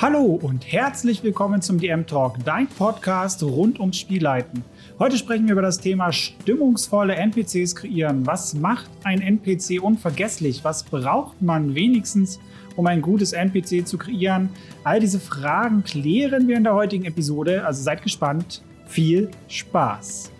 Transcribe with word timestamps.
Hallo 0.00 0.38
und 0.40 0.70
herzlich 0.70 1.24
willkommen 1.24 1.60
zum 1.60 1.80
DM 1.80 2.06
Talk, 2.06 2.36
dein 2.44 2.68
Podcast 2.68 3.42
rund 3.42 3.80
ums 3.80 3.96
Spielleiten. 3.98 4.62
Heute 5.00 5.18
sprechen 5.18 5.46
wir 5.46 5.54
über 5.54 5.62
das 5.62 5.80
Thema 5.80 6.12
stimmungsvolle 6.12 7.16
NPCs 7.16 7.74
kreieren. 7.74 8.24
Was 8.24 8.54
macht 8.54 8.88
ein 9.02 9.20
NPC 9.20 9.82
unvergesslich? 9.82 10.62
Was 10.62 10.84
braucht 10.84 11.42
man 11.42 11.74
wenigstens, 11.74 12.38
um 12.76 12.86
ein 12.86 13.02
gutes 13.02 13.32
NPC 13.32 13.84
zu 13.84 13.98
kreieren? 13.98 14.50
All 14.84 15.00
diese 15.00 15.18
Fragen 15.18 15.82
klären 15.82 16.46
wir 16.46 16.56
in 16.56 16.62
der 16.62 16.74
heutigen 16.74 17.04
Episode, 17.04 17.66
also 17.66 17.82
seid 17.82 18.00
gespannt. 18.04 18.62
Viel 18.86 19.28
Spaß! 19.48 20.30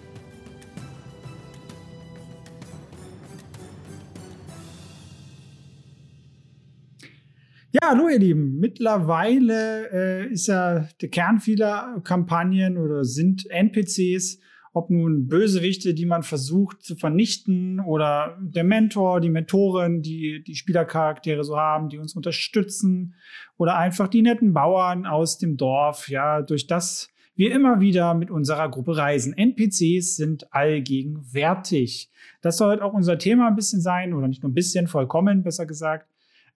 Ja, 7.71 7.91
hallo 7.91 8.09
ihr 8.09 8.19
Lieben. 8.19 8.59
Mittlerweile 8.59 9.91
äh, 9.91 10.33
ist 10.33 10.47
ja 10.47 10.89
der 11.03 11.11
Kern 11.11 11.39
vieler 11.39 12.01
Kampagnen 12.03 12.79
oder 12.79 13.05
sind 13.05 13.45
NPCs, 13.51 14.41
ob 14.73 14.89
nun 14.89 15.29
Bösewichte, 15.29 15.93
die 15.93 16.07
man 16.07 16.23
versucht 16.23 16.83
zu 16.83 16.97
vernichten 16.97 17.79
oder 17.81 18.39
der 18.41 18.65
Mentor, 18.65 19.21
die 19.21 19.29
Mentorin, 19.29 20.01
die 20.01 20.43
die 20.43 20.55
Spielercharaktere 20.55 21.45
so 21.45 21.59
haben, 21.59 21.91
die 21.91 21.99
uns 21.99 22.17
unterstützen 22.17 23.15
oder 23.59 23.77
einfach 23.77 24.09
die 24.09 24.23
netten 24.23 24.55
Bauern 24.55 25.05
aus 25.05 25.37
dem 25.37 25.59
Dorf, 25.59 26.09
ja, 26.09 26.41
durch 26.41 26.67
das 26.69 27.11
wir 27.35 27.53
immer 27.53 27.81
wieder 27.81 28.15
mit 28.15 28.31
unserer 28.31 28.71
Gruppe 28.71 28.97
reisen. 28.97 29.37
NPCs 29.37 30.17
sind 30.17 30.55
allgegenwärtig. 30.55 32.11
Das 32.41 32.57
soll 32.57 32.71
halt 32.71 32.81
auch 32.81 32.95
unser 32.95 33.19
Thema 33.19 33.47
ein 33.47 33.57
bisschen 33.57 33.83
sein 33.83 34.15
oder 34.15 34.27
nicht 34.27 34.43
nur 34.43 34.51
ein 34.51 34.55
bisschen, 34.55 34.87
vollkommen, 34.87 35.43
besser 35.43 35.67
gesagt. 35.67 36.09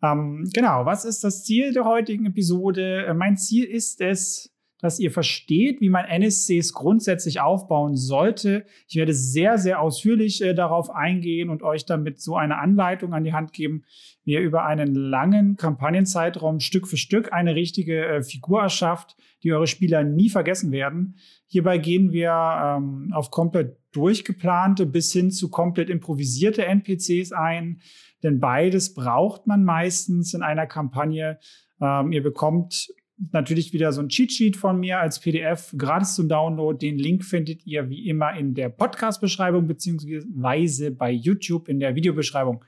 Ähm, 0.02 0.50
genau, 0.52 0.84
was 0.84 1.04
ist 1.04 1.22
das 1.22 1.44
Ziel 1.44 1.72
der 1.72 1.84
heutigen 1.84 2.26
Episode? 2.26 3.06
Äh, 3.06 3.14
mein 3.14 3.36
Ziel 3.36 3.64
ist 3.64 4.00
es, 4.00 4.52
dass 4.82 4.98
ihr 4.98 5.12
versteht, 5.12 5.80
wie 5.80 5.88
man 5.88 6.04
NSCs 6.04 6.72
grundsätzlich 6.72 7.40
aufbauen 7.40 7.96
sollte. 7.96 8.66
Ich 8.88 8.96
werde 8.96 9.14
sehr, 9.14 9.56
sehr 9.56 9.80
ausführlich 9.80 10.42
äh, 10.42 10.54
darauf 10.54 10.90
eingehen 10.90 11.50
und 11.50 11.62
euch 11.62 11.86
damit 11.86 12.20
so 12.20 12.36
eine 12.36 12.58
Anleitung 12.58 13.14
an 13.14 13.22
die 13.22 13.32
Hand 13.32 13.52
geben, 13.52 13.84
wie 14.24 14.32
ihr 14.32 14.40
über 14.40 14.64
einen 14.66 14.92
langen 14.94 15.56
Kampagnenzeitraum 15.56 16.58
Stück 16.58 16.88
für 16.88 16.96
Stück 16.96 17.32
eine 17.32 17.54
richtige 17.54 18.04
äh, 18.04 18.22
Figur 18.24 18.60
erschafft, 18.60 19.16
die 19.44 19.52
eure 19.52 19.68
Spieler 19.68 20.02
nie 20.02 20.28
vergessen 20.28 20.72
werden. 20.72 21.16
Hierbei 21.46 21.78
gehen 21.78 22.10
wir 22.10 22.32
ähm, 22.32 23.12
auf 23.14 23.30
komplett 23.30 23.76
durchgeplante 23.92 24.86
bis 24.86 25.12
hin 25.12 25.30
zu 25.30 25.48
komplett 25.48 25.90
improvisierte 25.90 26.64
NPCs 26.64 27.32
ein. 27.32 27.80
Denn 28.22 28.40
beides 28.40 28.94
braucht 28.94 29.46
man 29.46 29.64
meistens 29.64 30.34
in 30.34 30.42
einer 30.42 30.66
Kampagne. 30.66 31.38
Ähm, 31.80 32.12
ihr 32.12 32.22
bekommt 32.22 32.92
natürlich 33.30 33.72
wieder 33.72 33.92
so 33.92 34.00
ein 34.00 34.08
Cheat-Sheet 34.08 34.56
von 34.56 34.80
mir 34.80 34.98
als 34.98 35.20
PDF 35.20 35.74
gratis 35.76 36.14
zum 36.14 36.28
Download. 36.28 36.78
Den 36.78 36.98
Link 36.98 37.24
findet 37.24 37.66
ihr 37.66 37.88
wie 37.90 38.08
immer 38.08 38.34
in 38.36 38.54
der 38.54 38.68
Podcast-Beschreibung 38.68 39.66
beziehungsweise 39.66 40.90
bei 40.90 41.10
YouTube 41.10 41.68
in 41.68 41.78
der 41.78 41.94
Videobeschreibung. 41.94 42.64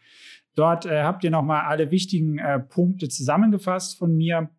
Dort 0.54 0.86
äh, 0.86 1.02
habt 1.02 1.24
ihr 1.24 1.30
nochmal 1.30 1.64
alle 1.66 1.90
wichtigen 1.90 2.38
äh, 2.38 2.60
Punkte 2.60 3.08
zusammengefasst 3.08 3.98
von 3.98 4.16
mir. 4.16 4.50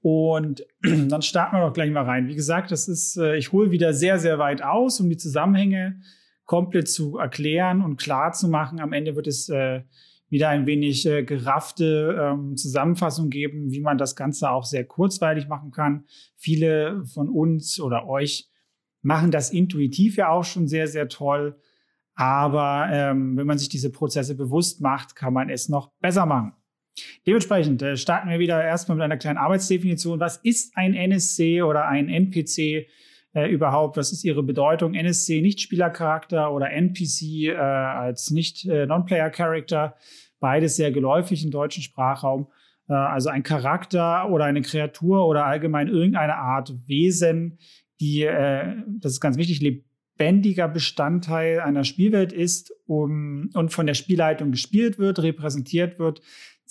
Und 0.00 0.66
dann 0.82 1.22
starten 1.22 1.56
wir 1.56 1.66
doch 1.66 1.72
gleich 1.72 1.90
mal 1.90 2.04
rein. 2.04 2.26
Wie 2.26 2.34
gesagt, 2.34 2.72
das 2.72 2.88
ist, 2.88 3.16
äh, 3.16 3.36
ich 3.36 3.52
hole 3.52 3.70
wieder 3.70 3.94
sehr, 3.94 4.18
sehr 4.18 4.38
weit 4.38 4.62
aus, 4.62 4.98
um 5.00 5.08
die 5.08 5.16
Zusammenhänge 5.16 6.00
komplett 6.44 6.88
zu 6.88 7.18
erklären 7.18 7.82
und 7.82 7.96
klar 7.96 8.32
zu 8.32 8.48
machen. 8.48 8.80
Am 8.80 8.92
Ende 8.92 9.16
wird 9.16 9.26
es 9.26 9.48
äh, 9.48 9.82
wieder 10.28 10.48
ein 10.48 10.66
wenig 10.66 11.06
äh, 11.06 11.24
geraffte 11.24 12.18
ähm, 12.18 12.56
Zusammenfassung 12.56 13.28
geben, 13.28 13.70
wie 13.70 13.80
man 13.80 13.98
das 13.98 14.16
Ganze 14.16 14.50
auch 14.50 14.64
sehr 14.64 14.84
kurzweilig 14.84 15.46
machen 15.46 15.70
kann. 15.70 16.06
Viele 16.36 17.04
von 17.04 17.28
uns 17.28 17.78
oder 17.80 18.08
euch 18.08 18.48
machen 19.02 19.30
das 19.30 19.50
intuitiv 19.50 20.16
ja 20.16 20.30
auch 20.30 20.44
schon 20.44 20.68
sehr, 20.68 20.88
sehr 20.88 21.08
toll. 21.08 21.60
Aber 22.14 22.88
ähm, 22.90 23.36
wenn 23.36 23.46
man 23.46 23.58
sich 23.58 23.68
diese 23.68 23.90
Prozesse 23.90 24.34
bewusst 24.34 24.80
macht, 24.80 25.16
kann 25.16 25.32
man 25.32 25.50
es 25.50 25.68
noch 25.68 25.92
besser 26.00 26.26
machen. 26.26 26.54
Dementsprechend 27.26 27.82
äh, 27.82 27.96
starten 27.96 28.28
wir 28.28 28.38
wieder 28.38 28.62
erstmal 28.62 28.96
mit 28.96 29.04
einer 29.04 29.16
kleinen 29.16 29.38
Arbeitsdefinition. 29.38 30.20
Was 30.20 30.38
ist 30.38 30.76
ein 30.76 30.94
NSC 30.94 31.62
oder 31.62 31.86
ein 31.88 32.08
NPC? 32.08 32.86
Äh, 33.34 33.48
überhaupt? 33.48 33.96
Was 33.96 34.12
ist 34.12 34.24
ihre 34.24 34.42
Bedeutung? 34.42 34.94
NSC 34.94 35.40
Nicht-Spielercharakter 35.40 36.52
oder 36.52 36.70
NPC 36.70 37.48
äh, 37.48 37.56
als 37.56 38.30
Nicht-Non-Player-Character. 38.30 39.94
Beides 40.40 40.76
sehr 40.76 40.92
geläufig 40.92 41.44
im 41.44 41.50
deutschen 41.50 41.82
Sprachraum. 41.82 42.48
Äh, 42.88 42.94
also 42.94 43.28
ein 43.28 43.42
Charakter 43.42 44.30
oder 44.30 44.44
eine 44.44 44.62
Kreatur 44.62 45.26
oder 45.26 45.46
allgemein 45.46 45.88
irgendeine 45.88 46.36
Art 46.36 46.74
Wesen, 46.86 47.58
die, 48.00 48.22
äh, 48.24 48.76
das 49.00 49.12
ist 49.12 49.20
ganz 49.20 49.36
wichtig, 49.36 49.60
lebendiger 49.60 50.68
Bestandteil 50.68 51.60
einer 51.60 51.84
Spielwelt 51.84 52.32
ist 52.32 52.72
um, 52.86 53.50
und 53.54 53.72
von 53.72 53.86
der 53.86 53.94
Spielleitung 53.94 54.50
gespielt 54.50 54.98
wird, 54.98 55.22
repräsentiert 55.22 55.98
wird, 55.98 56.20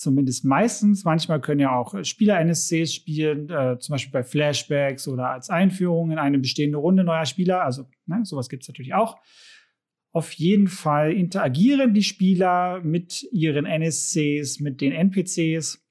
zumindest 0.02 0.44
meistens. 0.44 1.04
Manchmal 1.04 1.40
können 1.40 1.60
ja 1.60 1.76
auch 1.76 2.04
Spieler-NSCs 2.04 2.94
spielen, 2.94 3.50
äh, 3.50 3.78
zum 3.80 3.94
Beispiel 3.94 4.12
bei 4.12 4.24
Flashbacks 4.24 5.08
oder 5.08 5.30
als 5.30 5.50
Einführung 5.50 6.12
in 6.12 6.18
eine 6.18 6.40
bestehende 6.40 6.80
Runde 6.80 7.04
neuer 7.04 7.26
Spieler. 7.26 7.64
Also 7.64 7.86
ne, 8.08 8.22
sowas 8.24 8.50
gibt 8.50 8.64
es 8.64 8.70
natürlich 8.70 8.96
auch. 8.96 9.20
Auf 10.12 10.34
jeden 10.34 10.68
Fall 10.68 11.14
interagieren 11.14 11.94
die 11.94 12.04
Spieler 12.04 12.82
mit 12.82 13.26
ihren 13.32 13.66
NSCs, 13.66 14.60
mit 14.60 14.82
den 14.82 14.92
NPCs. 14.92 15.86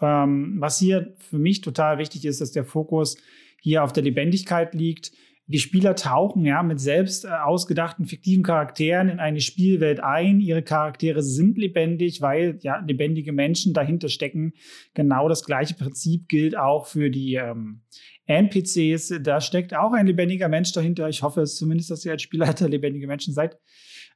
Ähm, 0.00 0.56
was 0.58 0.78
hier 0.78 1.14
für 1.18 1.38
mich 1.38 1.60
total 1.60 1.98
wichtig 1.98 2.24
ist, 2.24 2.40
dass 2.40 2.50
der 2.50 2.64
Fokus 2.64 3.16
hier 3.62 3.84
auf 3.84 3.92
der 3.92 4.02
Lebendigkeit 4.02 4.74
liegt 4.74 5.12
die 5.46 5.58
Spieler 5.58 5.94
tauchen 5.94 6.44
ja 6.44 6.62
mit 6.62 6.80
selbst 6.80 7.26
äh, 7.26 7.28
ausgedachten 7.28 8.06
fiktiven 8.06 8.42
Charakteren 8.42 9.10
in 9.10 9.18
eine 9.18 9.40
Spielwelt 9.40 10.00
ein. 10.00 10.40
Ihre 10.40 10.62
Charaktere 10.62 11.22
sind 11.22 11.58
lebendig, 11.58 12.22
weil 12.22 12.58
ja 12.62 12.78
lebendige 12.80 13.32
Menschen 13.32 13.74
dahinter 13.74 14.08
stecken. 14.08 14.54
Genau 14.94 15.28
das 15.28 15.44
gleiche 15.44 15.74
Prinzip 15.74 16.28
gilt 16.28 16.56
auch 16.56 16.86
für 16.86 17.10
die 17.10 17.34
ähm, 17.34 17.82
NPCs. 18.26 19.20
Da 19.22 19.42
steckt 19.42 19.74
auch 19.74 19.92
ein 19.92 20.06
lebendiger 20.06 20.48
Mensch 20.48 20.72
dahinter. 20.72 21.10
Ich 21.10 21.22
hoffe 21.22 21.42
es 21.42 21.56
zumindest, 21.56 21.90
dass 21.90 22.04
ihr 22.06 22.12
als 22.12 22.22
Spielleiter 22.22 22.68
lebendige 22.68 23.06
Menschen 23.06 23.34
seid. 23.34 23.58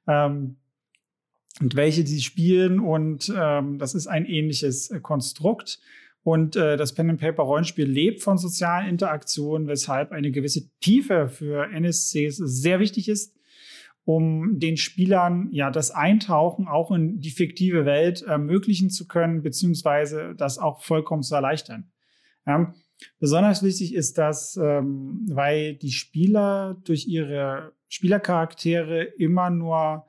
Ähm, 0.06 0.56
und 1.60 1.76
welche 1.76 2.06
sie 2.06 2.22
spielen. 2.22 2.80
Und 2.80 3.30
ähm, 3.36 3.78
das 3.78 3.94
ist 3.94 4.06
ein 4.06 4.24
ähnliches 4.24 4.90
äh, 4.90 5.00
Konstrukt. 5.00 5.78
Und 6.28 6.56
äh, 6.56 6.76
das 6.76 6.92
Pen 6.92 7.08
and 7.08 7.20
Paper 7.20 7.42
Rollenspiel 7.42 7.86
lebt 7.86 8.20
von 8.22 8.36
sozialen 8.36 8.86
Interaktionen, 8.86 9.66
weshalb 9.66 10.12
eine 10.12 10.30
gewisse 10.30 10.68
Tiefe 10.78 11.30
für 11.30 11.70
NSCs 11.72 12.36
sehr 12.36 12.80
wichtig 12.80 13.08
ist, 13.08 13.34
um 14.04 14.58
den 14.58 14.76
Spielern 14.76 15.48
ja 15.52 15.70
das 15.70 15.90
Eintauchen 15.90 16.68
auch 16.68 16.90
in 16.90 17.18
die 17.18 17.30
fiktive 17.30 17.86
Welt 17.86 18.20
ermöglichen 18.20 18.90
zu 18.90 19.08
können, 19.08 19.40
beziehungsweise 19.40 20.34
das 20.36 20.58
auch 20.58 20.82
vollkommen 20.82 21.22
zu 21.22 21.34
erleichtern. 21.34 21.90
Ja, 22.46 22.74
besonders 23.18 23.62
wichtig 23.62 23.94
ist 23.94 24.18
das, 24.18 24.58
ähm, 24.62 25.24
weil 25.30 25.76
die 25.76 25.92
Spieler 25.92 26.76
durch 26.84 27.06
ihre 27.06 27.72
Spielercharaktere 27.88 29.02
immer 29.02 29.48
nur 29.48 30.04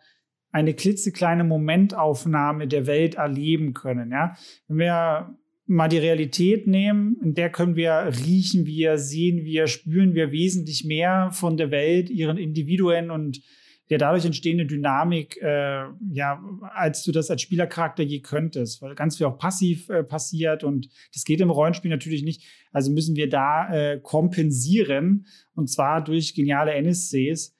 eine 0.51 0.73
klitzekleine 0.73 1.45
Momentaufnahme 1.45 2.67
der 2.67 2.87
Welt 2.87 3.15
erleben 3.15 3.73
können. 3.73 4.11
Ja? 4.11 4.35
Wenn 4.67 4.79
wir 4.79 5.38
mal 5.69 5.87
die 5.87 5.99
Realität 5.99 6.65
nehmen, 6.65 7.17
in 7.21 7.35
der 7.35 7.51
können 7.51 7.75
wir 7.75 8.11
riechen 8.25 8.65
wir, 8.65 8.97
sehen 8.97 9.45
wir, 9.45 9.67
spüren 9.67 10.15
wir 10.15 10.31
wesentlich 10.31 10.83
mehr 10.83 11.29
von 11.31 11.57
der 11.57 11.69
Welt, 11.69 12.09
ihren 12.09 12.37
Individuen 12.37 13.11
und 13.11 13.41
der 13.89 13.99
dadurch 13.99 14.25
entstehende 14.25 14.65
Dynamik, 14.65 15.37
äh, 15.41 15.85
ja, 16.11 16.43
als 16.73 17.03
du 17.03 17.11
das 17.11 17.29
als 17.29 17.41
Spielercharakter 17.41 18.03
je 18.03 18.19
könntest, 18.19 18.81
weil 18.81 18.95
ganz 18.95 19.17
viel 19.17 19.27
auch 19.27 19.37
passiv 19.37 19.89
äh, 19.89 20.03
passiert 20.03 20.63
und 20.63 20.89
das 21.13 21.23
geht 21.23 21.39
im 21.39 21.49
Rollenspiel 21.49 21.89
natürlich 21.89 22.23
nicht. 22.23 22.43
Also 22.71 22.91
müssen 22.91 23.15
wir 23.15 23.29
da 23.29 23.71
äh, 23.71 23.99
kompensieren 23.99 25.25
und 25.55 25.69
zwar 25.69 26.03
durch 26.03 26.33
geniale 26.33 26.73
NSCs. 26.73 27.55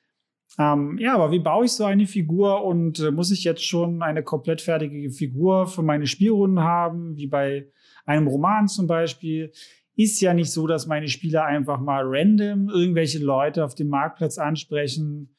Ähm, 0.57 0.97
ja, 0.99 1.13
aber 1.13 1.31
wie 1.31 1.39
baue 1.39 1.65
ich 1.65 1.71
so 1.71 1.85
eine 1.85 2.07
Figur 2.07 2.63
und 2.63 2.99
äh, 2.99 3.11
muss 3.11 3.31
ich 3.31 3.43
jetzt 3.43 3.63
schon 3.63 4.01
eine 4.01 4.23
komplett 4.23 4.61
fertige 4.61 5.11
Figur 5.11 5.67
für 5.67 5.83
meine 5.83 6.07
Spielrunden 6.07 6.59
haben, 6.59 7.15
wie 7.17 7.27
bei 7.27 7.67
einem 8.09 8.27
Roman 8.27 8.67
zum 8.67 8.87
Beispiel, 8.87 9.51
ist 9.95 10.19
ja 10.21 10.33
nicht 10.33 10.51
so, 10.51 10.65
dass 10.65 10.87
meine 10.87 11.07
Spieler 11.07 11.45
einfach 11.45 11.79
mal 11.79 12.03
random 12.05 12.69
irgendwelche 12.69 13.19
Leute 13.19 13.63
auf 13.63 13.75
dem 13.75 13.89
Marktplatz 13.89 14.37
ansprechen. 14.37 15.35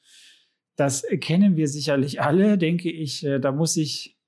Das 0.76 1.04
kennen 1.20 1.56
wir 1.56 1.66
sicherlich 1.66 2.20
alle, 2.20 2.58
denke 2.58 2.90
ich. 2.90 3.24
Äh, 3.24 3.40
da 3.40 3.52
muss 3.52 3.76
ich 3.76 4.18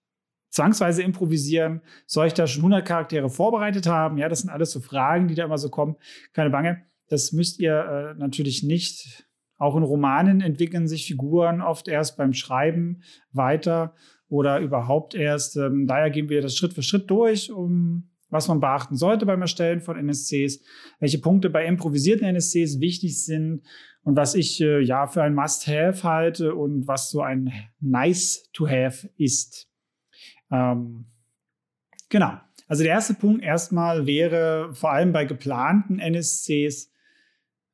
zwangsweise 0.50 1.02
improvisieren. 1.02 1.82
Soll 2.06 2.26
ich 2.26 2.34
da 2.34 2.46
schon 2.46 2.62
100 2.62 2.86
Charaktere 2.86 3.30
vorbereitet 3.30 3.86
haben? 3.86 4.18
Ja, 4.18 4.28
das 4.28 4.40
sind 4.40 4.50
alles 4.50 4.72
so 4.72 4.80
Fragen, 4.80 5.28
die 5.28 5.34
da 5.34 5.44
immer 5.44 5.58
so 5.58 5.70
kommen. 5.70 5.96
Keine 6.32 6.50
Bange. 6.50 6.82
Das 7.08 7.32
müsst 7.32 7.60
ihr 7.60 7.74
äh, 7.74 8.18
natürlich 8.18 8.62
nicht. 8.62 9.26
Auch 9.58 9.76
in 9.76 9.82
Romanen 9.82 10.40
entwickeln 10.40 10.88
sich 10.88 11.06
Figuren 11.06 11.60
oft 11.60 11.88
erst 11.88 12.16
beim 12.16 12.32
Schreiben 12.32 13.02
weiter 13.32 13.94
oder 14.28 14.60
überhaupt 14.60 15.14
erst. 15.14 15.56
Ähm, 15.56 15.86
daher 15.86 16.10
gehen 16.10 16.30
wir 16.30 16.40
das 16.40 16.56
Schritt 16.56 16.72
für 16.72 16.82
Schritt 16.82 17.10
durch, 17.10 17.52
um 17.52 18.11
was 18.32 18.48
man 18.48 18.60
beachten 18.60 18.96
sollte 18.96 19.26
beim 19.26 19.42
Erstellen 19.42 19.82
von 19.82 19.96
NSCs, 19.96 20.60
welche 20.98 21.18
Punkte 21.18 21.50
bei 21.50 21.66
improvisierten 21.66 22.26
NSCs 22.26 22.80
wichtig 22.80 23.24
sind 23.24 23.62
und 24.02 24.16
was 24.16 24.34
ich 24.34 24.60
äh, 24.60 24.80
ja 24.80 25.06
für 25.06 25.22
ein 25.22 25.34
Must-Have 25.34 26.02
halte 26.02 26.54
und 26.54 26.88
was 26.88 27.10
so 27.10 27.20
ein 27.20 27.52
Nice-to-Have 27.80 29.10
ist. 29.16 29.68
Ähm, 30.50 31.04
genau. 32.08 32.38
Also 32.66 32.82
der 32.84 32.92
erste 32.92 33.14
Punkt 33.14 33.42
erstmal 33.42 34.06
wäre 34.06 34.72
vor 34.72 34.92
allem 34.92 35.12
bei 35.12 35.26
geplanten 35.26 35.98
NSCs, 35.98 36.90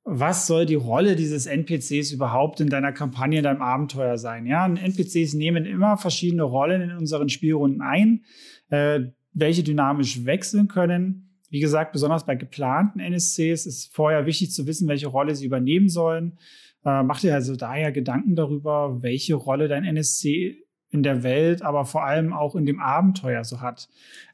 was 0.03 0.47
soll 0.47 0.67
die 0.67 0.75
Rolle 0.75 1.15
dieses 1.15 1.47
NPCs 1.47 2.13
überhaupt 2.13 2.61
in 2.61 2.69
deiner 2.69 2.93
Kampagne, 2.93 3.39
in 3.39 3.45
deinem 3.45 3.63
Abenteuer 3.63 4.19
sein? 4.19 4.47
Ja, 4.47 4.67
NPCs 4.67 5.35
nehmen 5.35 5.67
immer 5.67 5.99
verschiedene 5.99 6.43
Rollen 6.43 6.81
in 6.81 6.97
unseren 6.97 7.29
Spielrunden 7.29 7.83
ein, 7.83 8.25
äh, 8.71 9.01
welche 9.33 9.63
dynamisch 9.63 10.25
wechseln 10.25 10.69
können. 10.69 11.31
Wie 11.51 11.61
gesagt, 11.61 11.93
besonders 11.93 12.27
bei 12.27 12.35
geplanten 12.35 13.01
NSCs 13.01 13.67
ist 13.67 13.95
vorher 13.95 14.27
wichtig 14.27 14.53
zu 14.53 14.67
wissen, 14.67 14.89
welche 14.89 15.09
Rolle 15.09 15.35
sie 15.35 15.47
übernehmen 15.47 15.89
sollen. 15.89 16.39
Äh, 16.85 17.03
mach 17.03 17.21
dir 17.21 17.35
also 17.35 17.57
daher 17.57 17.93
Gedanken 17.93 18.37
darüber, 18.37 19.03
welche 19.03 19.35
Rolle 19.35 19.69
dein 19.69 19.85
NSC 19.85 20.57
in 20.91 21.03
der 21.03 21.23
Welt, 21.23 21.63
aber 21.63 21.85
vor 21.85 22.05
allem 22.05 22.33
auch 22.33 22.55
in 22.55 22.67
dem 22.67 22.81
Abenteuer 22.81 23.45
so 23.45 23.61
hat. 23.61 23.89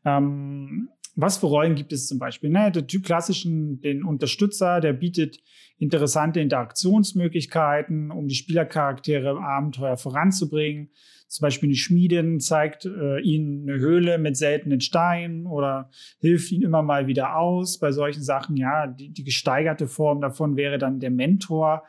Ähm, 0.05 0.89
was 1.17 1.39
für 1.39 1.47
Rollen 1.47 1.77
gibt 1.77 1.93
es 1.93 2.09
zum 2.09 2.19
Beispiel? 2.19 2.51
Ne, 2.51 2.73
der 2.73 2.87
Typ 2.87 3.05
klassischen, 3.05 3.81
den 3.81 4.03
Unterstützer, 4.03 4.81
der 4.81 4.93
bietet 4.93 5.39
interessante 5.79 6.41
Interaktionsmöglichkeiten, 6.41 8.11
um 8.11 8.27
die 8.27 8.35
Spielercharaktere 8.35 9.31
im 9.31 9.39
Abenteuer 9.39 9.97
voranzubringen. 9.97 10.91
Zum 11.27 11.43
Beispiel 11.43 11.69
eine 11.69 11.77
Schmiedin 11.77 12.41
zeigt 12.41 12.85
äh, 12.85 13.21
ihnen 13.21 13.69
eine 13.69 13.79
Höhle 13.79 14.19
mit 14.19 14.37
seltenen 14.37 14.81
Steinen 14.81 15.47
oder 15.47 15.91
hilft 16.21 16.53
ihnen 16.53 16.63
immer 16.63 16.83
mal 16.83 17.07
wieder 17.07 17.37
aus. 17.37 17.79
Bei 17.79 17.93
solchen 17.93 18.23
Sachen, 18.23 18.57
ja, 18.57 18.87
die, 18.87 19.11
die 19.11 19.25
gesteigerte 19.25 19.87
Form 19.87 20.21
davon 20.21 20.57
wäre 20.57 20.79
dann 20.79 21.01
der 21.01 21.11
Mentor, 21.11 21.83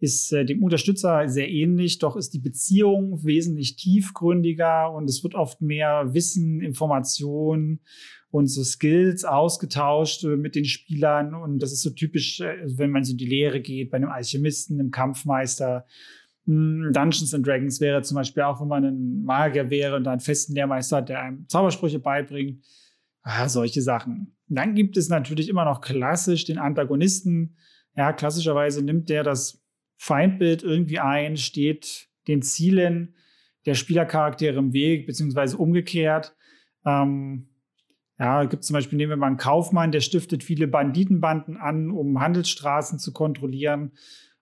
ist 0.00 0.32
äh, 0.32 0.44
dem 0.44 0.62
Unterstützer 0.62 1.28
sehr 1.28 1.48
ähnlich, 1.50 1.98
doch 1.98 2.16
ist 2.16 2.34
die 2.34 2.40
Beziehung 2.40 3.24
wesentlich 3.24 3.76
tiefgründiger 3.76 4.92
und 4.92 5.08
es 5.08 5.22
wird 5.22 5.34
oft 5.34 5.60
mehr 5.60 6.12
Wissen, 6.14 6.60
Informationen 6.60 7.80
und 8.30 8.46
so 8.46 8.62
Skills 8.62 9.24
ausgetauscht 9.24 10.24
äh, 10.24 10.36
mit 10.36 10.54
den 10.54 10.64
Spielern. 10.64 11.34
Und 11.34 11.58
das 11.60 11.72
ist 11.72 11.82
so 11.82 11.90
typisch, 11.90 12.40
äh, 12.40 12.56
wenn 12.64 12.90
man 12.90 13.04
so 13.04 13.12
in 13.12 13.18
die 13.18 13.26
Lehre 13.26 13.60
geht, 13.60 13.90
bei 13.90 13.96
einem 13.96 14.10
Alchemisten, 14.10 14.80
einem 14.80 14.90
Kampfmeister. 14.90 15.86
Hm, 16.50 16.90
Dungeons 16.92 17.32
and 17.32 17.46
Dragons 17.46 17.80
wäre 17.80 18.02
zum 18.02 18.16
Beispiel 18.16 18.42
auch, 18.42 18.60
wenn 18.60 18.66
man 18.66 18.84
ein 18.84 19.22
Magier 19.22 19.70
wäre 19.70 19.94
und 19.94 20.08
einen 20.08 20.18
festen 20.18 20.52
Lehrmeister 20.52 20.96
hat, 20.96 21.08
der 21.08 21.22
einem 21.22 21.48
Zaubersprüche 21.48 22.00
beibringt. 22.00 22.64
Ah, 23.22 23.48
solche 23.48 23.82
Sachen. 23.82 24.36
Dann 24.48 24.74
gibt 24.74 24.96
es 24.96 25.08
natürlich 25.08 25.48
immer 25.48 25.64
noch 25.64 25.80
klassisch 25.80 26.44
den 26.46 26.58
Antagonisten. 26.58 27.56
Ja, 27.94 28.12
klassischerweise 28.12 28.82
nimmt 28.82 29.10
der 29.10 29.22
das 29.22 29.62
Feindbild 29.96 30.64
irgendwie 30.64 30.98
ein, 30.98 31.36
steht 31.36 32.08
den 32.26 32.42
Zielen 32.42 33.14
der 33.64 33.74
Spielercharaktere 33.74 34.58
im 34.58 34.72
Weg, 34.72 35.06
beziehungsweise 35.06 35.56
umgekehrt. 35.56 36.34
Ähm, 36.84 37.50
ja, 38.18 38.42
gibt 38.44 38.64
zum 38.64 38.74
Beispiel, 38.74 38.96
nehmen 38.96 39.10
wir 39.10 39.16
mal 39.16 39.28
einen 39.28 39.36
Kaufmann, 39.36 39.92
der 39.92 40.00
stiftet 40.00 40.42
viele 40.42 40.66
Banditenbanden 40.66 41.58
an, 41.58 41.92
um 41.92 42.18
Handelsstraßen 42.20 42.98
zu 42.98 43.12
kontrollieren. 43.12 43.92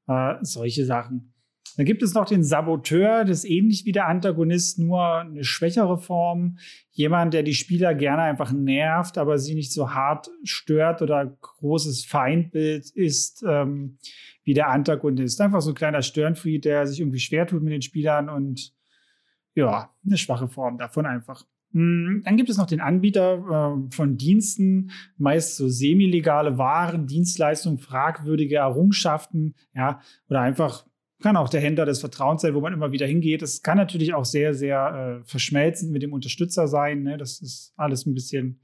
Äh, 0.07 0.37
solche 0.41 0.87
Sachen. 0.87 1.35
Dann 1.77 1.87
gibt 1.87 2.03
es 2.03 2.15
noch 2.15 2.25
den 2.25 2.43
Saboteur, 2.43 3.25
das 3.25 3.45
ist 3.45 3.51
ähnlich 3.51 3.85
wie 3.85 3.93
der 3.93 4.09
Antagonist, 4.09 4.79
nur 4.79 5.21
eine 5.21 5.45
schwächere 5.45 5.99
Form. 5.99 6.59
Jemand, 6.91 7.35
der 7.35 7.43
die 7.43 7.55
Spieler 7.55 7.95
gerne 7.95 8.23
einfach 8.23 8.53
nervt, 8.53 9.19
aber 9.19 9.39
sie 9.39 9.55
nicht 9.55 9.73
so 9.73 9.93
hart 9.93 10.31
stört 10.43 11.03
oder 11.03 11.27
großes 11.27 12.05
Feindbild 12.05 12.91
ist 12.91 13.45
ähm, 13.47 13.99
wie 14.45 14.55
der 14.55 14.71
Antagonist. 14.71 15.41
Einfach 15.41 15.61
so 15.61 15.71
ein 15.71 15.77
kleiner 15.77 16.03
Störenfried, 16.03 16.65
der 16.65 16.87
sich 16.87 17.01
irgendwie 17.01 17.21
schwer 17.21 17.47
tut 17.47 17.63
mit 17.63 17.73
den 17.73 17.83
Spielern 17.83 18.29
und 18.29 18.73
ja, 19.55 19.91
eine 20.05 20.17
schwache 20.17 20.49
Form 20.49 20.79
davon 20.79 21.07
einfach. 21.07 21.45
Hm, 21.73 22.23
dann 22.25 22.37
gibt 22.37 22.49
es 22.49 22.57
noch 22.57 22.67
den 22.67 22.81
Anbieter 22.81 23.35
äh, 23.79 23.95
von 23.95 24.17
Diensten, 24.17 24.91
meist 25.19 25.57
so 25.57 25.69
semi-legale 25.69 26.57
Waren, 26.57 27.07
Dienstleistungen, 27.07 27.79
fragwürdige 27.79 28.57
Errungenschaften, 28.57 29.55
ja, 29.75 30.01
oder 30.29 30.41
einfach 30.41 30.88
kann 31.21 31.37
auch 31.37 31.49
der 31.49 31.61
Händler 31.61 31.85
des 31.85 32.01
Vertrauens 32.01 32.43
sein, 32.43 32.55
wo 32.55 32.61
man 32.61 32.73
immer 32.73 32.93
wieder 32.93 33.07
hingeht. 33.07 33.43
Es 33.43 33.63
kann 33.63 33.77
natürlich 33.77 34.15
auch 34.15 34.25
sehr, 34.25 34.55
sehr 34.55 35.21
äh, 35.21 35.29
verschmelzend 35.29 35.93
mit 35.93 36.03
dem 36.03 36.13
Unterstützer 36.13 36.69
sein. 36.69 37.03
Ne? 37.03 37.17
Das 37.17 37.41
ist 37.41 37.73
alles 37.77 38.07
ein 38.07 38.15
bisschen 38.15 38.61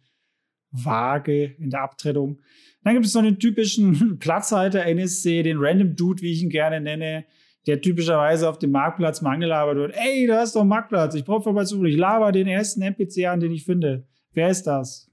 vage 0.70 1.54
in 1.58 1.70
der 1.70 1.82
Abtrennung. 1.82 2.40
Dann 2.82 2.94
gibt 2.94 3.06
es 3.06 3.14
noch 3.14 3.22
den 3.22 3.38
typischen 3.38 4.18
Platzhalter 4.18 4.84
NSC, 4.84 5.42
den 5.42 5.58
Random 5.58 5.96
Dude, 5.96 6.22
wie 6.22 6.32
ich 6.32 6.42
ihn 6.42 6.50
gerne 6.50 6.80
nenne, 6.80 7.24
der 7.66 7.80
typischerweise 7.80 8.48
auf 8.48 8.58
dem 8.58 8.70
Marktplatz 8.70 9.22
mal 9.22 9.32
angelabert 9.32 9.76
wird. 9.76 9.94
Ey, 9.96 10.26
du 10.26 10.36
hast 10.36 10.54
doch 10.54 10.60
einen 10.60 10.68
Marktplatz, 10.68 11.14
ich 11.14 11.24
brauche 11.24 11.38
Informationen. 11.38 11.86
Ich 11.86 11.96
laber 11.96 12.30
den 12.30 12.46
ersten 12.46 12.82
NPC 12.82 13.26
an, 13.26 13.40
den 13.40 13.52
ich 13.52 13.64
finde. 13.64 14.06
Wer 14.32 14.50
ist 14.50 14.64
das? 14.64 15.10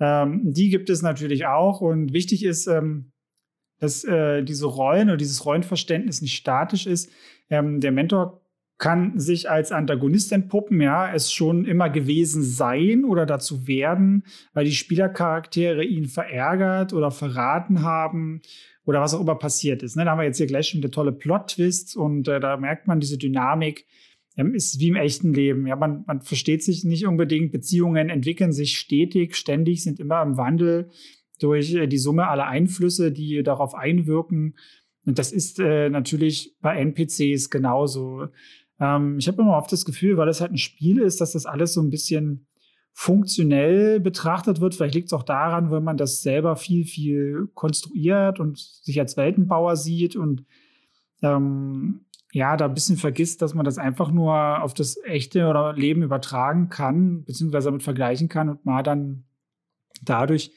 Ähm, 0.00 0.40
die 0.44 0.70
gibt 0.70 0.90
es 0.90 1.02
natürlich 1.02 1.46
auch 1.46 1.80
und 1.80 2.12
wichtig 2.12 2.44
ist, 2.44 2.66
ähm, 2.66 3.12
dass 3.80 4.04
äh, 4.04 4.42
diese 4.44 4.66
Rollen 4.66 5.08
oder 5.08 5.16
dieses 5.16 5.44
Rollenverständnis 5.44 6.22
nicht 6.22 6.36
statisch 6.36 6.86
ist. 6.86 7.10
Ähm, 7.48 7.80
der 7.80 7.90
Mentor 7.90 8.40
kann 8.78 9.18
sich 9.18 9.50
als 9.50 9.72
Antagonist 9.72 10.32
entpuppen, 10.32 10.80
ja, 10.80 11.12
es 11.12 11.32
schon 11.32 11.66
immer 11.66 11.90
gewesen 11.90 12.42
sein 12.42 13.04
oder 13.04 13.26
dazu 13.26 13.66
werden, 13.66 14.24
weil 14.54 14.64
die 14.64 14.72
Spielercharaktere 14.72 15.84
ihn 15.84 16.06
verärgert 16.06 16.94
oder 16.94 17.10
verraten 17.10 17.82
haben 17.82 18.40
oder 18.86 19.02
was 19.02 19.12
auch 19.12 19.20
immer 19.20 19.34
passiert 19.34 19.82
ist. 19.82 19.96
Ne? 19.96 20.04
Da 20.04 20.12
haben 20.12 20.18
wir 20.18 20.24
jetzt 20.24 20.38
hier 20.38 20.46
gleich 20.46 20.68
schon 20.68 20.78
wieder 20.78 20.90
tolle 20.90 21.12
Plot-Twists 21.12 21.94
und 21.94 22.26
äh, 22.28 22.40
da 22.40 22.56
merkt 22.56 22.86
man 22.86 23.00
diese 23.00 23.18
Dynamik. 23.18 23.86
Ähm, 24.36 24.54
ist 24.54 24.78
wie 24.78 24.88
im 24.88 24.96
echten 24.96 25.34
Leben. 25.34 25.66
Ja, 25.66 25.76
man, 25.76 26.04
man 26.06 26.22
versteht 26.22 26.62
sich 26.62 26.84
nicht 26.84 27.06
unbedingt. 27.06 27.52
Beziehungen 27.52 28.08
entwickeln 28.08 28.52
sich 28.52 28.78
stetig, 28.78 29.34
ständig, 29.36 29.82
sind 29.82 29.98
immer 30.00 30.22
im 30.22 30.36
Wandel 30.36 30.88
durch 31.42 31.74
äh, 31.74 31.86
die 31.86 31.98
Summe 31.98 32.28
aller 32.28 32.46
Einflüsse, 32.46 33.12
die 33.12 33.42
darauf 33.42 33.74
einwirken. 33.74 34.56
Und 35.06 35.18
das 35.18 35.32
ist 35.32 35.58
äh, 35.58 35.88
natürlich 35.90 36.56
bei 36.60 36.76
NPCs 36.76 37.50
genauso. 37.50 38.28
Ähm, 38.78 39.18
ich 39.18 39.28
habe 39.28 39.42
immer 39.42 39.56
oft 39.56 39.72
das 39.72 39.84
Gefühl, 39.84 40.16
weil 40.16 40.28
es 40.28 40.40
halt 40.40 40.52
ein 40.52 40.58
Spiel 40.58 41.00
ist, 41.00 41.20
dass 41.20 41.32
das 41.32 41.46
alles 41.46 41.72
so 41.72 41.80
ein 41.80 41.90
bisschen 41.90 42.46
funktionell 42.92 44.00
betrachtet 44.00 44.60
wird. 44.60 44.74
Vielleicht 44.74 44.94
liegt 44.94 45.06
es 45.06 45.12
auch 45.12 45.22
daran, 45.22 45.70
wenn 45.70 45.84
man 45.84 45.96
das 45.96 46.22
selber 46.22 46.56
viel, 46.56 46.84
viel 46.84 47.48
konstruiert 47.54 48.40
und 48.40 48.58
sich 48.58 48.98
als 49.00 49.16
Weltenbauer 49.16 49.76
sieht 49.76 50.16
und 50.16 50.44
ähm, 51.22 52.04
ja, 52.32 52.56
da 52.56 52.66
ein 52.66 52.74
bisschen 52.74 52.96
vergisst, 52.96 53.42
dass 53.42 53.54
man 53.54 53.64
das 53.64 53.78
einfach 53.78 54.10
nur 54.10 54.62
auf 54.62 54.74
das 54.74 54.98
echte 55.04 55.48
oder 55.48 55.72
Leben 55.72 56.02
übertragen 56.02 56.68
kann, 56.68 57.24
beziehungsweise 57.24 57.66
damit 57.66 57.82
vergleichen 57.82 58.28
kann 58.28 58.48
und 58.48 58.64
mal 58.64 58.82
dann 58.82 59.24
dadurch 60.02 60.52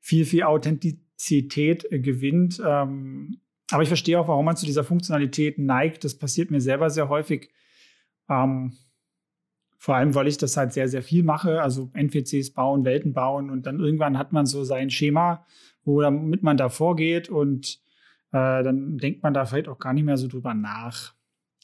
viel, 0.00 0.24
viel 0.24 0.42
Authentizität 0.44 1.90
äh, 1.90 2.00
gewinnt. 2.00 2.60
Ähm, 2.64 3.40
aber 3.70 3.82
ich 3.82 3.88
verstehe 3.88 4.18
auch, 4.18 4.28
warum 4.28 4.44
man 4.44 4.56
zu 4.56 4.66
dieser 4.66 4.84
Funktionalität 4.84 5.58
neigt. 5.58 6.04
Das 6.04 6.18
passiert 6.18 6.50
mir 6.50 6.60
selber 6.60 6.90
sehr 6.90 7.08
häufig. 7.08 7.50
Ähm, 8.28 8.72
vor 9.76 9.94
allem, 9.94 10.14
weil 10.14 10.26
ich 10.26 10.38
das 10.38 10.56
halt 10.56 10.72
sehr, 10.72 10.88
sehr 10.88 11.02
viel 11.02 11.22
mache. 11.22 11.62
Also 11.62 11.90
NPCs 11.94 12.52
bauen, 12.52 12.84
Welten 12.84 13.12
bauen 13.12 13.50
und 13.50 13.66
dann 13.66 13.78
irgendwann 13.78 14.18
hat 14.18 14.32
man 14.32 14.46
so 14.46 14.64
sein 14.64 14.90
Schema, 14.90 15.46
womit 15.84 16.42
man 16.42 16.56
da 16.56 16.68
vorgeht 16.68 17.28
und 17.28 17.80
äh, 18.32 18.62
dann 18.62 18.98
denkt 18.98 19.22
man 19.22 19.34
da 19.34 19.46
vielleicht 19.46 19.68
auch 19.68 19.78
gar 19.78 19.92
nicht 19.92 20.04
mehr 20.04 20.16
so 20.16 20.26
drüber 20.26 20.52
nach, 20.54 21.14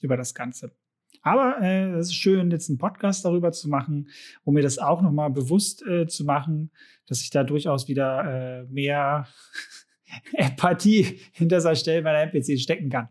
über 0.01 0.17
das 0.17 0.35
Ganze. 0.35 0.77
Aber 1.25 1.57
äh, 1.63 1.91
es 1.95 2.09
ist 2.09 2.17
schön, 2.17 2.51
jetzt 2.51 2.69
einen 2.69 2.79
Podcast 2.79 3.25
darüber 3.25 3.51
zu 3.51 3.71
machen, 3.71 4.09
um 4.45 4.55
mir 4.55 4.63
das 4.63 4.79
auch 4.79 5.01
nochmal 5.01 5.31
bewusst 5.31 5.85
äh, 5.87 6.07
zu 6.07 6.25
machen, 6.25 6.71
dass 7.07 7.23
ich 7.23 7.31
da 7.31 7.45
durchaus 7.45 7.89
wieder 7.89 8.61
äh, 8.61 8.65
mehr 8.65 9.27
Empathie 10.35 11.19
hinter 11.33 11.61
der 11.61 11.75
Stelle 11.77 12.03
meiner 12.03 12.31
NPCs 12.31 12.61
stecken 12.61 12.91
kann. 12.91 13.09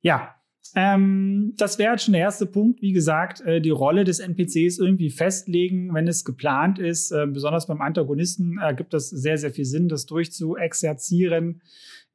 Ja, 0.00 0.34
ähm, 0.74 1.52
das 1.58 1.78
wäre 1.78 1.98
schon 1.98 2.12
der 2.12 2.22
erste 2.22 2.46
Punkt. 2.46 2.80
Wie 2.80 2.92
gesagt, 2.92 3.42
äh, 3.42 3.60
die 3.60 3.70
Rolle 3.70 4.04
des 4.04 4.18
NPCs 4.18 4.78
irgendwie 4.78 5.10
festlegen, 5.10 5.92
wenn 5.92 6.08
es 6.08 6.24
geplant 6.24 6.78
ist. 6.78 7.12
Äh, 7.12 7.26
besonders 7.26 7.66
beim 7.66 7.82
Antagonisten 7.82 8.58
ergibt 8.58 8.94
das 8.94 9.10
sehr, 9.10 9.36
sehr 9.36 9.50
viel 9.50 9.66
Sinn, 9.66 9.88
das 9.88 10.06
durchzuexerzieren. 10.06 11.60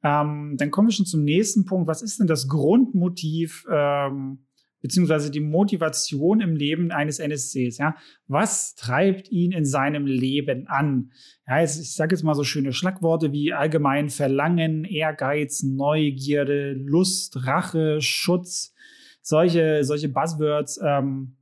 Ähm, 0.02 0.56
dann 0.58 0.72
kommen 0.72 0.88
wir 0.88 0.92
schon 0.92 1.06
zum 1.06 1.22
nächsten 1.22 1.64
Punkt. 1.64 1.86
Was 1.86 2.02
ist 2.02 2.18
denn 2.18 2.26
das 2.26 2.48
Grundmotiv 2.48 3.64
ähm, 3.70 4.46
beziehungsweise 4.82 5.30
die 5.30 5.40
Motivation 5.40 6.40
im 6.40 6.54
Leben 6.54 6.90
eines 6.90 7.18
NSCs. 7.18 7.78
Ja? 7.78 7.96
Was 8.26 8.74
treibt 8.74 9.30
ihn 9.30 9.52
in 9.52 9.64
seinem 9.64 10.06
Leben 10.06 10.66
an? 10.66 11.12
Ja, 11.46 11.60
jetzt, 11.60 11.80
ich 11.80 11.94
sage 11.94 12.14
jetzt 12.14 12.24
mal 12.24 12.34
so 12.34 12.44
schöne 12.44 12.72
Schlagworte 12.72 13.32
wie 13.32 13.52
allgemein 13.52 14.10
Verlangen, 14.10 14.84
Ehrgeiz, 14.84 15.62
Neugierde, 15.62 16.72
Lust, 16.72 17.46
Rache, 17.46 18.00
Schutz, 18.00 18.74
solche, 19.22 19.84
solche 19.84 20.08
Buzzwords. 20.08 20.78
Ähm, 20.84 21.36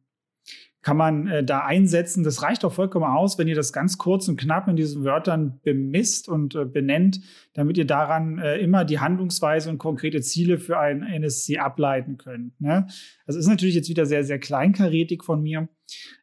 kann 0.83 0.97
man 0.97 1.27
äh, 1.27 1.45
da 1.45 1.65
einsetzen. 1.65 2.25
Das 2.25 2.43
reicht 2.43 2.65
auch 2.65 2.73
vollkommen 2.73 3.05
aus, 3.05 3.39
wenn 3.39 3.49
ihr 3.49 3.55
das 3.55 3.73
ganz 3.73 3.99
kurz 3.99 4.29
und 4.29 4.41
knapp 4.41 4.67
in 4.69 4.77
diesen 4.77 5.05
Wörtern 5.05 5.61
bemisst 5.63 6.29
und 6.29 6.55
äh, 6.55 6.65
benennt, 6.65 7.21
damit 7.53 7.77
ihr 7.77 7.87
daran 7.87 8.39
äh, 8.39 8.57
immer 8.59 8.85
die 8.85 8.99
Handlungsweise 8.99 9.69
und 9.69 9.79
konkrete 9.79 10.23
Ziele 10.23 10.59
für 10.59 10.79
ein 10.79 11.03
NSC 11.03 11.59
ableiten 11.59 12.17
könnt. 12.17 12.59
Ne? 12.61 12.87
Das 13.27 13.37
ist 13.37 13.47
natürlich 13.47 13.75
jetzt 13.75 13.91
wieder 13.91 14.07
sehr, 14.07 14.25
sehr 14.25 14.39
kleinkarätig 14.39 15.23
von 15.23 15.43
mir. 15.43 15.69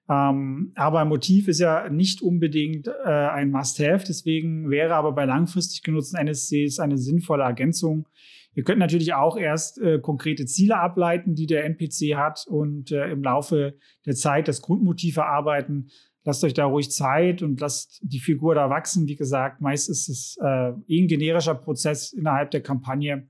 Ähm, 0.10 0.72
aber 0.76 1.02
ein 1.02 1.10
Motiv 1.10 1.48
ist 1.48 1.60
ja 1.60 1.90
nicht 1.90 2.22
unbedingt 2.22 2.88
äh, 2.88 3.10
ein 3.10 3.52
Must-Have. 3.52 4.06
Deswegen 4.08 4.70
wäre 4.70 4.96
aber 4.96 5.12
bei 5.12 5.26
langfristig 5.26 5.84
genutzten 5.84 6.18
NSCs 6.18 6.80
eine 6.80 6.98
sinnvolle 6.98 7.44
Ergänzung 7.44 8.08
Ihr 8.58 8.64
könnt 8.64 8.80
natürlich 8.80 9.14
auch 9.14 9.38
erst 9.38 9.80
äh, 9.80 10.00
konkrete 10.00 10.48
Ziele 10.48 10.80
ableiten, 10.80 11.36
die 11.36 11.46
der 11.46 11.64
NPC 11.66 12.16
hat 12.16 12.48
und 12.48 12.92
äh, 12.92 13.12
im 13.12 13.22
Laufe 13.22 13.76
der 14.08 14.16
Zeit 14.16 14.48
das 14.48 14.64
Grundmotiv 14.64 15.18
erarbeiten. 15.18 15.92
Lasst 16.24 16.44
euch 16.44 16.56
da 16.56 16.66
ruhig 16.66 16.90
Zeit 16.90 17.44
und 17.44 17.62
lasst 17.62 18.00
die 18.02 18.18
Figur 18.18 18.56
da 18.56 18.72
wachsen. 18.72 19.08
Wie 19.08 19.16
gesagt, 19.16 19.62
meist 19.62 19.92
ist 19.92 20.10
es 20.10 20.38
äh, 20.42 20.70
eh 20.88 21.04
ein 21.04 21.08
generischer 21.08 21.54
Prozess 21.54 22.14
innerhalb 22.14 22.50
der 22.50 22.64
Kampagne. 22.64 23.30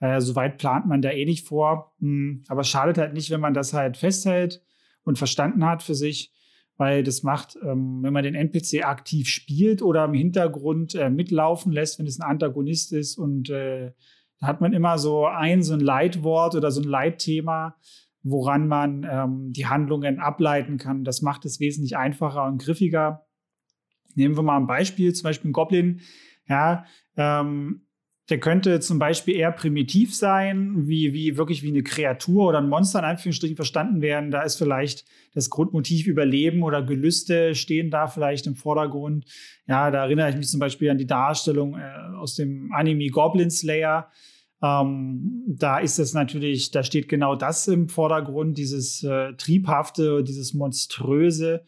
Äh, 0.00 0.20
Soweit 0.20 0.58
plant 0.58 0.86
man 0.86 1.02
da 1.02 1.12
eh 1.12 1.24
nicht 1.24 1.46
vor. 1.46 1.94
Hm, 2.00 2.42
aber 2.48 2.62
es 2.62 2.68
schadet 2.68 2.98
halt 2.98 3.14
nicht, 3.14 3.30
wenn 3.30 3.40
man 3.40 3.54
das 3.54 3.72
halt 3.74 3.96
festhält 3.96 4.60
und 5.04 5.18
verstanden 5.18 5.64
hat 5.64 5.84
für 5.84 5.94
sich 5.94 6.34
weil 6.80 7.02
das 7.02 7.24
macht, 7.24 7.58
ähm, 7.60 8.04
wenn 8.04 8.12
man 8.12 8.22
den 8.22 8.36
NPC 8.36 8.84
aktiv 8.84 9.28
spielt 9.28 9.82
oder 9.82 10.04
im 10.04 10.14
Hintergrund 10.14 10.94
äh, 10.94 11.10
mitlaufen 11.10 11.72
lässt, 11.72 11.98
wenn 11.98 12.06
es 12.06 12.20
ein 12.20 12.30
Antagonist 12.30 12.92
ist 12.92 13.18
und 13.18 13.50
äh, 13.50 13.90
da 14.40 14.46
hat 14.46 14.60
man 14.60 14.72
immer 14.72 14.98
so 14.98 15.26
ein, 15.26 15.62
so 15.62 15.74
ein 15.74 15.80
Leitwort 15.80 16.54
oder 16.54 16.70
so 16.70 16.80
ein 16.80 16.88
Leitthema, 16.88 17.76
woran 18.22 18.68
man 18.68 19.06
ähm, 19.10 19.52
die 19.52 19.66
Handlungen 19.66 20.20
ableiten 20.20 20.78
kann. 20.78 21.04
Das 21.04 21.22
macht 21.22 21.44
es 21.44 21.60
wesentlich 21.60 21.96
einfacher 21.96 22.44
und 22.44 22.62
griffiger. 22.62 23.26
Nehmen 24.14 24.36
wir 24.36 24.42
mal 24.42 24.56
ein 24.56 24.66
Beispiel, 24.66 25.12
zum 25.12 25.24
Beispiel 25.24 25.50
ein 25.50 25.52
Goblin. 25.52 26.00
Ja, 26.46 26.84
ähm, 27.16 27.87
der 28.28 28.40
könnte 28.40 28.80
zum 28.80 28.98
Beispiel 28.98 29.36
eher 29.36 29.52
primitiv 29.52 30.14
sein, 30.14 30.86
wie, 30.86 31.14
wie 31.14 31.38
wirklich 31.38 31.62
wie 31.62 31.70
eine 31.70 31.82
Kreatur 31.82 32.46
oder 32.48 32.58
ein 32.58 32.68
Monster 32.68 32.98
in 32.98 33.06
Anführungsstrichen 33.06 33.56
verstanden 33.56 34.02
werden. 34.02 34.30
Da 34.30 34.42
ist 34.42 34.56
vielleicht 34.56 35.06
das 35.34 35.48
Grundmotiv 35.48 36.06
Überleben 36.06 36.62
oder 36.62 36.82
Gelüste 36.82 37.54
stehen 37.54 37.90
da 37.90 38.06
vielleicht 38.06 38.46
im 38.46 38.54
Vordergrund. 38.54 39.24
Ja, 39.66 39.90
da 39.90 40.04
erinnere 40.04 40.28
ich 40.28 40.36
mich 40.36 40.48
zum 40.48 40.60
Beispiel 40.60 40.90
an 40.90 40.98
die 40.98 41.06
Darstellung 41.06 41.76
äh, 41.76 42.16
aus 42.16 42.34
dem 42.34 42.70
Anime 42.72 43.08
Goblin 43.08 43.50
Slayer. 43.50 44.10
Ähm, 44.62 45.44
da 45.46 45.78
ist 45.78 45.98
es 45.98 46.12
natürlich, 46.12 46.70
da 46.70 46.82
steht 46.82 47.08
genau 47.08 47.34
das 47.34 47.66
im 47.66 47.88
Vordergrund, 47.88 48.58
dieses 48.58 49.02
äh, 49.04 49.32
Triebhafte, 49.34 50.22
dieses 50.22 50.52
Monströse. 50.52 51.64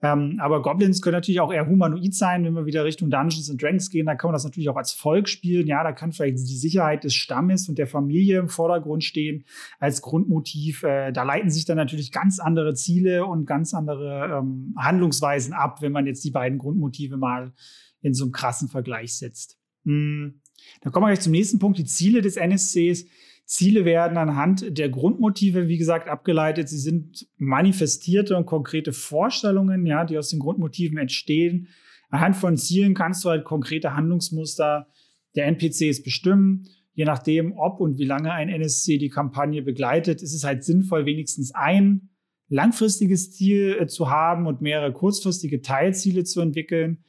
Ähm, 0.00 0.38
aber 0.40 0.62
Goblins 0.62 1.02
können 1.02 1.14
natürlich 1.14 1.40
auch 1.40 1.52
eher 1.52 1.66
humanoid 1.66 2.14
sein, 2.14 2.44
wenn 2.44 2.54
wir 2.54 2.66
wieder 2.66 2.84
Richtung 2.84 3.10
Dungeons 3.10 3.50
and 3.50 3.60
Dragons 3.60 3.90
gehen. 3.90 4.06
Da 4.06 4.14
kann 4.14 4.28
man 4.28 4.34
das 4.34 4.44
natürlich 4.44 4.68
auch 4.68 4.76
als 4.76 4.92
Volk 4.92 5.28
spielen. 5.28 5.66
Ja, 5.66 5.82
da 5.82 5.92
kann 5.92 6.12
vielleicht 6.12 6.38
die 6.38 6.56
Sicherheit 6.56 7.02
des 7.02 7.14
Stammes 7.14 7.68
und 7.68 7.78
der 7.78 7.88
Familie 7.88 8.38
im 8.38 8.48
Vordergrund 8.48 9.02
stehen 9.02 9.44
als 9.80 10.00
Grundmotiv. 10.00 10.84
Äh, 10.84 11.10
da 11.12 11.24
leiten 11.24 11.50
sich 11.50 11.64
dann 11.64 11.76
natürlich 11.76 12.12
ganz 12.12 12.38
andere 12.38 12.74
Ziele 12.74 13.26
und 13.26 13.44
ganz 13.44 13.74
andere 13.74 14.38
ähm, 14.38 14.74
Handlungsweisen 14.78 15.52
ab, 15.52 15.82
wenn 15.82 15.92
man 15.92 16.06
jetzt 16.06 16.24
die 16.24 16.30
beiden 16.30 16.58
Grundmotive 16.58 17.16
mal 17.16 17.52
in 18.00 18.14
so 18.14 18.24
einem 18.24 18.32
krassen 18.32 18.68
Vergleich 18.68 19.16
setzt. 19.16 19.58
Hm. 19.84 20.40
Dann 20.80 20.92
kommen 20.92 21.06
wir 21.06 21.12
gleich 21.12 21.24
zum 21.24 21.32
nächsten 21.32 21.58
Punkt, 21.58 21.78
die 21.78 21.84
Ziele 21.84 22.20
des 22.20 22.36
NSCs. 22.36 23.06
Ziele 23.48 23.86
werden 23.86 24.18
anhand 24.18 24.76
der 24.76 24.90
Grundmotive, 24.90 25.68
wie 25.68 25.78
gesagt, 25.78 26.06
abgeleitet. 26.06 26.68
Sie 26.68 26.78
sind 26.78 27.26
manifestierte 27.38 28.36
und 28.36 28.44
konkrete 28.44 28.92
Vorstellungen, 28.92 29.86
ja, 29.86 30.04
die 30.04 30.18
aus 30.18 30.28
den 30.28 30.38
Grundmotiven 30.38 30.98
entstehen. 30.98 31.68
Anhand 32.10 32.36
von 32.36 32.58
Zielen 32.58 32.92
kannst 32.92 33.24
du 33.24 33.30
halt 33.30 33.46
konkrete 33.46 33.94
Handlungsmuster 33.94 34.86
der 35.34 35.46
NPCs 35.46 36.02
bestimmen. 36.02 36.68
Je 36.92 37.06
nachdem, 37.06 37.56
ob 37.56 37.80
und 37.80 37.96
wie 37.96 38.04
lange 38.04 38.32
ein 38.32 38.50
NSC 38.50 38.98
die 38.98 39.08
Kampagne 39.08 39.62
begleitet, 39.62 40.20
ist 40.20 40.34
es 40.34 40.44
halt 40.44 40.62
sinnvoll, 40.62 41.06
wenigstens 41.06 41.54
ein 41.54 42.10
langfristiges 42.50 43.32
Ziel 43.32 43.78
äh, 43.80 43.86
zu 43.86 44.10
haben 44.10 44.46
und 44.46 44.60
mehrere 44.60 44.92
kurzfristige 44.92 45.62
Teilziele 45.62 46.24
zu 46.24 46.42
entwickeln. 46.42 47.02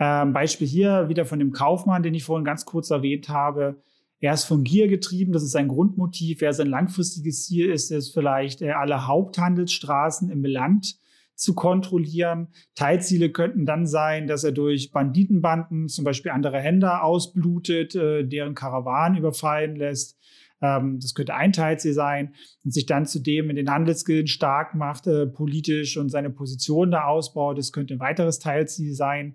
Ähm, 0.00 0.32
Beispiel 0.32 0.66
hier 0.66 1.08
wieder 1.08 1.24
von 1.24 1.38
dem 1.38 1.52
Kaufmann, 1.52 2.02
den 2.02 2.14
ich 2.14 2.24
vorhin 2.24 2.44
ganz 2.44 2.64
kurz 2.64 2.90
erwähnt 2.90 3.28
habe. 3.28 3.80
Er 4.22 4.34
ist 4.34 4.44
von 4.44 4.62
Gier 4.62 4.86
getrieben, 4.86 5.32
das 5.32 5.42
ist 5.42 5.50
sein 5.50 5.66
Grundmotiv. 5.66 6.42
Er 6.42 6.52
sein 6.52 6.68
langfristiges 6.68 7.44
Ziel 7.46 7.70
ist 7.70 7.90
es 7.90 8.10
vielleicht, 8.10 8.62
äh, 8.62 8.70
alle 8.70 9.08
Haupthandelsstraßen 9.08 10.30
im 10.30 10.44
Land 10.44 10.96
zu 11.34 11.54
kontrollieren. 11.54 12.46
Teilziele 12.76 13.30
könnten 13.30 13.66
dann 13.66 13.84
sein, 13.84 14.28
dass 14.28 14.44
er 14.44 14.52
durch 14.52 14.92
Banditenbanden 14.92 15.88
zum 15.88 16.04
Beispiel 16.04 16.30
andere 16.30 16.60
Händler 16.60 17.02
ausblutet, 17.02 17.96
äh, 17.96 18.22
deren 18.24 18.54
Karawanen 18.54 19.18
überfallen 19.18 19.74
lässt. 19.74 20.16
Ähm, 20.60 21.00
das 21.00 21.14
könnte 21.14 21.34
ein 21.34 21.52
Teilziel 21.52 21.92
sein 21.92 22.32
und 22.64 22.72
sich 22.72 22.86
dann 22.86 23.06
zudem 23.06 23.50
in 23.50 23.56
den 23.56 23.70
Handelsgilden 23.70 24.28
stark 24.28 24.76
macht, 24.76 25.08
äh, 25.08 25.26
politisch 25.26 25.96
und 25.96 26.10
seine 26.10 26.30
Position 26.30 26.92
da 26.92 27.06
ausbaut. 27.06 27.58
Das 27.58 27.72
könnte 27.72 27.94
ein 27.94 28.00
weiteres 28.00 28.38
Teilziel 28.38 28.94
sein. 28.94 29.34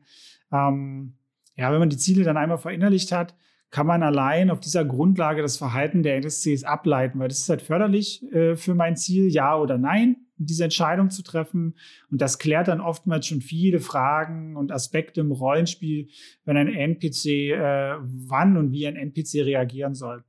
Ähm, 0.50 1.18
ja, 1.58 1.74
wenn 1.74 1.80
man 1.80 1.90
die 1.90 1.98
Ziele 1.98 2.24
dann 2.24 2.38
einmal 2.38 2.58
verinnerlicht 2.58 3.12
hat, 3.12 3.36
kann 3.70 3.88
man 3.88 4.02
allein 4.02 4.50
auf 4.50 4.60
dieser 4.60 4.86
Grundlage 4.86 5.42
das 5.42 5.58
Verhalten 5.58 6.04
der 6.04 6.18
NSCs 6.18 6.64
ableiten, 6.64 7.20
weil 7.20 7.28
das 7.28 7.40
ist 7.40 7.50
halt 7.50 7.62
förderlich 7.62 8.24
äh, 8.32 8.56
für 8.56 8.76
mein 8.76 8.96
Ziel, 8.96 9.30
ja 9.30 9.58
oder 9.58 9.78
nein, 9.78 10.18
diese 10.38 10.64
Entscheidung 10.64 11.10
zu 11.10 11.22
treffen. 11.22 11.76
Und 12.10 12.22
das 12.22 12.40
klärt 12.40 12.70
dann 12.70 12.80
oftmals 12.80 13.28
schon 13.28 13.42
viele 13.42 13.80
Fragen 13.80 14.56
und 14.56 14.72
Aspekte 14.72 15.22
im 15.22 15.32
Rollenspiel, 15.32 16.08
wenn 16.46 16.58
ein 16.58 16.74
NPC, 16.74 17.26
äh, 17.52 17.96
wann 18.00 18.58
und 18.58 18.72
wie 18.72 18.88
ein 18.88 18.96
NPC 18.96 19.46
reagieren 19.46 19.96
soll. 19.96 20.24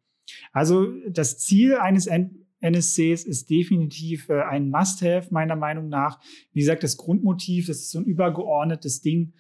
Also 0.53 0.89
das 1.09 1.39
Ziel 1.39 1.77
eines 1.77 2.07
N 2.07 2.45
NSCs 2.61 3.23
ist 3.23 3.51
definitiv 3.51 4.29
äh, 4.31 4.43
ein 4.43 4.69
Must-Have, 4.69 5.29
meiner 5.31 5.55
Meinung 5.55 5.89
nach. 5.89 6.19
Wie 6.53 6.59
gesagt, 6.59 6.83
das 6.83 6.97
Grundmotiv, 6.97 7.69
das 7.69 7.77
ist 7.77 7.93
so 7.93 8.01
ein 8.01 8.05
übergeordnetes 8.05 9.01
Ding, 9.01 9.33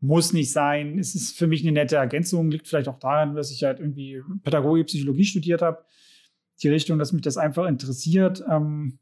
muss 0.00 0.32
nicht 0.32 0.50
sein. 0.50 0.98
Es 0.98 1.14
ist 1.14 1.36
für 1.36 1.46
mich 1.46 1.62
eine 1.62 1.72
nette 1.72 1.96
Ergänzung, 1.96 2.50
liegt 2.50 2.66
vielleicht 2.66 2.88
auch 2.88 2.98
daran, 2.98 3.34
dass 3.34 3.50
ich 3.50 3.62
halt 3.64 3.80
irgendwie 3.80 4.22
Pädagogik, 4.42 4.86
Psychologie 4.86 5.24
studiert 5.24 5.62
habe. 5.62 5.84
Die 6.62 6.68
Richtung, 6.68 6.98
dass 6.98 7.12
mich 7.12 7.22
das 7.22 7.36
einfach 7.36 7.66
interessiert. 7.66 8.42
Ähm, 8.50 8.98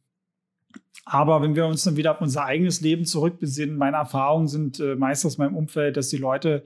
aber 1.04 1.40
wenn 1.40 1.56
wir 1.56 1.66
uns 1.66 1.84
dann 1.84 1.96
wieder 1.96 2.12
auf 2.12 2.20
unser 2.20 2.44
eigenes 2.44 2.80
Leben 2.80 3.04
zurückbesinnen, 3.04 3.76
meine 3.76 3.96
Erfahrungen 3.96 4.48
sind 4.48 4.80
äh, 4.80 4.96
meist 4.96 5.24
aus 5.24 5.38
meinem 5.38 5.56
Umfeld, 5.56 5.96
dass 5.96 6.08
die 6.08 6.18
Leute 6.18 6.64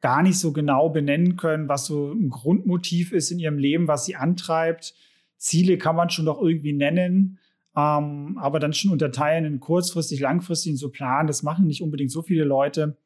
gar 0.00 0.22
nicht 0.22 0.38
so 0.38 0.52
genau 0.52 0.88
benennen 0.88 1.36
können, 1.36 1.68
was 1.68 1.86
so 1.86 2.12
ein 2.12 2.30
Grundmotiv 2.30 3.12
ist 3.12 3.30
in 3.30 3.38
ihrem 3.38 3.58
Leben, 3.58 3.88
was 3.88 4.04
sie 4.04 4.16
antreibt. 4.16 4.94
Ziele 5.36 5.78
kann 5.78 5.96
man 5.96 6.10
schon 6.10 6.24
noch 6.24 6.40
irgendwie 6.40 6.72
nennen, 6.72 7.38
ähm, 7.76 8.38
aber 8.40 8.58
dann 8.58 8.72
schon 8.72 8.90
unterteilen 8.90 9.44
in 9.44 9.60
kurzfristig, 9.60 10.20
langfristig 10.20 10.72
und 10.72 10.78
so 10.78 10.90
planen. 10.90 11.26
Das 11.26 11.42
machen 11.42 11.66
nicht 11.66 11.82
unbedingt 11.82 12.10
so 12.10 12.22
viele 12.22 12.44
Leute. 12.44 12.96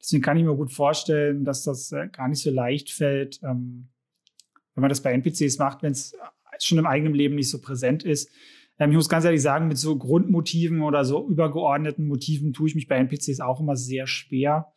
Deswegen 0.00 0.22
kann 0.22 0.36
ich 0.36 0.44
mir 0.44 0.54
gut 0.54 0.72
vorstellen, 0.72 1.44
dass 1.44 1.64
das 1.64 1.92
äh, 1.92 2.08
gar 2.08 2.28
nicht 2.28 2.42
so 2.42 2.50
leicht 2.50 2.90
fällt, 2.90 3.40
ähm, 3.42 3.88
wenn 4.74 4.82
man 4.82 4.88
das 4.88 5.02
bei 5.02 5.12
NPCs 5.12 5.58
macht, 5.58 5.82
wenn 5.82 5.92
es 5.92 6.14
schon 6.58 6.78
im 6.78 6.86
eigenen 6.86 7.14
Leben 7.14 7.34
nicht 7.34 7.50
so 7.50 7.60
präsent 7.60 8.04
ist. 8.04 8.30
Ähm, 8.78 8.90
ich 8.90 8.96
muss 8.96 9.08
ganz 9.08 9.24
ehrlich 9.24 9.42
sagen, 9.42 9.68
mit 9.68 9.78
so 9.78 9.96
Grundmotiven 9.96 10.82
oder 10.82 11.04
so 11.04 11.28
übergeordneten 11.28 12.06
Motiven 12.06 12.52
tue 12.52 12.68
ich 12.68 12.74
mich 12.74 12.88
bei 12.88 12.96
NPCs 12.96 13.40
auch 13.40 13.60
immer 13.60 13.76
sehr 13.76 14.06
schwer, 14.06 14.72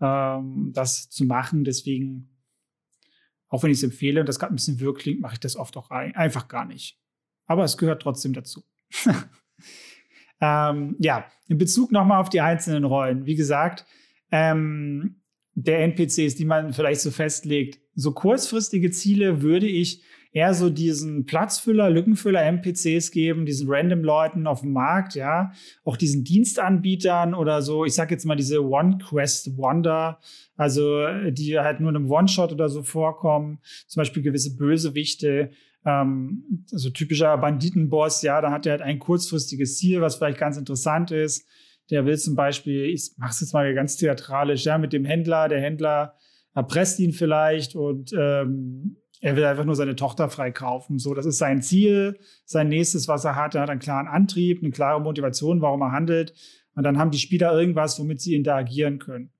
ähm, 0.00 0.72
das 0.74 1.08
zu 1.08 1.24
machen. 1.24 1.64
Deswegen, 1.64 2.36
auch 3.48 3.62
wenn 3.62 3.70
ich 3.70 3.78
es 3.78 3.84
empfehle 3.84 4.20
und 4.20 4.28
das 4.28 4.38
gerade 4.38 4.52
ein 4.52 4.56
bisschen 4.56 4.80
wirkt 4.80 5.02
klingt, 5.02 5.20
mache 5.20 5.34
ich 5.34 5.40
das 5.40 5.56
oft 5.56 5.76
auch 5.76 5.90
einfach 5.90 6.48
gar 6.48 6.64
nicht. 6.64 6.98
Aber 7.46 7.64
es 7.64 7.78
gehört 7.78 8.02
trotzdem 8.02 8.32
dazu. 8.32 8.64
ähm, 10.40 10.96
ja, 10.98 11.26
in 11.46 11.58
Bezug 11.58 11.92
nochmal 11.92 12.20
auf 12.20 12.28
die 12.28 12.40
einzelnen 12.40 12.84
Rollen. 12.84 13.24
Wie 13.24 13.36
gesagt, 13.36 13.86
ähm, 14.30 15.16
der 15.54 15.80
NPCs, 15.80 16.36
die 16.36 16.44
man 16.44 16.72
vielleicht 16.72 17.00
so 17.00 17.10
festlegt. 17.10 17.80
So 17.94 18.12
kurzfristige 18.12 18.90
Ziele 18.90 19.42
würde 19.42 19.66
ich 19.66 20.02
eher 20.30 20.54
so 20.54 20.70
diesen 20.70 21.24
Platzfüller, 21.24 21.90
Lückenfüller 21.90 22.42
NPCs 22.42 23.10
geben, 23.10 23.46
diesen 23.46 23.68
random 23.68 24.02
Leuten 24.02 24.46
auf 24.46 24.60
dem 24.60 24.72
Markt, 24.72 25.14
ja, 25.14 25.52
auch 25.84 25.96
diesen 25.96 26.22
Dienstanbietern 26.22 27.34
oder 27.34 27.62
so. 27.62 27.84
Ich 27.84 27.94
sag 27.94 28.10
jetzt 28.10 28.24
mal 28.24 28.36
diese 28.36 28.62
One 28.62 28.98
Quest 28.98 29.56
Wonder, 29.56 30.20
also 30.56 31.06
die 31.30 31.58
halt 31.58 31.80
nur 31.80 31.90
in 31.90 31.96
einem 31.96 32.10
One-Shot 32.10 32.52
oder 32.52 32.68
so 32.68 32.82
vorkommen, 32.82 33.58
zum 33.86 34.00
Beispiel 34.00 34.22
gewisse 34.22 34.56
Bösewichte, 34.56 35.50
ähm, 35.84 36.66
also 36.72 36.90
typischer 36.90 37.36
Banditenboss, 37.38 38.22
ja, 38.22 38.40
da 38.40 38.52
hat 38.52 38.66
er 38.66 38.72
halt 38.72 38.82
ein 38.82 38.98
kurzfristiges 38.98 39.78
Ziel, 39.78 40.00
was 40.02 40.16
vielleicht 40.16 40.38
ganz 40.38 40.56
interessant 40.56 41.10
ist 41.10 41.46
der 41.90 42.06
will 42.06 42.18
zum 42.18 42.34
Beispiel, 42.34 42.84
ich 42.84 43.12
mache 43.16 43.30
es 43.30 43.40
jetzt 43.40 43.54
mal 43.54 43.72
ganz 43.74 43.96
theatralisch, 43.96 44.64
ja, 44.64 44.78
mit 44.78 44.92
dem 44.92 45.04
Händler, 45.04 45.48
der 45.48 45.60
Händler 45.60 46.14
erpresst 46.54 46.98
ihn 46.98 47.12
vielleicht 47.12 47.74
und 47.74 48.12
ähm, 48.18 48.96
er 49.20 49.36
will 49.36 49.44
einfach 49.44 49.64
nur 49.64 49.74
seine 49.74 49.96
Tochter 49.96 50.28
freikaufen. 50.28 50.98
So, 50.98 51.14
das 51.14 51.26
ist 51.26 51.38
sein 51.38 51.62
Ziel, 51.62 52.18
sein 52.44 52.68
nächstes, 52.68 53.08
was 53.08 53.24
er 53.24 53.36
hat. 53.36 53.54
Er 53.54 53.62
hat 53.62 53.70
einen 53.70 53.80
klaren 53.80 54.06
Antrieb, 54.06 54.62
eine 54.62 54.70
klare 54.70 55.00
Motivation, 55.00 55.60
warum 55.60 55.82
er 55.82 55.92
handelt. 55.92 56.34
Und 56.74 56.84
dann 56.84 56.98
haben 56.98 57.10
die 57.10 57.18
Spieler 57.18 57.52
irgendwas, 57.52 57.98
womit 57.98 58.20
sie 58.20 58.34
interagieren 58.34 58.98
können. 58.98 59.32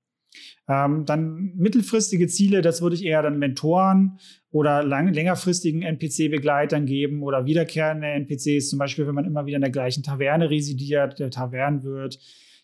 Ähm, 0.67 1.05
dann 1.05 1.53
mittelfristige 1.55 2.27
Ziele, 2.27 2.61
das 2.61 2.81
würde 2.81 2.95
ich 2.95 3.03
eher 3.03 3.21
dann 3.21 3.39
Mentoren 3.39 4.19
oder 4.51 4.83
lang, 4.83 5.13
längerfristigen 5.13 5.81
NPC-Begleitern 5.81 6.85
geben 6.85 7.23
oder 7.23 7.45
wiederkehrende 7.45 8.07
NPCs, 8.07 8.69
zum 8.69 8.79
Beispiel, 8.79 9.07
wenn 9.07 9.15
man 9.15 9.25
immer 9.25 9.45
wieder 9.45 9.55
in 9.55 9.61
der 9.61 9.71
gleichen 9.71 10.03
Taverne 10.03 10.49
residiert, 10.49 11.19
der 11.19 11.31
Tavern 11.31 11.83
wird. 11.83 12.19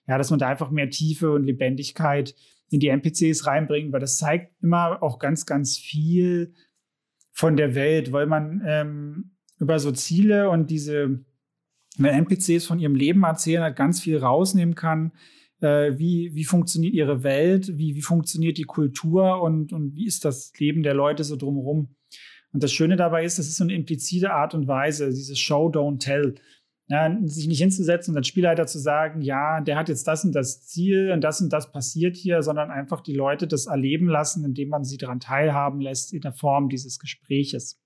Ja, 0.08 0.18
dass 0.18 0.30
man 0.30 0.40
da 0.40 0.50
einfach 0.50 0.70
mehr 0.70 0.90
Tiefe 0.90 1.32
und 1.32 1.46
Lebendigkeit 1.46 2.36
in 2.70 2.80
die 2.80 2.90
NPCs 2.90 3.48
reinbringt, 3.48 3.92
weil 3.92 4.00
das 4.00 4.18
zeigt 4.18 4.54
immer 4.62 5.02
auch 5.02 5.18
ganz, 5.18 5.46
ganz 5.46 5.78
viel 5.78 6.54
von 7.32 7.58
der 7.58 7.74
Welt, 7.74 8.12
weil 8.12 8.28
man 8.28 8.62
ähm, 8.66 9.32
über 9.60 9.80
so 9.80 9.92
Ziele 9.92 10.50
und 10.50 10.70
diese 10.70 11.26
wenn 11.98 12.26
NPCs 12.26 12.66
von 12.66 12.80
ihrem 12.80 12.96
Leben 12.96 13.24
erzählen, 13.24 13.64
halt 13.64 13.76
ganz 13.76 14.02
viel 14.02 14.18
rausnehmen 14.18 14.76
kann, 14.76 15.14
äh, 15.62 15.98
wie, 15.98 16.32
wie 16.34 16.46
funktioniert 16.46 16.94
ihre 16.94 17.24
Welt, 17.24 17.78
wie, 17.78 17.96
wie 17.96 18.02
funktioniert 18.02 18.58
die 18.58 18.64
Kultur 18.64 19.42
und, 19.42 19.74
und 19.74 19.96
wie 19.96 20.06
ist 20.06 20.26
das 20.26 20.52
Leben 20.58 20.84
der 20.84 20.94
Leute 20.94 21.24
so 21.24 21.36
drumherum. 21.36 21.96
Und 22.54 22.64
das 22.64 22.72
Schöne 22.72 22.96
dabei 22.96 23.26
ist, 23.26 23.38
das 23.38 23.48
ist 23.48 23.58
so 23.58 23.64
eine 23.64 23.74
implizite 23.74 24.32
Art 24.32 24.54
und 24.54 24.68
Weise, 24.68 25.10
dieses 25.10 25.38
Show, 25.38 25.70
don't 25.70 26.00
tell. 26.00 26.36
Ja, 26.88 27.12
sich 27.24 27.48
nicht 27.48 27.58
hinzusetzen 27.58 28.14
und 28.14 28.18
als 28.18 28.28
Spielleiter 28.28 28.68
zu 28.68 28.78
sagen, 28.78 29.22
ja, 29.22 29.60
der 29.60 29.76
hat 29.76 29.90
jetzt 29.90 30.08
das 30.08 30.24
und 30.24 30.36
das 30.36 30.68
Ziel 30.68 31.12
und 31.12 31.22
das 31.22 31.42
und 31.42 31.52
das 31.52 31.72
passiert 31.72 32.16
hier, 32.16 32.44
sondern 32.44 32.70
einfach 32.70 33.02
die 33.02 33.16
Leute 33.16 33.48
das 33.48 33.66
erleben 33.66 34.08
lassen, 34.08 34.46
indem 34.46 34.70
man 34.70 34.84
sie 34.84 34.98
daran 34.98 35.20
teilhaben 35.20 35.82
lässt 35.82 36.14
in 36.14 36.22
der 36.22 36.34
Form 36.34 36.70
dieses 36.70 37.00
Gespräches. 37.00 37.82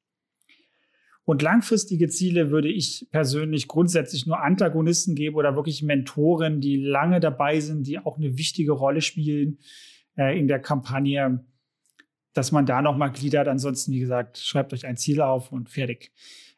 Und 1.30 1.44
langfristige 1.44 2.08
Ziele 2.08 2.50
würde 2.50 2.70
ich 2.70 3.08
persönlich 3.12 3.68
grundsätzlich 3.68 4.26
nur 4.26 4.42
Antagonisten 4.42 5.14
geben 5.14 5.36
oder 5.36 5.56
wirklich 5.56 5.84
Mentoren, 5.84 6.60
die 6.60 6.78
lange 6.78 7.20
dabei 7.20 7.60
sind, 7.60 7.86
die 7.86 8.00
auch 8.00 8.18
eine 8.18 8.40
wichtige 8.40 8.72
Rolle 8.72 9.02
spielen 9.02 9.60
äh, 10.18 10.40
in 10.40 10.48
der 10.48 10.58
Kampagne, 10.58 11.46
dass 12.34 12.52
man 12.52 12.66
da 12.66 12.82
nochmal 12.82 13.12
gliedert. 13.12 13.48
Ansonsten, 13.48 13.92
wie 13.92 14.00
gesagt, 14.00 14.40
schreibt 14.40 14.74
euch 14.74 14.88
ein 14.88 14.98
Ziel 14.98 15.22
auf 15.22 15.52
und 15.52 15.70
fertig. 15.70 16.12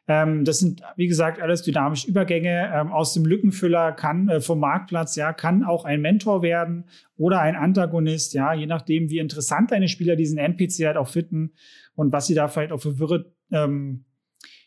Ähm, 0.08 0.46
das 0.46 0.60
sind, 0.60 0.80
wie 0.96 1.06
gesagt, 1.06 1.42
alles 1.42 1.60
dynamische 1.60 2.08
Übergänge. 2.08 2.72
Ähm, 2.74 2.92
aus 2.92 3.12
dem 3.12 3.26
Lückenfüller 3.26 3.92
kann 3.92 4.30
äh, 4.30 4.40
vom 4.40 4.58
Marktplatz, 4.60 5.16
ja, 5.16 5.34
kann 5.34 5.64
auch 5.64 5.84
ein 5.84 6.00
Mentor 6.00 6.40
werden 6.40 6.86
oder 7.18 7.42
ein 7.42 7.56
Antagonist, 7.56 8.32
ja, 8.32 8.54
je 8.54 8.64
nachdem, 8.64 9.10
wie 9.10 9.18
interessant 9.18 9.70
deine 9.70 9.88
Spieler 9.88 10.16
diesen 10.16 10.38
NPC 10.38 10.86
halt 10.86 10.96
auch 10.96 11.08
fitten 11.08 11.52
und 11.94 12.10
was 12.10 12.26
sie 12.26 12.34
da 12.34 12.48
vielleicht 12.48 12.72
auch 12.72 12.80
verwirrt 12.80 13.26
ähm, 13.50 14.06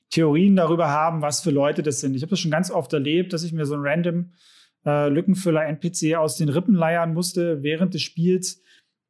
Theorien 0.10 0.56
darüber 0.56 0.90
haben, 0.90 1.22
was 1.22 1.42
für 1.42 1.52
Leute 1.52 1.84
das 1.84 2.00
sind. 2.00 2.16
Ich 2.16 2.22
habe 2.22 2.30
das 2.30 2.40
schon 2.40 2.52
ganz 2.52 2.72
oft 2.72 2.94
erlebt, 2.94 3.34
dass 3.34 3.44
ich 3.44 3.54
mir 3.54 3.66
so 3.66 3.76
ein 3.76 3.82
random 3.84 4.32
äh, 4.86 5.10
Lückenfüller-NPC 5.10 6.16
aus 6.16 6.38
den 6.38 6.50
Rippen 6.50 6.76
leiern 6.76 7.14
musste 7.14 7.64
während 7.64 7.94
des 7.94 8.04
Spiels 8.04 8.62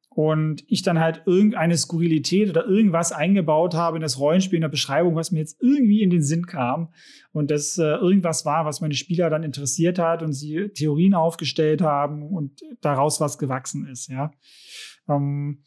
und 0.09 0.63
ich 0.67 0.81
dann 0.81 0.99
halt 1.01 1.23
irgendeine 1.25 1.77
Skurrilität 1.77 2.49
oder 2.49 2.65
irgendwas 2.65 3.11
eingebaut 3.11 3.73
habe 3.73 3.97
in 3.97 4.01
das 4.01 4.17
Rollenspiel, 4.17 4.55
in 4.55 4.61
der 4.61 4.69
Beschreibung, 4.69 5.15
was 5.15 5.31
mir 5.31 5.39
jetzt 5.39 5.61
irgendwie 5.61 6.01
in 6.01 6.09
den 6.09 6.23
Sinn 6.23 6.45
kam 6.45 6.93
und 7.33 7.51
das 7.51 7.77
äh, 7.77 7.83
irgendwas 7.83 8.45
war, 8.45 8.65
was 8.65 8.79
meine 8.79 8.93
Spieler 8.93 9.29
dann 9.29 9.43
interessiert 9.43 9.99
hat 9.99 10.23
und 10.23 10.31
sie 10.31 10.69
Theorien 10.69 11.13
aufgestellt 11.13 11.81
haben 11.81 12.23
und 12.23 12.61
daraus 12.79 13.19
was 13.19 13.37
gewachsen 13.37 13.85
ist, 13.87 14.07
ja. 14.07 14.31
Ähm, 15.09 15.63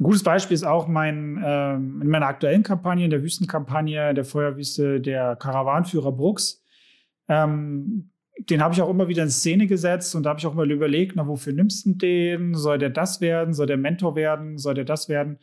ein 0.00 0.02
gutes 0.02 0.24
Beispiel 0.24 0.54
ist 0.54 0.64
auch 0.64 0.88
mein, 0.88 1.40
ähm, 1.44 2.02
in 2.02 2.08
meiner 2.08 2.26
aktuellen 2.26 2.64
Kampagne, 2.64 3.04
in 3.04 3.10
der 3.10 3.22
Wüstenkampagne 3.22 4.12
der 4.12 4.24
Feuerwüste, 4.24 5.00
der 5.00 5.36
Karawanführer 5.36 6.10
Brooks. 6.10 6.64
Ähm, 7.28 8.10
den 8.38 8.60
habe 8.60 8.74
ich 8.74 8.82
auch 8.82 8.90
immer 8.90 9.06
wieder 9.06 9.22
in 9.22 9.30
Szene 9.30 9.68
gesetzt 9.68 10.16
und 10.16 10.24
da 10.24 10.30
habe 10.30 10.40
ich 10.40 10.46
auch 10.46 10.54
mal 10.54 10.68
überlegt, 10.68 11.14
na, 11.14 11.28
wofür 11.28 11.52
nimmst 11.52 11.86
du 11.86 11.94
den? 11.94 12.54
Soll 12.54 12.78
der 12.78 12.90
das 12.90 13.20
werden? 13.20 13.54
Soll 13.54 13.66
der 13.66 13.76
Mentor 13.76 14.16
werden? 14.16 14.58
Soll 14.58 14.74
der 14.74 14.84
das 14.84 15.08
werden? 15.08 15.38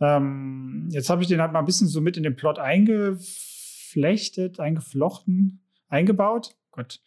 Ähm, 0.00 0.88
jetzt 0.90 1.10
habe 1.10 1.20
ich 1.20 1.28
den 1.28 1.42
halt 1.42 1.52
mal 1.52 1.58
ein 1.58 1.66
bisschen 1.66 1.88
so 1.88 2.00
mit 2.00 2.16
in 2.16 2.22
den 2.22 2.36
Plot 2.36 2.58
eingeflechtet, 2.58 4.58
eingeflochten, 4.58 5.60
eingebaut. 5.88 6.56
Gott, 6.70 7.02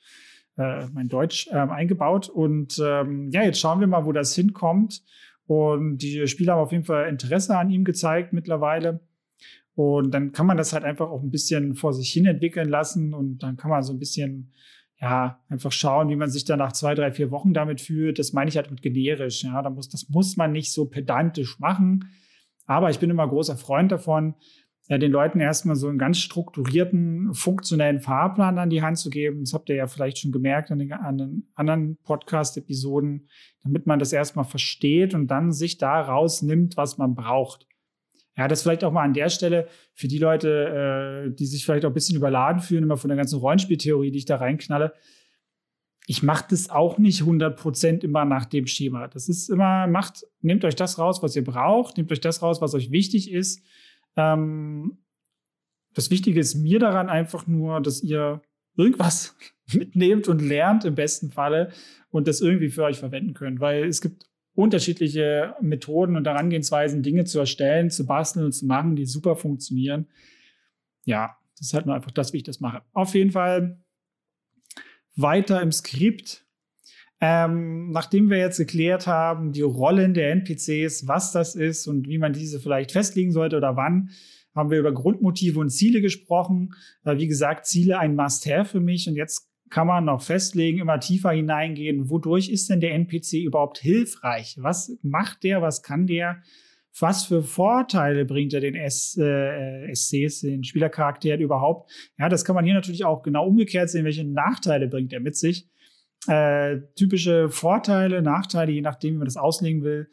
äh, 0.57 0.85
mein 0.93 1.09
Deutsch 1.09 1.49
ähm, 1.51 1.71
eingebaut. 1.71 2.29
Und 2.29 2.79
ähm, 2.79 3.31
ja, 3.31 3.41
jetzt 3.41 3.59
schauen 3.59 3.79
wir 3.79 3.87
mal, 3.87 4.05
wo 4.05 4.11
das 4.11 4.35
hinkommt. 4.35 5.01
Und 5.45 5.97
die 5.97 6.27
Spieler 6.27 6.53
haben 6.53 6.61
auf 6.61 6.71
jeden 6.71 6.85
Fall 6.85 7.09
Interesse 7.09 7.57
an 7.57 7.69
ihm 7.69 7.83
gezeigt 7.83 8.33
mittlerweile. 8.33 9.01
Und 9.75 10.11
dann 10.11 10.31
kann 10.31 10.45
man 10.45 10.57
das 10.57 10.73
halt 10.73 10.83
einfach 10.83 11.09
auch 11.09 11.23
ein 11.23 11.31
bisschen 11.31 11.75
vor 11.75 11.93
sich 11.93 12.11
hin 12.11 12.25
entwickeln 12.25 12.69
lassen 12.69 13.13
und 13.13 13.39
dann 13.39 13.57
kann 13.57 13.71
man 13.71 13.81
so 13.81 13.91
ein 13.91 13.99
bisschen, 13.99 14.53
ja, 15.01 15.41
einfach 15.49 15.71
schauen, 15.71 16.09
wie 16.09 16.15
man 16.15 16.29
sich 16.29 16.45
dann 16.45 16.59
nach 16.59 16.73
zwei, 16.73 16.93
drei, 16.93 17.11
vier 17.11 17.31
Wochen 17.31 17.53
damit 17.53 17.81
fühlt. 17.81 18.19
Das 18.19 18.33
meine 18.33 18.49
ich 18.49 18.57
halt 18.57 18.69
mit 18.69 18.83
generisch. 18.83 19.43
Ja, 19.43 19.61
da 19.61 19.69
muss, 19.71 19.89
das 19.89 20.09
muss 20.09 20.37
man 20.37 20.51
nicht 20.51 20.71
so 20.71 20.85
pedantisch 20.85 21.59
machen. 21.59 22.05
Aber 22.65 22.89
ich 22.91 22.99
bin 22.99 23.09
immer 23.09 23.27
großer 23.27 23.57
Freund 23.57 23.91
davon, 23.91 24.35
ja, 24.89 24.97
den 24.97 25.11
Leuten 25.11 25.39
erstmal 25.39 25.77
so 25.77 25.87
einen 25.87 25.97
ganz 25.97 26.17
strukturierten, 26.17 27.33
funktionellen 27.33 28.01
Fahrplan 28.01 28.57
an 28.57 28.69
die 28.69 28.81
Hand 28.81 28.97
zu 28.97 29.09
geben. 29.09 29.41
Das 29.41 29.53
habt 29.53 29.69
ihr 29.69 29.75
ja 29.75 29.87
vielleicht 29.87 30.17
schon 30.17 30.33
gemerkt 30.33 30.71
an 30.71 30.79
den, 30.79 30.91
an 30.91 31.17
den 31.17 31.47
anderen 31.55 31.97
Podcast-Episoden, 32.03 33.29
damit 33.63 33.87
man 33.87 33.99
das 33.99 34.11
erstmal 34.11 34.43
versteht 34.43 35.13
und 35.13 35.27
dann 35.27 35.53
sich 35.53 35.77
da 35.77 36.01
rausnimmt, 36.01 36.75
was 36.75 36.97
man 36.97 37.15
braucht. 37.15 37.65
Ja, 38.35 38.47
das 38.47 38.63
vielleicht 38.63 38.83
auch 38.83 38.91
mal 38.91 39.03
an 39.03 39.13
der 39.13 39.29
Stelle 39.29 39.67
für 39.93 40.07
die 40.07 40.17
Leute, 40.17 41.27
äh, 41.29 41.33
die 41.33 41.45
sich 41.45 41.63
vielleicht 41.63 41.85
auch 41.85 41.91
ein 41.91 41.93
bisschen 41.93 42.17
überladen 42.17 42.61
fühlen, 42.61 42.83
immer 42.83 42.97
von 42.97 43.07
der 43.07 43.17
ganzen 43.17 43.39
Rollenspieltheorie, 43.39 44.11
die 44.11 44.17
ich 44.17 44.25
da 44.25 44.37
reinknalle. 44.37 44.93
Ich 46.07 46.23
mache 46.23 46.45
das 46.49 46.69
auch 46.69 46.97
nicht 46.97 47.21
100% 47.21 48.03
immer 48.03 48.25
nach 48.25 48.45
dem 48.45 48.67
Schema. 48.67 49.07
Das 49.07 49.29
ist 49.29 49.49
immer, 49.49 49.87
macht, 49.87 50.25
nehmt 50.41 50.65
euch 50.65 50.75
das 50.75 50.99
raus, 50.99 51.23
was 51.23 51.37
ihr 51.37 51.43
braucht, 51.45 51.95
nehmt 51.95 52.11
euch 52.11 52.19
das 52.19 52.41
raus, 52.41 52.59
was 52.59 52.73
euch 52.73 52.91
wichtig 52.91 53.31
ist 53.31 53.63
ähm, 54.15 54.97
das 55.93 56.09
Wichtige 56.09 56.39
ist 56.39 56.55
mir 56.55 56.79
daran 56.79 57.09
einfach 57.09 57.47
nur, 57.47 57.81
dass 57.81 58.01
ihr 58.01 58.41
irgendwas 58.75 59.35
mitnehmt 59.73 60.27
und 60.27 60.41
lernt 60.41 60.85
im 60.85 60.95
besten 60.95 61.31
Falle 61.31 61.71
und 62.09 62.27
das 62.27 62.41
irgendwie 62.41 62.69
für 62.69 62.83
euch 62.83 62.97
verwenden 62.99 63.33
könnt, 63.33 63.59
weil 63.59 63.85
es 63.85 64.01
gibt 64.01 64.29
unterschiedliche 64.55 65.55
Methoden 65.61 66.15
und 66.15 66.27
Herangehensweisen, 66.27 67.01
Dinge 67.01 67.25
zu 67.25 67.39
erstellen, 67.39 67.89
zu 67.89 68.05
basteln 68.05 68.45
und 68.45 68.51
zu 68.51 68.65
machen, 68.65 68.95
die 68.95 69.05
super 69.05 69.35
funktionieren. 69.35 70.07
Ja, 71.05 71.37
das 71.57 71.67
ist 71.67 71.73
halt 71.73 71.85
nur 71.85 71.95
einfach 71.95 72.11
das, 72.11 72.33
wie 72.33 72.37
ich 72.37 72.43
das 72.43 72.59
mache. 72.59 72.83
Auf 72.93 73.15
jeden 73.15 73.31
Fall 73.31 73.83
weiter 75.15 75.61
im 75.61 75.71
Skript. 75.71 76.42
Ähm, 77.25 77.91
nachdem 77.91 78.29
wir 78.29 78.37
jetzt 78.37 78.57
geklärt 78.57 79.07
haben, 79.07 79.53
die 79.53 79.61
Rollen 79.61 80.13
der 80.13 80.29
NPCs, 80.33 81.07
was 81.07 81.31
das 81.31 81.55
ist 81.55 81.87
und 81.87 82.09
wie 82.09 82.17
man 82.17 82.33
diese 82.33 82.59
vielleicht 82.59 82.91
festlegen 82.91 83.31
sollte 83.31 83.55
oder 83.55 83.77
wann, 83.77 84.09
haben 84.53 84.69
wir 84.69 84.77
über 84.77 84.91
Grundmotive 84.91 85.57
und 85.57 85.69
Ziele 85.69 86.01
gesprochen. 86.01 86.73
Äh, 87.05 87.15
wie 87.19 87.27
gesagt, 87.27 87.65
Ziele 87.65 87.97
ein 87.97 88.17
Must-Have 88.17 88.65
für 88.65 88.81
mich. 88.81 89.07
Und 89.07 89.15
jetzt 89.15 89.49
kann 89.69 89.87
man 89.87 90.03
noch 90.03 90.21
festlegen, 90.21 90.79
immer 90.79 90.99
tiefer 90.99 91.31
hineingehen, 91.31 92.09
wodurch 92.09 92.49
ist 92.49 92.69
denn 92.69 92.81
der 92.81 92.93
NPC 92.93 93.35
überhaupt 93.45 93.77
hilfreich? 93.77 94.57
Was 94.59 94.91
macht 95.01 95.43
der? 95.43 95.61
Was 95.61 95.81
kann 95.81 96.07
der? 96.07 96.41
Was 96.99 97.23
für 97.23 97.41
Vorteile 97.41 98.25
bringt 98.25 98.53
er 98.53 98.59
den 98.59 98.75
S, 98.75 99.17
äh, 99.17 99.95
SCs, 99.95 100.41
den 100.41 100.65
Spielercharakteren 100.65 101.39
überhaupt? 101.39 101.89
Ja, 102.19 102.27
das 102.27 102.43
kann 102.43 102.53
man 102.53 102.65
hier 102.65 102.73
natürlich 102.73 103.05
auch 103.05 103.23
genau 103.23 103.47
umgekehrt 103.47 103.89
sehen. 103.89 104.03
Welche 104.03 104.25
Nachteile 104.25 104.89
bringt 104.89 105.13
er 105.13 105.21
mit 105.21 105.37
sich? 105.37 105.69
Äh, 106.27 106.81
typische 106.95 107.49
Vorteile, 107.49 108.21
Nachteile, 108.21 108.71
je 108.71 108.81
nachdem, 108.81 109.15
wie 109.15 109.17
man 109.19 109.25
das 109.25 109.37
auslegen 109.37 109.83
will, 109.83 110.09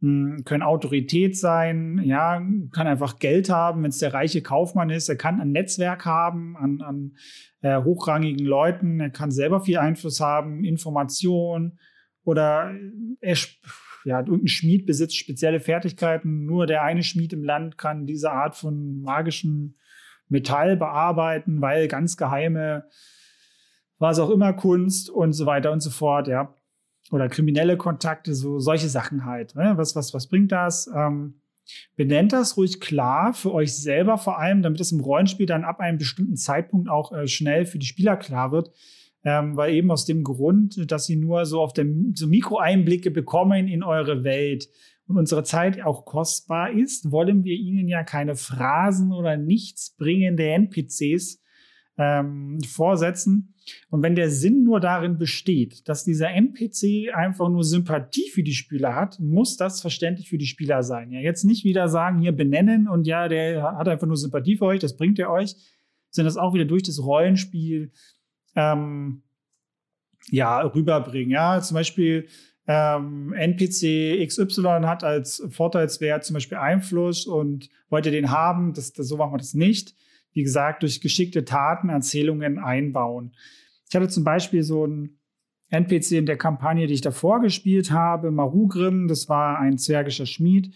mh, 0.00 0.36
hm, 0.36 0.44
können 0.44 0.62
Autorität 0.62 1.36
sein, 1.36 2.00
ja, 2.04 2.40
kann 2.72 2.86
einfach 2.86 3.18
Geld 3.18 3.50
haben, 3.50 3.82
wenn 3.82 3.90
es 3.90 3.98
der 3.98 4.14
reiche 4.14 4.42
Kaufmann 4.42 4.90
ist. 4.90 5.08
Er 5.08 5.16
kann 5.16 5.40
ein 5.40 5.52
Netzwerk 5.52 6.04
haben 6.04 6.56
an, 6.56 6.80
an 6.82 7.16
äh, 7.62 7.82
hochrangigen 7.82 8.46
Leuten. 8.46 9.00
Er 9.00 9.10
kann 9.10 9.30
selber 9.30 9.60
viel 9.60 9.78
Einfluss 9.78 10.20
haben, 10.20 10.64
Information 10.64 11.78
oder 12.24 12.74
er, 13.20 13.36
ja, 14.04 14.20
irgendein 14.20 14.48
Schmied 14.48 14.86
besitzt 14.86 15.16
spezielle 15.16 15.60
Fertigkeiten. 15.60 16.46
Nur 16.46 16.66
der 16.66 16.82
eine 16.82 17.02
Schmied 17.02 17.32
im 17.32 17.44
Land 17.44 17.76
kann 17.76 18.06
diese 18.06 18.30
Art 18.30 18.56
von 18.56 19.02
magischem 19.02 19.74
Metall 20.28 20.76
bearbeiten, 20.76 21.60
weil 21.60 21.88
ganz 21.88 22.16
geheime 22.16 22.84
was 24.00 24.18
auch 24.18 24.30
immer 24.30 24.52
Kunst 24.52 25.10
und 25.10 25.34
so 25.34 25.46
weiter 25.46 25.70
und 25.70 25.80
so 25.80 25.90
fort, 25.90 26.26
ja. 26.26 26.52
Oder 27.12 27.28
kriminelle 27.28 27.76
Kontakte, 27.76 28.34
so 28.34 28.58
solche 28.58 28.88
Sachen 28.88 29.24
halt. 29.24 29.54
Ne? 29.54 29.72
Was, 29.76 29.94
was, 29.94 30.14
was 30.14 30.26
bringt 30.26 30.52
das? 30.52 30.90
Ähm, 30.94 31.40
benennt 31.96 32.32
das 32.32 32.56
ruhig 32.56 32.80
klar 32.80 33.34
für 33.34 33.52
euch 33.52 33.76
selber 33.76 34.16
vor 34.16 34.38
allem, 34.38 34.62
damit 34.62 34.80
es 34.80 34.92
im 34.92 35.00
Rollenspiel 35.00 35.46
dann 35.46 35.64
ab 35.64 35.80
einem 35.80 35.98
bestimmten 35.98 36.36
Zeitpunkt 36.36 36.88
auch 36.88 37.12
äh, 37.12 37.26
schnell 37.26 37.66
für 37.66 37.78
die 37.78 37.86
Spieler 37.86 38.16
klar 38.16 38.52
wird. 38.52 38.70
Ähm, 39.22 39.56
weil 39.56 39.74
eben 39.74 39.90
aus 39.90 40.06
dem 40.06 40.24
Grund, 40.24 40.90
dass 40.90 41.04
sie 41.04 41.16
nur 41.16 41.44
so 41.44 41.60
auf 41.60 41.74
der 41.74 41.84
so 42.14 42.26
Mikroeinblicke 42.26 43.10
bekommen 43.10 43.68
in 43.68 43.82
eure 43.82 44.24
Welt 44.24 44.68
und 45.06 45.18
unsere 45.18 45.44
Zeit 45.44 45.82
auch 45.82 46.06
kostbar 46.06 46.70
ist, 46.70 47.10
wollen 47.12 47.44
wir 47.44 47.54
ihnen 47.54 47.86
ja 47.86 48.02
keine 48.02 48.34
Phrasen 48.34 49.12
oder 49.12 49.36
nichts 49.36 49.94
bringende 49.98 50.48
NPCs 50.48 51.39
ähm, 52.00 52.58
vorsetzen. 52.66 53.54
Und 53.90 54.02
wenn 54.02 54.16
der 54.16 54.30
Sinn 54.30 54.64
nur 54.64 54.80
darin 54.80 55.18
besteht, 55.18 55.86
dass 55.86 56.02
dieser 56.02 56.30
NPC 56.30 57.14
einfach 57.14 57.50
nur 57.50 57.62
Sympathie 57.62 58.30
für 58.30 58.42
die 58.42 58.54
Spieler 58.54 58.94
hat, 58.94 59.20
muss 59.20 59.58
das 59.58 59.82
verständlich 59.82 60.30
für 60.30 60.38
die 60.38 60.46
Spieler 60.46 60.82
sein. 60.82 61.12
Ja, 61.12 61.20
jetzt 61.20 61.44
nicht 61.44 61.62
wieder 61.62 61.88
sagen, 61.88 62.18
hier 62.18 62.32
benennen 62.32 62.88
und 62.88 63.06
ja, 63.06 63.28
der 63.28 63.76
hat 63.76 63.86
einfach 63.86 64.06
nur 64.06 64.16
Sympathie 64.16 64.56
für 64.56 64.64
euch, 64.64 64.80
das 64.80 64.96
bringt 64.96 65.18
er 65.18 65.30
euch, 65.30 65.54
sondern 66.10 66.32
das 66.32 66.42
auch 66.42 66.54
wieder 66.54 66.64
durch 66.64 66.82
das 66.82 67.02
Rollenspiel 67.02 67.92
ähm, 68.56 69.22
ja, 70.30 70.62
rüberbringen. 70.62 71.30
Ja, 71.30 71.60
zum 71.60 71.74
Beispiel 71.74 72.28
ähm, 72.66 73.34
NPC 73.34 74.26
XY 74.26 74.62
hat 74.84 75.04
als 75.04 75.46
Vorteilswert 75.50 76.24
zum 76.24 76.34
Beispiel 76.34 76.58
Einfluss 76.58 77.26
und 77.26 77.68
wollt 77.90 78.06
ihr 78.06 78.12
den 78.12 78.30
haben, 78.30 78.72
das, 78.72 78.94
das, 78.94 79.06
so 79.06 79.18
machen 79.18 79.34
wir 79.34 79.38
das 79.38 79.52
nicht 79.52 79.94
wie 80.32 80.42
gesagt, 80.42 80.82
durch 80.82 81.00
geschickte 81.00 81.44
Taten 81.44 81.88
Erzählungen 81.88 82.58
einbauen. 82.58 83.32
Ich 83.88 83.96
hatte 83.96 84.08
zum 84.08 84.24
Beispiel 84.24 84.62
so 84.62 84.84
einen 84.84 85.18
NPC 85.70 86.12
in 86.12 86.26
der 86.26 86.36
Kampagne, 86.36 86.86
die 86.86 86.94
ich 86.94 87.00
davor 87.00 87.40
gespielt 87.40 87.90
habe, 87.90 88.30
Marugrim, 88.30 89.08
das 89.08 89.28
war 89.28 89.58
ein 89.58 89.78
zwergischer 89.78 90.26
Schmied. 90.26 90.74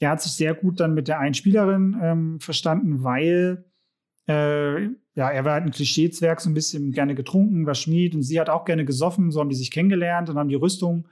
Der 0.00 0.10
hat 0.10 0.22
sich 0.22 0.32
sehr 0.32 0.54
gut 0.54 0.80
dann 0.80 0.94
mit 0.94 1.08
der 1.08 1.18
einen 1.18 1.34
Spielerin 1.34 1.96
ähm, 2.02 2.40
verstanden, 2.40 3.02
weil 3.02 3.64
äh, 4.28 4.84
ja, 5.14 5.30
er 5.30 5.44
war 5.44 5.54
halt 5.54 5.64
ein 5.64 5.70
Klischeezwerg, 5.70 6.40
so 6.40 6.50
ein 6.50 6.54
bisschen 6.54 6.92
gerne 6.92 7.14
getrunken, 7.14 7.66
war 7.66 7.74
Schmied 7.74 8.14
und 8.14 8.22
sie 8.22 8.38
hat 8.38 8.50
auch 8.50 8.64
gerne 8.64 8.84
gesoffen, 8.84 9.30
so 9.30 9.40
haben 9.40 9.48
die 9.48 9.56
sich 9.56 9.70
kennengelernt 9.70 10.28
und 10.28 10.36
haben 10.36 10.48
die 10.48 10.56
Rüstung 10.56 11.08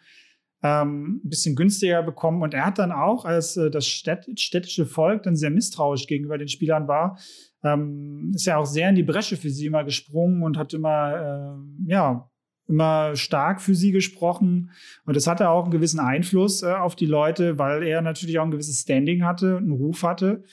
ähm, 0.63 1.21
ein 1.25 1.29
bisschen 1.29 1.57
günstiger 1.57 2.03
bekommen. 2.03 2.43
Und 2.43 2.55
er 2.55 2.67
hat 2.67 2.79
dann 2.79 2.93
auch, 2.93 3.25
als 3.25 3.57
äh, 3.57 3.71
das 3.71 3.87
Städt 3.87 4.27
städtische 4.39 4.87
Volk 4.87 5.23
dann 5.23 5.37
sehr 5.37 5.51
misstrauisch 5.51 6.07
gegenüber 6.07 6.39
den 6.39 6.49
Spielern 6.49 6.89
war, 6.89 7.19
ähm, 7.65 8.33
ist 8.35 8.47
ja 8.47 8.59
auch 8.59 8.67
sehr 8.67 8.91
in 8.91 8.95
die 8.95 9.03
Bresche 9.03 9.37
für 9.37 9.51
sie 9.51 9.67
immer 9.67 9.85
gesprungen 9.85 10.43
und 10.43 10.59
hat 10.59 10.75
immer, 10.75 11.57
äh, 11.57 11.91
ja, 11.91 12.31
immer 12.69 13.17
stark 13.17 13.61
für 13.61 13.75
sie 13.75 13.93
gesprochen. 13.93 14.71
Und 15.05 15.17
das 15.17 15.27
hatte 15.27 15.49
auch 15.49 15.65
einen 15.65 15.73
gewissen 15.73 16.01
Einfluss 16.01 16.63
äh, 16.63 16.73
auf 16.73 16.95
die 16.95 17.07
Leute, 17.07 17.59
weil 17.59 17.83
er 17.83 18.03
natürlich 18.03 18.39
auch 18.39 18.45
ein 18.45 18.51
gewisses 18.51 18.83
Standing 18.83 19.25
hatte, 19.25 19.57
einen 19.57 19.73
Ruf 19.73 20.03
hatte 20.03 20.45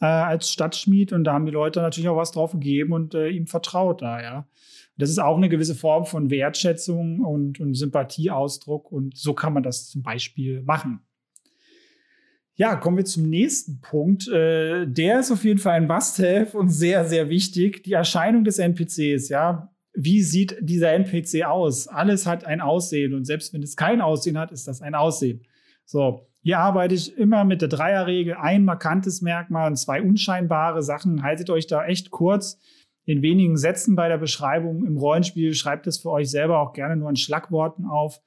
äh, 0.00 0.06
als 0.06 0.50
Stadtschmied. 0.50 1.12
Und 1.12 1.24
da 1.24 1.32
haben 1.32 1.46
die 1.46 1.52
Leute 1.52 1.80
natürlich 1.80 2.08
auch 2.08 2.16
was 2.16 2.32
drauf 2.32 2.52
gegeben 2.52 2.92
und 2.92 3.14
äh, 3.14 3.28
ihm 3.28 3.46
vertraut 3.46 4.02
da, 4.02 4.20
ja. 4.20 4.46
Das 4.96 5.08
ist 5.08 5.18
auch 5.18 5.38
eine 5.38 5.48
gewisse 5.48 5.74
Form 5.74 6.04
von 6.04 6.28
Wertschätzung 6.28 7.20
und, 7.20 7.58
und 7.58 7.72
Sympathieausdruck. 7.72 8.92
Und 8.92 9.16
so 9.16 9.32
kann 9.32 9.54
man 9.54 9.62
das 9.62 9.88
zum 9.88 10.02
Beispiel 10.02 10.60
machen. 10.60 11.00
Ja, 12.56 12.76
kommen 12.76 12.96
wir 12.96 13.04
zum 13.04 13.28
nächsten 13.28 13.80
Punkt. 13.80 14.28
Äh, 14.28 14.86
der 14.86 15.20
ist 15.20 15.30
auf 15.30 15.44
jeden 15.44 15.58
Fall 15.58 15.74
ein 15.74 15.86
Must-Have 15.86 16.56
und 16.56 16.68
sehr, 16.68 17.04
sehr 17.06 17.28
wichtig. 17.28 17.82
Die 17.84 17.92
Erscheinung 17.92 18.44
des 18.44 18.58
NPCs, 18.58 19.28
ja. 19.28 19.70
Wie 19.94 20.22
sieht 20.22 20.56
dieser 20.60 20.92
NPC 20.92 21.44
aus? 21.44 21.88
Alles 21.88 22.26
hat 22.26 22.44
ein 22.44 22.60
Aussehen 22.60 23.14
und 23.14 23.24
selbst 23.24 23.52
wenn 23.52 23.62
es 23.62 23.76
kein 23.76 24.00
Aussehen 24.00 24.38
hat, 24.38 24.52
ist 24.52 24.68
das 24.68 24.82
ein 24.82 24.94
Aussehen. 24.94 25.42
So, 25.84 26.28
hier 26.42 26.58
arbeite 26.58 26.94
ich 26.94 27.16
immer 27.18 27.44
mit 27.44 27.60
der 27.60 27.68
Dreierregel. 27.68 28.34
Ein 28.34 28.64
markantes 28.64 29.20
Merkmal 29.20 29.68
und 29.68 29.76
zwei 29.76 30.00
unscheinbare 30.00 30.82
Sachen. 30.82 31.22
Haltet 31.22 31.50
euch 31.50 31.66
da 31.66 31.84
echt 31.84 32.10
kurz 32.10 32.58
in 33.04 33.22
wenigen 33.22 33.56
Sätzen 33.56 33.96
bei 33.96 34.08
der 34.08 34.18
Beschreibung 34.18 34.86
im 34.86 34.96
Rollenspiel. 34.96 35.54
Schreibt 35.54 35.86
es 35.86 35.98
für 35.98 36.10
euch 36.10 36.30
selber 36.30 36.60
auch 36.60 36.72
gerne 36.72 36.96
nur 36.96 37.10
in 37.10 37.16
Schlagworten 37.16 37.84
auf. 37.84 38.20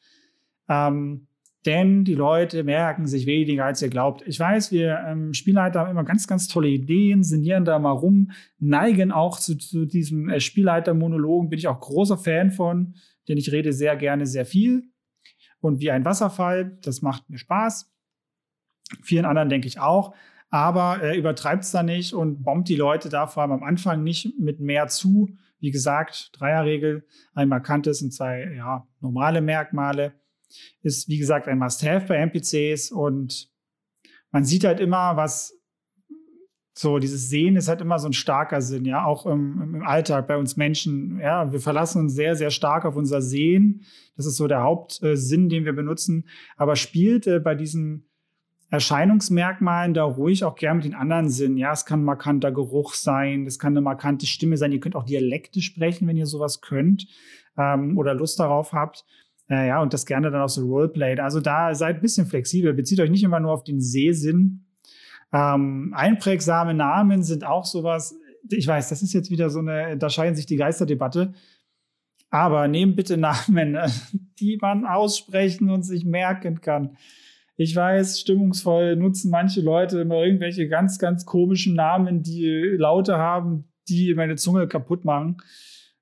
Ähm, 0.69 1.27
denn 1.65 2.03
die 2.03 2.15
Leute 2.15 2.63
merken 2.63 3.07
sich 3.07 3.25
weniger, 3.25 3.65
als 3.65 3.81
ihr 3.81 3.89
glaubt. 3.89 4.23
Ich 4.27 4.39
weiß, 4.39 4.71
wir 4.71 4.99
ähm, 5.07 5.33
Spielleiter 5.33 5.79
haben 5.81 5.91
immer 5.91 6.03
ganz, 6.03 6.27
ganz 6.27 6.47
tolle 6.47 6.67
Ideen, 6.67 7.23
sinnieren 7.23 7.65
da 7.65 7.79
mal 7.79 7.91
rum, 7.91 8.31
neigen 8.59 9.11
auch 9.11 9.39
zu, 9.39 9.57
zu 9.57 9.85
diesem 9.85 10.29
äh, 10.29 10.39
Spielleitermonologen, 10.39 11.49
bin 11.49 11.59
ich 11.59 11.67
auch 11.67 11.79
großer 11.79 12.17
Fan 12.17 12.51
von, 12.51 12.95
denn 13.27 13.37
ich 13.37 13.51
rede 13.51 13.71
sehr 13.71 13.95
gerne 13.95 14.25
sehr 14.25 14.45
viel 14.45 14.83
und 15.61 15.79
wie 15.79 15.91
ein 15.91 16.05
Wasserfall, 16.05 16.77
das 16.81 17.01
macht 17.01 17.29
mir 17.29 17.37
Spaß. 17.37 17.89
Vielen 19.01 19.25
anderen 19.25 19.49
denke 19.49 19.67
ich 19.67 19.79
auch, 19.79 20.13
aber 20.49 21.01
äh, 21.01 21.17
übertreibt 21.17 21.63
es 21.63 21.71
da 21.71 21.81
nicht 21.81 22.13
und 22.13 22.43
bombt 22.43 22.67
die 22.67 22.75
Leute 22.75 23.07
da 23.09 23.27
vor 23.27 23.43
allem 23.43 23.53
am 23.53 23.63
Anfang 23.63 24.03
nicht 24.03 24.37
mit 24.37 24.59
mehr 24.59 24.87
zu. 24.87 25.29
Wie 25.59 25.71
gesagt, 25.71 26.31
Dreierregel, 26.33 27.07
ein 27.33 27.47
markantes 27.47 28.01
und 28.01 28.11
zwei 28.11 28.53
ja, 28.57 28.85
normale 28.99 29.41
Merkmale 29.41 30.13
ist, 30.81 31.07
wie 31.07 31.17
gesagt, 31.17 31.47
ein 31.47 31.59
Must-Have 31.59 32.07
bei 32.07 32.15
NPCs 32.17 32.91
und 32.91 33.49
man 34.31 34.43
sieht 34.43 34.63
halt 34.63 34.79
immer, 34.79 35.15
was 35.15 35.53
so 36.75 36.97
dieses 36.97 37.29
Sehen 37.29 37.55
ist 37.55 37.67
halt 37.67 37.81
immer 37.81 37.99
so 37.99 38.07
ein 38.07 38.13
starker 38.13 38.61
Sinn, 38.61 38.85
ja, 38.85 39.05
auch 39.05 39.27
im, 39.27 39.75
im 39.75 39.83
Alltag 39.83 40.27
bei 40.27 40.37
uns 40.37 40.57
Menschen. 40.57 41.19
Ja, 41.19 41.51
wir 41.51 41.59
verlassen 41.59 42.01
uns 42.01 42.15
sehr, 42.15 42.35
sehr 42.35 42.49
stark 42.49 42.85
auf 42.85 42.95
unser 42.95 43.21
Sehen. 43.21 43.83
Das 44.17 44.25
ist 44.25 44.37
so 44.37 44.47
der 44.47 44.63
Hauptsinn, 44.63 45.49
den 45.49 45.65
wir 45.65 45.73
benutzen. 45.73 46.27
Aber 46.57 46.75
spielt 46.75 47.27
äh, 47.27 47.39
bei 47.39 47.53
diesen 47.53 48.09
Erscheinungsmerkmalen 48.71 49.93
da 49.93 50.03
ruhig 50.03 50.43
auch 50.43 50.55
gern 50.55 50.77
mit 50.77 50.85
den 50.85 50.95
anderen 50.95 51.29
Sinn. 51.29 51.57
Ja, 51.57 51.73
es 51.73 51.85
kann 51.85 52.01
ein 52.01 52.05
markanter 52.05 52.51
Geruch 52.51 52.95
sein, 52.95 53.45
es 53.45 53.59
kann 53.59 53.73
eine 53.73 53.81
markante 53.81 54.25
Stimme 54.25 54.57
sein. 54.57 54.71
Ihr 54.71 54.79
könnt 54.79 54.95
auch 54.95 55.05
Dialekte 55.05 55.61
sprechen, 55.61 56.07
wenn 56.07 56.17
ihr 56.17 56.25
sowas 56.25 56.59
könnt 56.59 57.05
ähm, 57.55 57.99
oder 57.99 58.15
Lust 58.15 58.39
darauf 58.39 58.73
habt. 58.73 59.05
Äh, 59.49 59.67
ja, 59.67 59.81
und 59.81 59.93
das 59.93 60.05
gerne 60.05 60.31
dann 60.31 60.41
auch 60.41 60.49
so 60.49 60.65
roleplayt. 60.65 61.19
Also 61.19 61.39
da 61.39 61.75
seid 61.75 61.97
ein 61.97 62.01
bisschen 62.01 62.27
flexibel. 62.27 62.73
Bezieht 62.73 62.99
euch 62.99 63.09
nicht 63.09 63.23
immer 63.23 63.39
nur 63.39 63.51
auf 63.51 63.63
den 63.63 63.81
Sehsinn. 63.81 64.65
Ähm, 65.31 65.93
einprägsame 65.95 66.73
Namen 66.73 67.23
sind 67.23 67.43
auch 67.43 67.65
sowas. 67.65 68.15
Ich 68.49 68.67
weiß, 68.67 68.89
das 68.89 69.01
ist 69.01 69.13
jetzt 69.13 69.31
wieder 69.31 69.49
so 69.49 69.59
eine, 69.59 69.97
da 69.97 70.09
scheiden 70.09 70.35
sich 70.35 70.45
die 70.45 70.57
Geisterdebatte. 70.57 71.33
Aber 72.29 72.67
nehmt 72.67 72.95
bitte 72.95 73.17
Namen, 73.17 73.77
die 74.39 74.57
man 74.61 74.85
aussprechen 74.85 75.69
und 75.69 75.83
sich 75.83 76.05
merken 76.05 76.61
kann. 76.61 76.97
Ich 77.55 77.75
weiß, 77.75 78.19
stimmungsvoll 78.19 78.95
nutzen 78.95 79.29
manche 79.29 79.61
Leute 79.61 79.99
immer 79.99 80.23
irgendwelche 80.23 80.67
ganz, 80.67 80.97
ganz 80.97 81.25
komischen 81.25 81.75
Namen, 81.75 82.23
die 82.23 82.75
Laute 82.77 83.17
haben, 83.17 83.65
die 83.87 84.15
meine 84.15 84.35
Zunge 84.35 84.67
kaputt 84.67 85.05
machen, 85.05 85.37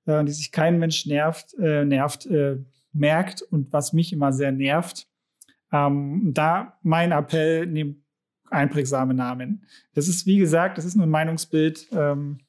äh, 0.06 0.24
die 0.24 0.32
sich 0.32 0.52
kein 0.52 0.80
Mensch 0.80 1.06
nervt, 1.06 1.54
äh, 1.60 1.84
nervt. 1.84 2.26
Äh, 2.28 2.60
merkt 2.94 3.42
und 3.42 3.72
was 3.72 3.94
mich 3.94 4.14
immer 4.14 4.34
sehr 4.34 4.52
nervt. 4.52 5.08
Ähm, 5.72 6.32
da 6.34 6.78
mein 6.82 7.12
Appell, 7.12 7.66
nehmt 7.66 8.04
einprägsame 8.50 9.14
Namen. 9.14 9.66
Das 9.94 10.08
ist, 10.08 10.26
wie 10.26 10.38
gesagt, 10.38 10.78
das 10.78 10.86
ist 10.86 10.96
nur 10.96 11.06
ein 11.06 11.12
Meinungsbild. 11.12 11.88
Ähm, 11.94 12.40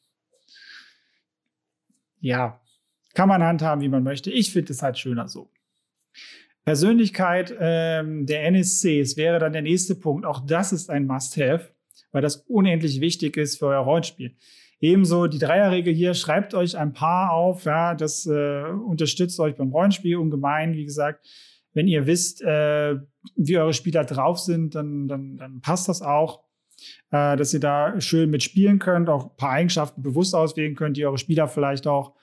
ja, 2.20 2.60
kann 3.14 3.28
man 3.28 3.42
handhaben, 3.42 3.82
wie 3.82 3.88
man 3.88 4.02
möchte. 4.02 4.30
Ich 4.30 4.52
finde 4.52 4.72
es 4.72 4.82
halt 4.82 4.98
schöner 4.98 5.28
so. 5.28 5.50
Persönlichkeit 6.64 7.54
ähm, 7.58 8.26
der 8.26 8.44
NSCs 8.44 9.16
wäre 9.16 9.38
dann 9.38 9.52
der 9.52 9.62
nächste 9.62 9.94
Punkt. 9.94 10.24
Auch 10.24 10.44
das 10.46 10.72
ist 10.72 10.90
ein 10.90 11.06
Must-Have, 11.06 11.70
weil 12.12 12.22
das 12.22 12.36
unendlich 12.36 13.00
wichtig 13.00 13.36
ist 13.36 13.58
für 13.58 13.66
euer 13.66 13.80
Rollenspiel. 13.80 14.36
Ebenso 14.82 15.28
die 15.28 15.38
Dreierregel 15.38 15.94
hier, 15.94 16.12
schreibt 16.12 16.54
euch 16.54 16.76
ein 16.76 16.92
paar 16.92 17.30
auf, 17.30 17.66
ja, 17.66 17.94
das 17.94 18.26
äh, 18.26 18.64
unterstützt 18.64 19.38
euch 19.38 19.54
beim 19.54 19.70
Rollenspiel 19.70 20.16
ungemein, 20.16 20.74
wie 20.74 20.84
gesagt. 20.84 21.24
Wenn 21.72 21.86
ihr 21.86 22.08
wisst, 22.08 22.42
äh, 22.42 22.96
wie 23.36 23.56
eure 23.56 23.74
Spieler 23.74 24.04
drauf 24.04 24.40
sind, 24.40 24.74
dann, 24.74 25.06
dann, 25.06 25.36
dann 25.36 25.60
passt 25.60 25.88
das 25.88 26.02
auch, 26.02 26.42
äh, 27.12 27.36
dass 27.36 27.54
ihr 27.54 27.60
da 27.60 28.00
schön 28.00 28.28
mitspielen 28.30 28.80
könnt, 28.80 29.08
auch 29.08 29.30
ein 29.30 29.36
paar 29.36 29.50
Eigenschaften 29.50 30.02
bewusst 30.02 30.34
auswählen 30.34 30.74
könnt, 30.74 30.96
die 30.96 31.06
eure 31.06 31.16
Spieler 31.16 31.46
vielleicht 31.46 31.86
auch 31.86 32.16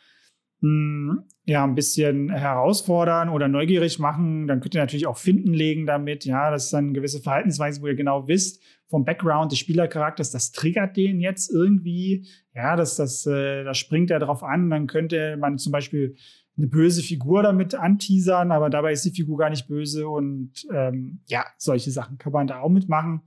mh, 0.60 1.14
hm, 1.14 1.24
ja, 1.50 1.64
ein 1.64 1.76
bisschen 1.76 2.30
herausfordern 2.30 3.30
oder 3.30 3.48
neugierig 3.48 4.00
machen. 4.00 4.48
Dann 4.48 4.62
könnt 4.62 4.76
ihr 4.76 4.82
natürlich 4.82 5.08
auch 5.08 5.18
Finden 5.18 5.54
legen 5.54 5.86
damit. 5.86 6.24
Ja, 6.24 6.52
das 6.52 6.66
ist 6.66 6.74
dann 6.74 6.94
gewisse 6.94 7.22
Verhaltensweise, 7.22 7.82
wo 7.82 7.88
ihr 7.88 7.96
genau 7.96 8.28
wisst, 8.28 8.64
vom 8.88 9.04
Background 9.06 9.52
des 9.52 9.60
Spielercharakters, 9.60 10.32
das 10.32 10.52
triggert 10.52 10.98
den 10.98 11.20
jetzt 11.20 11.52
irgendwie. 11.52 12.28
Ja, 12.56 12.76
das, 12.76 12.96
das, 12.96 13.26
äh, 13.26 13.64
da 13.64 13.74
springt 13.74 14.10
er 14.12 14.20
drauf 14.20 14.44
an. 14.44 14.70
Dann 14.70 14.88
könnte 14.88 15.38
man 15.38 15.58
zum 15.58 15.72
Beispiel 15.72 16.16
eine 16.58 16.68
böse 16.68 17.02
Figur 17.04 17.44
damit 17.44 17.76
anteasern, 17.76 18.52
aber 18.52 18.70
dabei 18.70 18.92
ist 18.92 19.06
die 19.06 19.12
Figur 19.12 19.38
gar 19.38 19.50
nicht 19.50 19.68
böse 19.68 20.08
und 20.08 20.68
ähm, 20.74 21.22
ja, 21.28 21.46
solche 21.58 21.92
Sachen 21.92 22.18
kann 22.18 22.34
man 22.34 22.48
da 22.48 22.60
auch 22.60 22.70
mitmachen. 22.70 23.22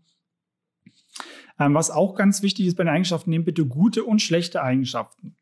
Ähm, 1.58 1.74
was 1.74 1.90
auch 1.90 2.14
ganz 2.14 2.42
wichtig 2.42 2.66
ist 2.66 2.76
bei 2.76 2.84
den 2.84 2.92
Eigenschaften, 2.92 3.30
nehmt 3.30 3.46
bitte 3.46 3.66
gute 3.66 4.04
und 4.04 4.20
schlechte 4.20 4.62
Eigenschaften. 4.62 5.36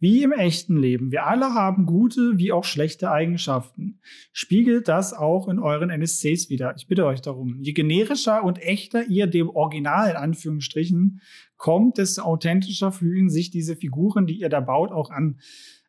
Wie 0.00 0.22
im 0.22 0.30
echten 0.30 0.76
Leben. 0.76 1.10
Wir 1.10 1.26
alle 1.26 1.54
haben 1.54 1.84
gute 1.84 2.38
wie 2.38 2.52
auch 2.52 2.64
schlechte 2.64 3.10
Eigenschaften. 3.10 4.00
Spiegelt 4.32 4.86
das 4.86 5.12
auch 5.12 5.48
in 5.48 5.58
euren 5.58 5.90
NSCs 5.90 6.50
wieder. 6.50 6.74
Ich 6.76 6.86
bitte 6.86 7.04
euch 7.04 7.20
darum. 7.20 7.58
Je 7.60 7.72
generischer 7.72 8.44
und 8.44 8.62
echter 8.62 9.06
ihr 9.06 9.26
dem 9.26 9.48
Original 9.48 10.10
in 10.10 10.16
Anführungsstrichen 10.16 11.20
kommt, 11.56 11.98
desto 11.98 12.22
authentischer 12.22 12.92
fühlen 12.92 13.28
sich 13.28 13.50
diese 13.50 13.74
Figuren, 13.74 14.26
die 14.26 14.38
ihr 14.38 14.48
da 14.48 14.60
baut, 14.60 14.92
auch 14.92 15.10
an. 15.10 15.40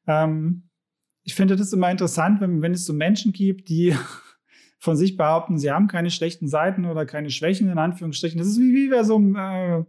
Ähm, 0.08 0.70
ich 1.24 1.36
finde 1.36 1.56
das 1.56 1.72
immer 1.72 1.92
interessant, 1.92 2.42
wenn, 2.42 2.64
wenn 2.64 2.74
es 2.74 2.86
so 2.86 2.94
Menschen 2.94 3.32
gibt, 3.32 3.70
die 3.70 3.96
von 4.80 4.98
sich 4.98 5.18
behaupten, 5.18 5.60
sie 5.60 5.70
haben 5.70 5.88
keine 5.88 6.10
schlechten 6.10 6.48
Seiten 6.48 6.86
oder 6.86 7.06
keine 7.06 7.30
Schwächen, 7.30 7.70
in 7.70 7.78
Anführungsstrichen. 7.78 8.40
Das 8.40 8.48
ist 8.48 8.60
wie, 8.60 8.74
wie 8.74 8.90
bei 8.90 9.04
so 9.04 9.18
einem 9.18 9.36
äh, 9.36 9.84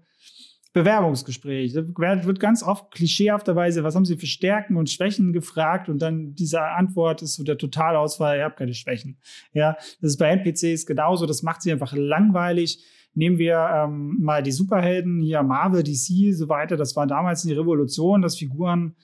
Bewerbungsgespräch. 0.73 1.73
Da 1.73 1.83
wird 2.25 2.39
ganz 2.39 2.63
oft 2.63 2.93
klischeehafterweise, 2.93 3.83
was 3.83 3.97
haben 3.97 4.05
sie 4.05 4.17
für 4.17 4.27
Stärken 4.27 4.77
und 4.77 4.89
Schwächen 4.89 5.33
gefragt 5.33 5.89
und 5.89 6.01
dann 6.01 6.35
diese 6.35 6.63
Antwort 6.63 7.23
ist 7.23 7.35
so 7.35 7.43
der 7.43 7.59
Totalausfall, 7.59 8.39
ihr 8.39 8.45
habt 8.45 8.59
keine 8.59 8.75
Schwächen. 8.75 9.19
Ja, 9.53 9.73
das 10.01 10.13
ist 10.13 10.19
bei 10.19 10.31
NPCs 10.31 10.87
genauso, 10.87 11.27
das 11.27 11.43
macht 11.43 11.63
sie 11.63 11.73
einfach 11.73 11.93
langweilig. 11.93 12.85
Nehmen 13.15 13.39
wir 13.39 13.69
ähm, 13.75 14.19
mal 14.21 14.43
die 14.45 14.53
Superhelden, 14.53 15.21
hier 15.21 15.43
Marvel, 15.43 15.83
DC, 15.83 16.33
so 16.33 16.49
weiter. 16.49 16.77
Das 16.77 16.95
war 16.95 17.09
damals 17.09 17.43
die 17.43 17.53
Revolution, 17.53 18.23
dass 18.23 18.37
Figuren 18.37 18.95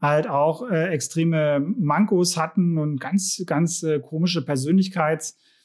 halt 0.00 0.28
auch 0.28 0.68
äh, 0.68 0.88
extreme 0.88 1.60
Mankos 1.60 2.36
hatten 2.36 2.76
und 2.76 2.98
ganz, 2.98 3.40
ganz 3.46 3.84
äh, 3.84 4.00
komische 4.00 4.42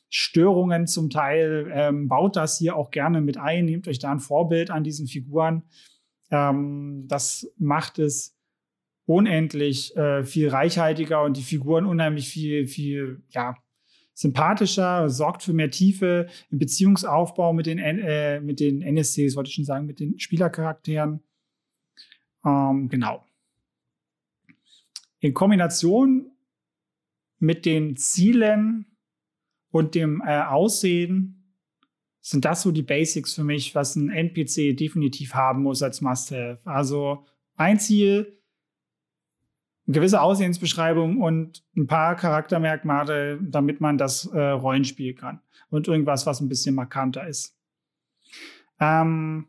Persönlichkeitsstörungen 0.08 0.88
zum 0.88 1.10
Teil. 1.10 1.72
Ähm, 1.74 2.08
baut 2.08 2.36
das 2.36 2.58
hier 2.58 2.76
auch 2.76 2.92
gerne 2.92 3.22
mit 3.22 3.38
ein, 3.38 3.66
nehmt 3.66 3.88
euch 3.88 4.00
da 4.00 4.12
ein 4.12 4.20
Vorbild 4.20 4.72
an 4.72 4.84
diesen 4.84 5.08
Figuren. 5.08 5.64
Ähm, 6.32 7.06
das 7.08 7.52
macht 7.58 8.00
es 8.00 8.36
unendlich 9.06 9.96
äh, 9.96 10.24
viel 10.24 10.50
reichhaltiger 10.50 11.24
und 11.24 11.38
die 11.38 11.44
Figuren 11.44 11.86
unheimlich 11.86 12.30
viel, 12.30 12.68
viel, 12.68 13.24
ja, 13.30 13.56
sympathischer, 14.14 15.10
sorgt 15.10 15.44
für 15.44 15.54
mehr 15.54 15.70
Tiefe 15.70 16.28
im 16.50 16.58
Beziehungsaufbau 16.58 17.54
mit 17.54 17.68
den, 17.68 17.78
äh, 17.78 18.42
mit 18.42 18.60
den 18.60 18.82
NSCs, 18.82 19.36
wollte 19.36 19.50
ich 19.50 19.54
schon 19.54 19.64
sagen, 19.64 19.86
mit 19.86 20.00
den 20.00 20.18
Spielercharakteren. 20.20 21.22
Ähm, 22.44 22.90
genau. 22.90 23.24
In 25.20 25.36
Kombination 25.36 26.32
mit 27.40 27.66
den 27.66 27.96
Zielen 27.96 28.87
und 29.72 29.96
dem 29.96 30.22
äh, 30.26 30.42
Aussehen 30.42 31.38
sind 32.22 32.44
das 32.44 32.62
so 32.62 32.72
die 32.72 32.84
Basics 32.84 33.34
für 33.34 33.44
mich, 33.44 33.74
was 33.74 33.96
ein 33.96 34.10
NPC 34.10 34.76
definitiv 34.78 35.34
haben 35.34 35.64
muss 35.64 35.82
als 35.82 36.02
Must-Have. 36.02 36.60
Also 36.66 37.26
ein 37.56 37.80
Ziel, 37.80 38.42
eine 39.88 39.94
gewisse 39.94 40.22
Aussehensbeschreibung 40.22 41.22
und 41.22 41.64
ein 41.78 41.88
paar 41.88 42.16
Charaktermerkmale, 42.16 43.40
damit 43.42 43.80
man 43.80 43.98
das 43.98 44.26
äh, 44.26 44.40
Rollenspiel 44.40 45.14
kann. 45.14 45.40
Und 45.70 45.88
irgendwas, 45.88 46.26
was 46.26 46.42
ein 46.42 46.50
bisschen 46.50 46.76
markanter 46.76 47.28
ist. 47.28 47.58
Ähm, 48.80 49.48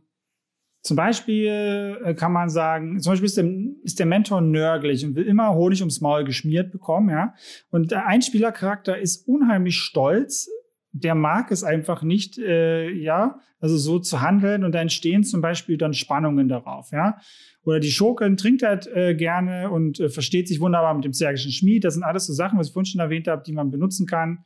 zum 0.89 0.97
Beispiel 0.97 1.99
äh, 2.03 2.15
kann 2.15 2.33
man 2.33 2.49
sagen, 2.49 2.99
zum 3.01 3.13
Beispiel 3.13 3.27
ist 3.27 3.37
der, 3.37 3.47
ist 3.83 3.99
der 3.99 4.07
Mentor 4.07 4.41
nörglich 4.41 5.05
und 5.05 5.15
will 5.17 5.27
immer 5.27 5.55
Honig 5.55 5.81
ums 5.81 6.01
Maul 6.01 6.25
geschmiert 6.25 6.73
bekommen, 6.73 7.11
ja. 7.11 7.35
Und 7.71 7.93
ein 7.93 8.23
Spielercharakter 8.23 8.99
ist 8.99 9.29
unheimlich 9.29 9.77
stolz. 9.77 10.49
Der 10.93 11.15
mag 11.15 11.51
es 11.53 11.63
einfach 11.63 12.03
nicht, 12.03 12.39
äh, 12.39 12.91
ja, 12.91 13.39
also 13.61 13.77
so 13.77 13.99
zu 13.99 14.23
handeln 14.23 14.65
und 14.65 14.73
da 14.73 14.81
entstehen 14.81 15.25
zum 15.25 15.43
Beispiel 15.43 15.77
dann 15.77 15.93
Spannungen 15.93 16.49
darauf, 16.49 16.91
ja. 16.91 17.19
Oder 17.65 17.81
die 17.81 17.91
Schurken 17.91 18.39
trinkt 18.39 18.63
halt 18.63 18.87
äh, 18.87 19.15
gerne 19.15 19.71
und 19.71 20.01
äh, 20.01 20.09
versteht 20.09 20.49
sich 20.49 20.59
wunderbar 20.59 20.95
mit 20.95 21.05
dem 21.05 21.13
zergischen 21.13 21.53
Schmied. 21.53 21.85
Das 21.85 21.95
sind 21.95 22.03
alles 22.03 22.27
so 22.27 22.33
Sachen, 22.33 22.59
was 22.59 22.69
ich 22.69 22.73
vorhin 22.73 22.87
schon 22.87 23.01
erwähnt 23.03 23.29
habe, 23.29 23.43
die 23.45 23.53
man 23.53 23.71
benutzen 23.71 24.07
kann. 24.07 24.39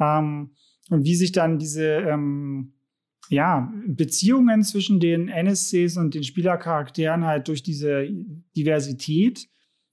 Ähm, 0.00 0.52
und 0.88 1.04
wie 1.04 1.14
sich 1.14 1.32
dann 1.32 1.58
diese 1.58 1.84
ähm, 1.84 2.72
ja, 3.28 3.72
Beziehungen 3.86 4.62
zwischen 4.62 5.00
den 5.00 5.28
NSCs 5.28 5.96
und 5.96 6.14
den 6.14 6.24
Spielercharakteren 6.24 7.24
halt 7.24 7.48
durch 7.48 7.62
diese 7.62 8.08
Diversität 8.56 9.48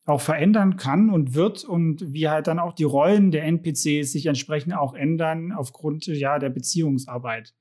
auch 0.06 0.22
verändern 0.22 0.78
kann 0.78 1.10
und 1.10 1.36
wird 1.36 1.64
und 1.64 2.14
wie 2.14 2.28
halt 2.28 2.48
dann 2.48 2.60
auch 2.60 2.74
die 2.74 2.84
Rollen 2.84 3.32
der 3.32 3.44
NPCs 3.46 4.12
sich 4.12 4.26
entsprechend 4.26 4.74
auch 4.74 4.94
ändern 4.94 5.52
aufgrund 5.52 6.08
ja 6.08 6.40
der 6.40 6.50
Beziehungsarbeit 6.50 7.54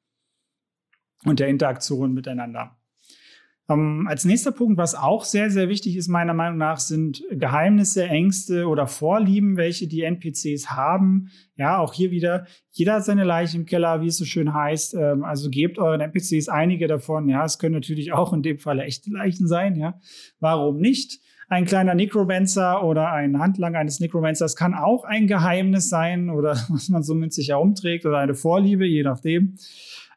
und 1.24 1.38
der 1.38 1.48
Interaktion 1.48 2.14
miteinander. 2.14 2.79
Ähm, 3.70 4.06
als 4.08 4.24
nächster 4.24 4.52
Punkt, 4.52 4.76
was 4.76 4.94
auch 4.94 5.24
sehr, 5.24 5.50
sehr 5.50 5.68
wichtig 5.68 5.96
ist, 5.96 6.08
meiner 6.08 6.34
Meinung 6.34 6.58
nach, 6.58 6.78
sind 6.78 7.22
Geheimnisse, 7.30 8.06
Ängste 8.06 8.66
oder 8.66 8.86
Vorlieben, 8.86 9.56
welche 9.56 9.86
die 9.86 10.02
NPCs 10.02 10.70
haben. 10.70 11.30
Ja, 11.56 11.78
auch 11.78 11.92
hier 11.92 12.10
wieder, 12.10 12.46
jeder 12.70 12.94
hat 12.94 13.04
seine 13.04 13.24
Leiche 13.24 13.56
im 13.56 13.66
Keller, 13.66 14.00
wie 14.00 14.08
es 14.08 14.16
so 14.16 14.24
schön 14.24 14.52
heißt. 14.52 14.94
Ähm, 14.94 15.24
also 15.24 15.50
gebt 15.50 15.78
euren 15.78 16.00
NPCs 16.00 16.48
einige 16.48 16.86
davon. 16.86 17.28
Ja, 17.28 17.44
es 17.44 17.58
können 17.58 17.74
natürlich 17.74 18.12
auch 18.12 18.32
in 18.32 18.42
dem 18.42 18.58
Fall 18.58 18.80
echte 18.80 19.10
Leichen 19.10 19.46
sein. 19.46 19.76
Ja, 19.76 20.00
warum 20.40 20.78
nicht? 20.78 21.20
Ein 21.48 21.64
kleiner 21.64 21.96
Necromancer 21.96 22.84
oder 22.84 23.10
ein 23.10 23.40
Handlanger 23.40 23.80
eines 23.80 23.98
Necromancers 23.98 24.54
kann 24.54 24.72
auch 24.72 25.02
ein 25.02 25.26
Geheimnis 25.26 25.88
sein 25.88 26.30
oder 26.30 26.50
was 26.68 26.88
man 26.88 27.02
so 27.02 27.14
mit 27.14 27.32
sich 27.32 27.48
herumträgt 27.48 28.06
oder 28.06 28.18
eine 28.18 28.34
Vorliebe, 28.34 28.86
je 28.86 29.02
nachdem. 29.02 29.56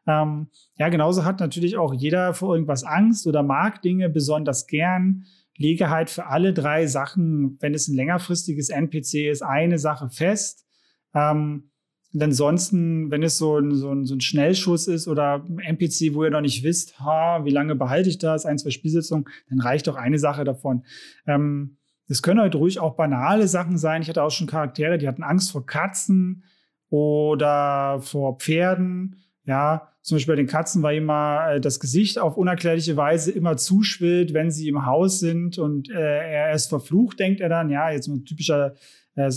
Ähm, 0.06 0.48
ja, 0.76 0.88
genauso 0.88 1.24
hat 1.24 1.40
natürlich 1.40 1.76
auch 1.76 1.94
jeder 1.94 2.34
vor 2.34 2.54
irgendwas 2.54 2.84
Angst 2.84 3.26
oder 3.26 3.42
mag 3.42 3.82
Dinge 3.82 4.08
besonders 4.08 4.66
gern. 4.66 5.24
Lege 5.56 5.88
halt 5.88 6.10
für 6.10 6.26
alle 6.26 6.52
drei 6.52 6.86
Sachen, 6.86 7.56
wenn 7.60 7.74
es 7.74 7.88
ein 7.88 7.94
längerfristiges 7.94 8.70
NPC 8.70 9.30
ist, 9.30 9.42
eine 9.42 9.78
Sache 9.78 10.10
fest. 10.10 10.66
Ähm, 11.14 11.70
und 12.12 12.22
ansonsten, 12.22 13.10
wenn 13.10 13.24
es 13.24 13.38
so 13.38 13.58
ein, 13.58 13.74
so, 13.74 13.90
ein, 13.90 14.04
so 14.04 14.14
ein 14.14 14.20
Schnellschuss 14.20 14.86
ist 14.86 15.08
oder 15.08 15.44
ein 15.44 15.58
NPC, 15.58 16.14
wo 16.14 16.22
ihr 16.22 16.30
noch 16.30 16.40
nicht 16.40 16.62
wisst, 16.62 17.00
ha, 17.00 17.44
wie 17.44 17.50
lange 17.50 17.74
behalte 17.74 18.08
ich 18.08 18.18
das, 18.18 18.46
ein, 18.46 18.56
zwei 18.56 18.70
Spielsitzungen, 18.70 19.24
dann 19.48 19.60
reicht 19.60 19.88
doch 19.88 19.96
eine 19.96 20.20
Sache 20.20 20.44
davon. 20.44 20.84
Ähm, 21.26 21.76
das 22.06 22.22
können 22.22 22.40
halt 22.40 22.54
ruhig 22.54 22.78
auch 22.78 22.94
banale 22.94 23.48
Sachen 23.48 23.78
sein. 23.78 24.02
Ich 24.02 24.08
hatte 24.08 24.22
auch 24.22 24.30
schon 24.30 24.46
Charaktere, 24.46 24.98
die 24.98 25.08
hatten 25.08 25.24
Angst 25.24 25.50
vor 25.50 25.66
Katzen 25.66 26.44
oder 26.88 27.98
vor 28.00 28.38
Pferden. 28.38 29.23
Ja, 29.46 29.88
zum 30.00 30.16
Beispiel 30.16 30.32
bei 30.32 30.36
den 30.36 30.46
Katzen 30.46 30.82
war 30.82 30.92
immer 30.92 31.54
äh, 31.54 31.60
das 31.60 31.80
Gesicht 31.80 32.18
auf 32.18 32.36
unerklärliche 32.36 32.96
Weise 32.96 33.30
immer 33.30 33.56
zuschwillt, 33.56 34.32
wenn 34.32 34.50
sie 34.50 34.68
im 34.68 34.86
Haus 34.86 35.20
sind 35.20 35.58
und 35.58 35.90
äh, 35.90 35.94
er 35.94 36.54
ist 36.54 36.66
verflucht, 36.66 37.18
denkt 37.18 37.40
er 37.40 37.48
dann. 37.48 37.70
Ja, 37.70 37.90
jetzt 37.90 38.06
ein 38.06 38.24
typischer 38.24 38.74
äh, 39.16 39.30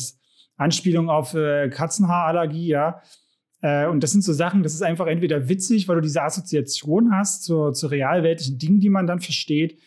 Anspielung 0.56 1.10
auf 1.10 1.34
äh, 1.34 1.70
Katzenhaarallergie, 1.70 2.68
ja. 2.68 3.02
Äh, 3.62 3.88
und 3.88 4.02
das 4.02 4.12
sind 4.12 4.24
so 4.24 4.34
Sachen, 4.34 4.64
das 4.64 4.74
ist 4.74 4.82
einfach 4.82 5.08
entweder 5.08 5.50
witzig, 5.50 5.88
weil 5.88 5.96
du 5.96 6.02
diese 6.02 6.22
Assoziation 6.22 7.14
hast 7.14 7.44
zu, 7.44 7.72
zu 7.72 7.88
realweltlichen 7.88 8.58
Dingen, 8.58 8.80
die 8.80 8.90
man 8.90 9.08
dann 9.08 9.20
versteht, 9.20 9.80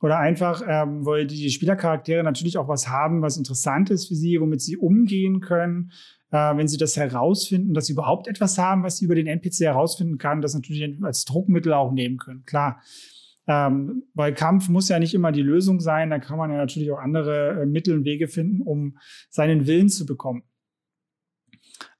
oder 0.00 0.18
einfach, 0.18 0.62
ähm, 0.66 1.06
weil 1.06 1.26
die 1.26 1.50
Spielercharaktere 1.50 2.22
natürlich 2.22 2.58
auch 2.58 2.68
was 2.68 2.88
haben, 2.88 3.22
was 3.22 3.38
interessant 3.38 3.90
ist 3.90 4.08
für 4.08 4.14
sie, 4.14 4.38
womit 4.40 4.60
sie 4.60 4.76
umgehen 4.76 5.40
können 5.40 5.92
wenn 6.34 6.68
sie 6.68 6.78
das 6.78 6.96
herausfinden, 6.96 7.74
dass 7.74 7.86
sie 7.86 7.92
überhaupt 7.92 8.26
etwas 8.26 8.58
haben, 8.58 8.82
was 8.82 8.98
sie 8.98 9.04
über 9.04 9.14
den 9.14 9.26
NPC 9.26 9.60
herausfinden 9.60 10.18
kann, 10.18 10.42
das 10.42 10.54
natürlich 10.54 11.02
als 11.02 11.24
Druckmittel 11.24 11.72
auch 11.72 11.92
nehmen 11.92 12.18
können. 12.18 12.44
Klar. 12.44 12.82
Ähm, 13.46 14.04
weil 14.14 14.32
Kampf 14.34 14.68
muss 14.68 14.88
ja 14.88 14.98
nicht 14.98 15.14
immer 15.14 15.30
die 15.30 15.42
Lösung 15.42 15.78
sein, 15.78 16.10
da 16.10 16.18
kann 16.18 16.38
man 16.38 16.50
ja 16.50 16.56
natürlich 16.56 16.90
auch 16.90 16.98
andere 16.98 17.62
äh, 17.62 17.66
Mittel 17.66 17.96
und 17.96 18.04
Wege 18.04 18.26
finden, 18.26 18.62
um 18.62 18.96
seinen 19.28 19.66
Willen 19.66 19.90
zu 19.90 20.06
bekommen. 20.06 20.42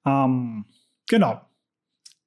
Ähm, 0.06 0.64
genau. 1.06 1.42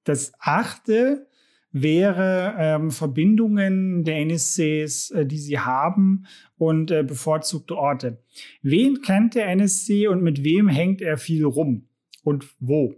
Das 0.03 0.33
achte 0.39 1.27
wäre 1.71 2.55
ähm, 2.57 2.91
Verbindungen 2.91 4.03
der 4.03 4.19
NSCs, 4.19 5.11
äh, 5.11 5.25
die 5.25 5.39
sie 5.39 5.59
haben 5.59 6.25
und 6.57 6.91
äh, 6.91 7.03
bevorzugte 7.03 7.75
Orte. 7.75 8.23
Wen 8.61 9.01
kennt 9.01 9.35
der 9.35 9.47
NSC 9.47 10.07
und 10.07 10.21
mit 10.21 10.43
wem 10.43 10.67
hängt 10.69 11.01
er 11.01 11.17
viel 11.17 11.43
rum? 11.43 11.86
Und 12.27 12.45
wo. 12.59 12.93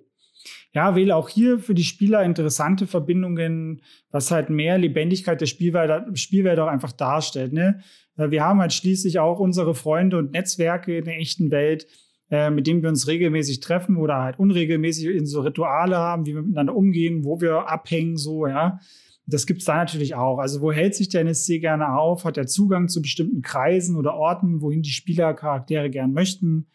Ja, 0.73 0.95
wähle 0.95 1.15
auch 1.15 1.29
hier 1.29 1.59
für 1.59 1.75
die 1.75 1.83
Spieler 1.83 2.23
interessante 2.23 2.87
Verbindungen, 2.87 3.81
was 4.11 4.31
halt 4.31 4.49
mehr 4.49 4.77
Lebendigkeit 4.77 5.39
der 5.39 5.45
Spielwelt, 5.45 6.17
Spielwelt 6.17 6.59
auch 6.59 6.67
einfach 6.67 6.91
darstellt. 6.91 7.53
Ne? 7.53 7.81
Äh, 8.17 8.31
wir 8.31 8.43
haben 8.43 8.59
halt 8.59 8.73
schließlich 8.73 9.19
auch 9.19 9.39
unsere 9.39 9.75
Freunde 9.75 10.17
und 10.17 10.31
Netzwerke 10.31 10.97
in 10.97 11.05
der 11.05 11.19
echten 11.19 11.51
Welt, 11.51 11.87
äh, 12.31 12.49
mit 12.49 12.67
denen 12.67 12.81
wir 12.81 12.89
uns 12.89 13.07
regelmäßig 13.07 13.59
treffen 13.59 13.97
oder 13.97 14.21
halt 14.21 14.39
unregelmäßig 14.39 15.07
in 15.07 15.25
so 15.25 15.41
Rituale 15.41 15.97
haben, 15.97 16.25
wie 16.25 16.33
wir 16.33 16.41
miteinander 16.41 16.75
umgehen, 16.75 17.23
wo 17.23 17.41
wir 17.41 17.67
abhängen, 17.67 18.17
so, 18.17 18.47
ja. 18.47 18.79
Das 19.25 19.45
gibt 19.45 19.59
es 19.59 19.65
da 19.65 19.75
natürlich 19.75 20.15
auch. 20.15 20.39
Also, 20.39 20.59
wo 20.59 20.71
hält 20.71 20.95
sich 20.95 21.09
der 21.09 21.21
NSC 21.21 21.59
gerne 21.59 21.95
auf? 21.95 22.25
Hat 22.25 22.35
er 22.35 22.47
Zugang 22.47 22.87
zu 22.87 22.99
bestimmten 22.99 23.43
Kreisen 23.43 23.95
oder 23.95 24.15
Orten, 24.15 24.61
wohin 24.61 24.81
die 24.81 24.89
Spieler 24.89 25.35
Charaktere 25.35 25.91
gern 25.91 26.13
möchten? 26.13 26.65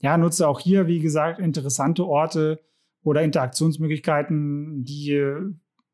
Ja, 0.00 0.16
nutze 0.16 0.48
auch 0.48 0.60
hier, 0.60 0.86
wie 0.86 1.00
gesagt, 1.00 1.38
interessante 1.38 2.04
Orte 2.04 2.60
oder 3.02 3.22
Interaktionsmöglichkeiten, 3.22 4.84
die 4.84 5.20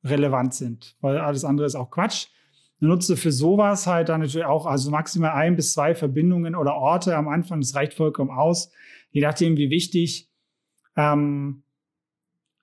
relevant 0.04 0.54
sind, 0.54 0.96
weil 1.00 1.18
alles 1.18 1.44
andere 1.44 1.66
ist 1.66 1.74
auch 1.74 1.90
Quatsch. 1.90 2.28
Nutze 2.80 3.16
für 3.16 3.30
sowas 3.30 3.86
halt 3.86 4.08
dann 4.08 4.20
natürlich 4.20 4.46
auch, 4.46 4.66
also 4.66 4.90
maximal 4.90 5.30
ein 5.32 5.54
bis 5.54 5.72
zwei 5.72 5.94
Verbindungen 5.94 6.56
oder 6.56 6.74
Orte 6.74 7.16
am 7.16 7.28
Anfang, 7.28 7.60
das 7.60 7.76
reicht 7.76 7.94
vollkommen 7.94 8.30
aus, 8.30 8.72
je 9.12 9.22
nachdem, 9.22 9.56
wie 9.56 9.70
wichtig 9.70 10.28
ähm, 10.96 11.62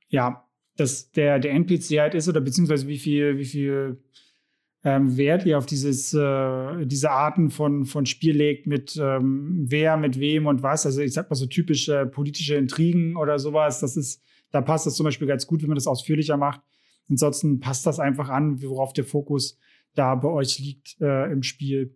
ja, 0.09 0.45
dass 0.75 1.11
der, 1.11 1.39
der 1.39 1.51
NPC 1.51 1.99
halt 1.99 2.15
ist 2.15 2.27
oder 2.27 2.41
beziehungsweise 2.41 2.87
wie 2.87 2.97
viel, 2.97 3.37
wie 3.37 3.45
viel 3.45 4.03
ähm, 4.83 5.17
Wert 5.17 5.45
ihr 5.45 5.57
auf 5.57 5.65
dieses, 5.65 6.13
äh, 6.13 6.85
diese 6.85 7.11
Arten 7.11 7.49
von, 7.49 7.85
von 7.85 8.05
Spiel 8.05 8.35
legt 8.35 8.65
mit 8.65 8.97
ähm, 9.01 9.65
wer, 9.67 9.97
mit 9.97 10.19
wem 10.19 10.47
und 10.47 10.63
was. 10.63 10.85
Also 10.85 11.01
ich 11.01 11.13
sag 11.13 11.29
mal 11.29 11.35
so 11.35 11.47
typische 11.47 12.05
politische 12.05 12.55
Intrigen 12.55 13.17
oder 13.17 13.39
sowas. 13.39 13.79
Das 13.81 13.97
ist 13.97 14.21
Da 14.51 14.61
passt 14.61 14.85
das 14.85 14.95
zum 14.95 15.03
Beispiel 15.03 15.27
ganz 15.27 15.47
gut, 15.47 15.61
wenn 15.61 15.69
man 15.69 15.75
das 15.75 15.87
ausführlicher 15.87 16.37
macht. 16.37 16.61
Ansonsten 17.09 17.59
passt 17.59 17.85
das 17.85 17.99
einfach 17.99 18.29
an, 18.29 18.61
worauf 18.61 18.93
der 18.93 19.03
Fokus 19.03 19.57
da 19.95 20.15
bei 20.15 20.29
euch 20.29 20.59
liegt 20.59 21.01
äh, 21.01 21.31
im 21.31 21.43
Spiel. 21.43 21.95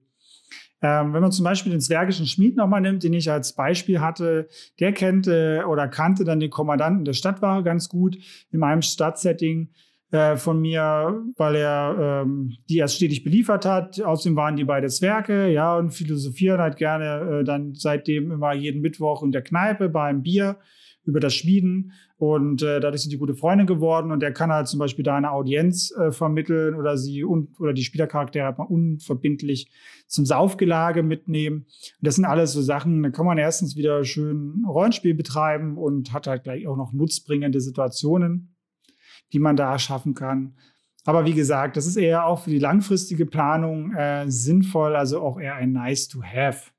Ähm, 0.81 1.13
wenn 1.13 1.21
man 1.21 1.31
zum 1.31 1.45
Beispiel 1.45 1.71
den 1.71 1.79
Zwergischen 1.79 2.27
Schmied 2.27 2.57
nochmal 2.57 2.81
nimmt, 2.81 3.03
den 3.03 3.13
ich 3.13 3.31
als 3.31 3.53
Beispiel 3.53 4.01
hatte, 4.01 4.49
der 4.81 4.91
kennt 4.91 5.27
oder 5.27 5.87
kannte 5.87 6.25
dann 6.25 6.41
den 6.41 6.49
Kommandanten 6.49 7.05
der 7.05 7.13
Stadtwache 7.13 7.63
ganz 7.63 7.87
gut 7.87 8.17
in 8.51 8.59
meinem 8.59 8.81
Stadtsetting 8.81 9.69
äh, 10.13 10.37
von 10.37 10.61
mir, 10.61 11.23
weil 11.37 11.55
er 11.55 12.21
ähm, 12.23 12.53
die 12.69 12.77
erst 12.77 12.97
stetig 12.97 13.23
beliefert 13.23 13.65
hat. 13.65 13.99
Außerdem 13.99 14.35
waren 14.35 14.55
die 14.55 14.63
beide 14.63 14.87
Zwerge, 14.87 15.47
ja, 15.47 15.75
und 15.75 15.89
philosophieren 15.89 16.61
halt 16.61 16.77
gerne 16.77 17.39
äh, 17.39 17.43
dann 17.43 17.73
seitdem 17.73 18.31
immer 18.31 18.53
jeden 18.53 18.81
Mittwoch 18.81 19.23
in 19.23 19.31
der 19.31 19.41
Kneipe 19.41 19.89
beim 19.89 20.21
Bier 20.21 20.57
über 21.03 21.19
das 21.19 21.33
Schmieden 21.33 21.93
und 22.17 22.61
äh, 22.61 22.79
dadurch 22.79 23.01
sind 23.01 23.11
die 23.11 23.17
gute 23.17 23.33
Freunde 23.33 23.65
geworden 23.65 24.11
und 24.11 24.21
er 24.23 24.31
kann 24.31 24.51
halt 24.51 24.67
zum 24.67 24.79
Beispiel 24.79 25.03
da 25.03 25.17
eine 25.17 25.31
Audienz 25.31 25.91
äh, 25.91 26.11
vermitteln 26.11 26.75
oder 26.75 26.95
sie 26.95 27.25
un 27.25 27.49
oder 27.59 27.73
die 27.73 27.83
Spielercharaktere 27.83 28.45
halt 28.45 28.59
mal 28.59 28.65
unverbindlich 28.65 29.69
zum 30.07 30.25
Saufgelage 30.25 31.03
mitnehmen. 31.03 31.65
Und 31.65 32.07
das 32.07 32.15
sind 32.15 32.25
alles 32.25 32.53
so 32.53 32.61
Sachen, 32.61 33.01
da 33.01 33.09
kann 33.09 33.25
man 33.25 33.37
erstens 33.39 33.75
wieder 33.75 34.05
schön 34.05 34.63
Rollenspiel 34.65 35.15
betreiben 35.15 35.77
und 35.77 36.13
hat 36.13 36.27
halt 36.27 36.43
gleich 36.43 36.67
auch 36.67 36.77
noch 36.77 36.93
nutzbringende 36.93 37.59
Situationen, 37.59 38.52
die 39.33 39.39
man 39.39 39.55
da 39.55 39.71
erschaffen 39.71 40.13
kann. 40.13 40.55
Aber 41.05 41.25
wie 41.25 41.33
gesagt, 41.33 41.75
das 41.75 41.85
ist 41.85 41.97
eher 41.97 42.25
auch 42.25 42.43
für 42.43 42.49
die 42.49 42.59
langfristige 42.59 43.25
Planung 43.25 43.93
äh, 43.93 44.29
sinnvoll, 44.29 44.95
also 44.95 45.21
auch 45.21 45.39
eher 45.39 45.55
ein 45.55 45.73
Nice 45.73 46.07
to 46.07 46.23
Have. 46.23 46.71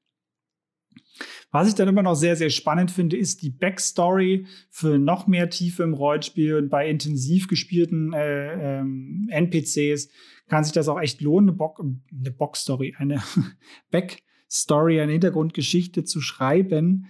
Was 1.51 1.69
ich 1.69 1.75
dann 1.75 1.89
immer 1.89 2.03
noch 2.03 2.17
sehr, 2.17 2.35
sehr 2.35 2.51
spannend 2.51 2.91
finde, 2.91 3.17
ist 3.17 3.43
die 3.43 3.51
Backstory 3.51 4.47
für 4.71 4.99
noch 4.99 5.27
mehr 5.27 5.51
Tiefe 5.51 5.83
im 5.85 5.95
Rollenspiel 5.95 6.57
und 6.57 6.69
bei 6.69 6.89
intensiv 6.89 7.47
gespielten 7.47 8.13
äh, 8.13 8.81
ähm, 8.81 9.29
NPCs 9.31 10.09
kann 10.49 10.65
sich 10.65 10.73
das 10.73 10.89
auch 10.89 11.01
echt 11.01 11.21
lohnen, 11.21 11.51
eine, 11.51 11.57
Bock, 11.57 11.81
eine 11.81 12.31
Bockstory, 12.31 12.95
eine 12.99 13.23
Backstory, 13.91 15.01
eine 15.01 15.13
Hintergrundgeschichte 15.13 16.05
zu 16.05 16.21
schreiben. 16.21 17.07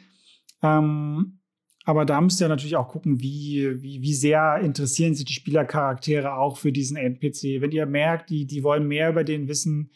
Ähm, 0.63 1.41
aber 1.85 2.07
da 2.07 2.21
müsst 2.21 2.41
ihr 2.41 2.49
natürlich 2.49 2.77
auch 2.77 2.89
gucken, 2.89 3.21
wie, 3.21 3.83
wie, 3.83 4.01
wie 4.01 4.15
sehr 4.15 4.59
interessieren 4.63 5.15
sich 5.15 5.27
die 5.27 5.35
Spielercharaktere 5.35 6.35
auch 6.37 6.57
für 6.57 6.73
diesen 6.73 6.97
NPC. 6.97 7.61
Wenn 7.61 7.73
ihr 7.73 7.85
merkt, 7.85 8.31
die, 8.31 8.47
die 8.47 8.63
wollen 8.63 8.89
mehr 8.89 9.11
über 9.11 9.23
den 9.23 9.49
wissen, 9.49 9.91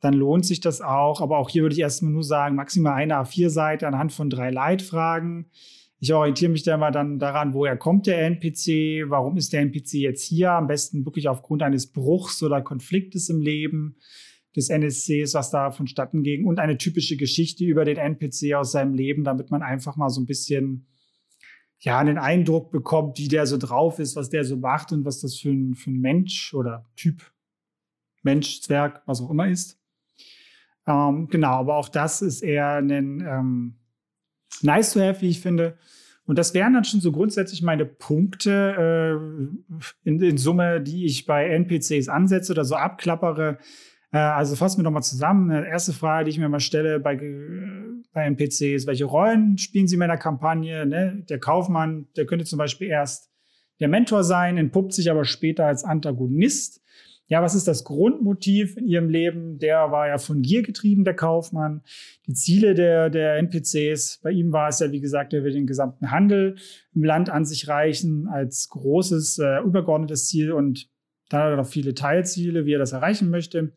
dann 0.00 0.14
lohnt 0.14 0.44
sich 0.44 0.60
das 0.60 0.80
auch. 0.80 1.20
Aber 1.20 1.38
auch 1.38 1.48
hier 1.48 1.62
würde 1.62 1.74
ich 1.74 1.80
erstmal 1.80 2.10
nur 2.10 2.24
sagen, 2.24 2.56
maximal 2.56 2.94
eine 2.94 3.14
A4-Seite 3.14 3.86
anhand 3.86 4.12
von 4.12 4.30
drei 4.30 4.50
Leitfragen. 4.50 5.46
Ich 6.00 6.12
orientiere 6.12 6.50
mich 6.50 6.64
da 6.64 6.74
immer 6.74 6.90
dann 6.90 7.20
daran, 7.20 7.54
woher 7.54 7.76
kommt 7.76 8.06
der 8.06 8.24
NPC, 8.26 9.08
warum 9.08 9.36
ist 9.36 9.52
der 9.52 9.60
NPC 9.62 9.94
jetzt 9.94 10.24
hier, 10.24 10.52
am 10.52 10.66
besten 10.66 11.04
wirklich 11.04 11.28
aufgrund 11.28 11.62
eines 11.62 11.88
Bruchs 11.88 12.42
oder 12.42 12.62
Konfliktes 12.62 13.28
im 13.28 13.40
Leben 13.40 13.96
des 14.56 14.70
NSCs, 14.70 15.34
was 15.34 15.50
da 15.50 15.70
vonstatten 15.70 16.22
ging 16.22 16.46
und 16.46 16.58
eine 16.58 16.78
typische 16.78 17.16
Geschichte 17.16 17.64
über 17.64 17.84
den 17.84 17.96
NPC 17.96 18.54
aus 18.54 18.72
seinem 18.72 18.94
Leben, 18.94 19.24
damit 19.24 19.50
man 19.50 19.62
einfach 19.62 19.96
mal 19.96 20.08
so 20.08 20.20
ein 20.20 20.26
bisschen 20.26 20.86
ja, 21.80 21.98
einen 21.98 22.18
Eindruck 22.18 22.70
bekommt, 22.70 23.18
wie 23.18 23.28
der 23.28 23.46
so 23.46 23.56
drauf 23.56 23.98
ist, 23.98 24.16
was 24.16 24.30
der 24.30 24.44
so 24.44 24.56
macht 24.56 24.92
und 24.92 25.04
was 25.04 25.20
das 25.20 25.36
für 25.36 25.50
ein, 25.50 25.74
für 25.74 25.90
ein 25.90 26.00
Mensch 26.00 26.52
oder 26.54 26.84
Typ, 26.96 27.32
Mensch, 28.22 28.62
Zwerg, 28.62 29.02
was 29.06 29.20
auch 29.20 29.30
immer 29.30 29.48
ist. 29.48 29.78
Ähm, 30.86 31.28
genau, 31.28 31.52
aber 31.52 31.76
auch 31.76 31.88
das 31.88 32.22
ist 32.22 32.42
eher 32.42 32.76
ein 32.76 32.90
ähm, 32.90 33.74
nice 34.62 34.92
to 34.92 35.00
have, 35.00 35.20
wie 35.20 35.28
ich 35.28 35.40
finde. 35.40 35.78
Und 36.24 36.38
das 36.38 36.52
wären 36.52 36.74
dann 36.74 36.84
schon 36.84 37.00
so 37.00 37.12
grundsätzlich 37.12 37.62
meine 37.62 37.86
Punkte 37.86 38.50
äh, 38.78 40.08
in, 40.08 40.20
in, 40.20 40.36
Summe, 40.36 40.80
die 40.80 41.06
ich 41.06 41.24
bei 41.24 41.48
NPCs 41.48 42.08
ansetze 42.08 42.52
oder 42.52 42.64
so 42.64 42.74
abklappere. 42.74 43.58
Äh, 44.12 44.18
also 44.18 44.56
fassen 44.56 44.78
wir 44.78 44.84
nochmal 44.84 45.02
zusammen. 45.02 45.50
Die 45.50 45.68
erste 45.68 45.92
Frage, 45.92 46.24
die 46.24 46.30
ich 46.30 46.38
mir 46.38 46.48
mal 46.48 46.60
stelle 46.60 47.00
bei, 47.00 47.16
bei 48.12 48.24
NPCs, 48.24 48.86
welche 48.86 49.04
Rollen 49.04 49.58
spielen 49.58 49.86
sie 49.86 49.94
in 49.94 50.00
meiner 50.00 50.16
Kampagne? 50.16 50.86
Ne? 50.86 51.24
Der 51.28 51.38
Kaufmann, 51.38 52.08
der 52.16 52.26
könnte 52.26 52.44
zum 52.44 52.58
Beispiel 52.58 52.88
erst 52.88 53.30
der 53.80 53.88
Mentor 53.88 54.24
sein, 54.24 54.56
entpuppt 54.56 54.92
sich 54.92 55.10
aber 55.10 55.24
später 55.24 55.66
als 55.66 55.84
Antagonist. 55.84 56.82
Ja, 57.30 57.42
was 57.42 57.54
ist 57.54 57.68
das 57.68 57.84
Grundmotiv 57.84 58.78
in 58.78 58.86
ihrem 58.86 59.10
Leben? 59.10 59.58
Der 59.58 59.90
war 59.90 60.08
ja 60.08 60.16
von 60.16 60.40
Gier 60.40 60.62
getrieben, 60.62 61.04
der 61.04 61.14
Kaufmann. 61.14 61.82
Die 62.26 62.32
Ziele 62.32 62.74
der, 62.74 63.10
der 63.10 63.36
NPCs, 63.36 64.20
bei 64.22 64.30
ihm 64.30 64.50
war 64.50 64.70
es 64.70 64.80
ja, 64.80 64.90
wie 64.92 65.00
gesagt, 65.00 65.34
er 65.34 65.44
will 65.44 65.52
den 65.52 65.66
gesamten 65.66 66.10
Handel 66.10 66.56
im 66.94 67.04
Land 67.04 67.28
an 67.28 67.44
sich 67.44 67.68
reichen 67.68 68.28
als 68.28 68.70
großes, 68.70 69.40
äh, 69.40 69.60
übergeordnetes 69.60 70.26
Ziel 70.26 70.52
und 70.52 70.88
dann 71.28 71.42
hat 71.42 71.50
er 71.50 71.56
noch 71.56 71.66
viele 71.66 71.92
Teilziele, 71.92 72.64
wie 72.64 72.72
er 72.72 72.78
das 72.78 72.92
erreichen 72.92 73.28
möchte. 73.28 73.74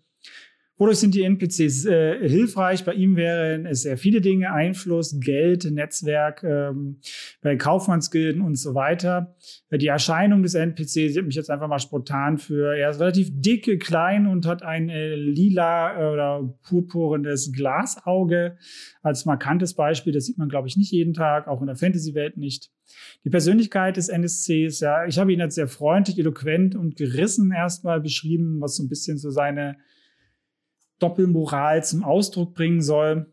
Wodurch 0.81 0.97
sind 0.97 1.13
die 1.13 1.21
NPCs 1.21 1.85
äh, 1.85 2.27
hilfreich? 2.27 2.83
Bei 2.83 2.95
ihm 2.95 3.15
wären 3.15 3.67
es 3.67 3.83
sehr 3.83 3.99
viele 3.99 4.19
Dinge, 4.19 4.51
Einfluss, 4.51 5.15
Geld, 5.19 5.69
Netzwerk, 5.69 6.41
ähm, 6.41 6.99
bei 7.43 7.55
Kaufmannsgilden 7.55 8.41
und 8.41 8.55
so 8.55 8.73
weiter. 8.73 9.35
Die 9.71 9.85
Erscheinung 9.85 10.41
des 10.41 10.55
NPCs, 10.55 10.95
ich 10.95 11.17
habe 11.17 11.27
mich 11.27 11.35
jetzt 11.35 11.51
einfach 11.51 11.67
mal 11.67 11.77
spontan 11.77 12.39
für, 12.39 12.75
er 12.75 12.89
ist 12.89 12.99
relativ 12.99 13.29
dick, 13.31 13.79
klein 13.79 14.25
und 14.25 14.47
hat 14.47 14.63
ein 14.63 14.89
äh, 14.89 15.13
lila 15.13 15.99
äh, 16.01 16.11
oder 16.11 16.57
purpurnes 16.63 17.51
Glasauge 17.53 18.57
als 19.03 19.25
markantes 19.25 19.75
Beispiel. 19.75 20.13
Das 20.13 20.25
sieht 20.25 20.39
man, 20.39 20.49
glaube 20.49 20.67
ich, 20.67 20.77
nicht 20.77 20.91
jeden 20.91 21.13
Tag, 21.13 21.47
auch 21.47 21.61
in 21.61 21.67
der 21.67 21.75
Fantasy-Welt 21.75 22.37
nicht. 22.37 22.71
Die 23.23 23.29
Persönlichkeit 23.29 23.97
des 23.97 24.09
NSCs, 24.09 24.79
ja, 24.79 25.05
ich 25.05 25.19
habe 25.19 25.31
ihn 25.31 25.41
als 25.41 25.53
sehr 25.53 25.67
freundlich, 25.67 26.17
eloquent 26.17 26.75
und 26.75 26.95
gerissen 26.95 27.51
erstmal 27.51 28.01
beschrieben, 28.01 28.59
was 28.61 28.77
so 28.77 28.83
ein 28.83 28.89
bisschen 28.89 29.19
so 29.19 29.29
seine 29.29 29.77
Doppelmoral 31.01 31.83
zum 31.83 32.03
Ausdruck 32.03 32.53
bringen 32.53 32.81
soll. 32.81 33.31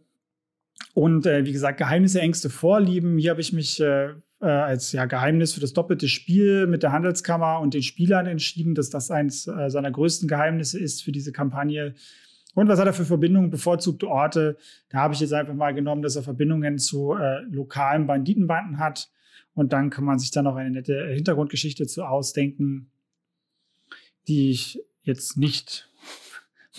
Und 0.95 1.27
äh, 1.27 1.45
wie 1.45 1.53
gesagt, 1.53 1.79
Geheimnisse, 1.79 2.21
Ängste, 2.21 2.51
Vorlieben. 2.51 3.19
Hier 3.19 3.31
habe 3.31 3.41
ich 3.41 3.53
mich 3.53 3.81
äh, 3.81 4.15
äh, 4.41 4.47
als 4.47 4.93
ja, 4.93 5.07
Geheimnis 5.07 5.53
für 5.53 5.61
das 5.61 5.73
doppelte 5.73 6.09
Spiel 6.09 6.67
mit 6.67 6.83
der 6.83 6.93
Handelskammer 6.93 7.61
und 7.61 7.75
den 7.75 7.83
Spielern 7.83 8.27
entschieden, 8.27 8.75
dass 8.75 8.91
das 8.91 9.11
eines 9.11 9.47
äh, 9.47 9.71
seiner 9.71 9.91
größten 9.91 10.29
Geheimnisse 10.29 10.79
ist 10.79 11.03
für 11.03 11.13
diese 11.13 11.33
Kampagne. 11.33 11.95
Und 12.55 12.69
was 12.69 12.79
hat 12.79 12.87
er 12.87 12.93
für 12.93 13.05
Verbindungen, 13.05 13.51
bevorzugte 13.51 14.09
Orte? 14.09 14.57
Da 14.89 14.99
habe 14.99 15.15
ich 15.15 15.21
jetzt 15.21 15.33
einfach 15.33 15.55
mal 15.55 15.75
genommen, 15.75 16.03
dass 16.03 16.17
er 16.17 16.23
Verbindungen 16.23 16.79
zu 16.79 17.13
äh, 17.15 17.41
lokalen 17.51 18.07
Banditenbanden 18.07 18.79
hat. 18.79 19.11
Und 19.55 19.73
dann 19.73 19.91
kann 19.91 20.05
man 20.05 20.19
sich 20.19 20.31
dann 20.31 20.45
noch 20.45 20.57
eine 20.57 20.71
nette 20.71 21.09
Hintergrundgeschichte 21.09 21.87
zu 21.87 22.05
ausdenken, 22.05 22.91
die 24.29 24.51
ich 24.51 24.81
jetzt 25.03 25.37
nicht 25.37 25.89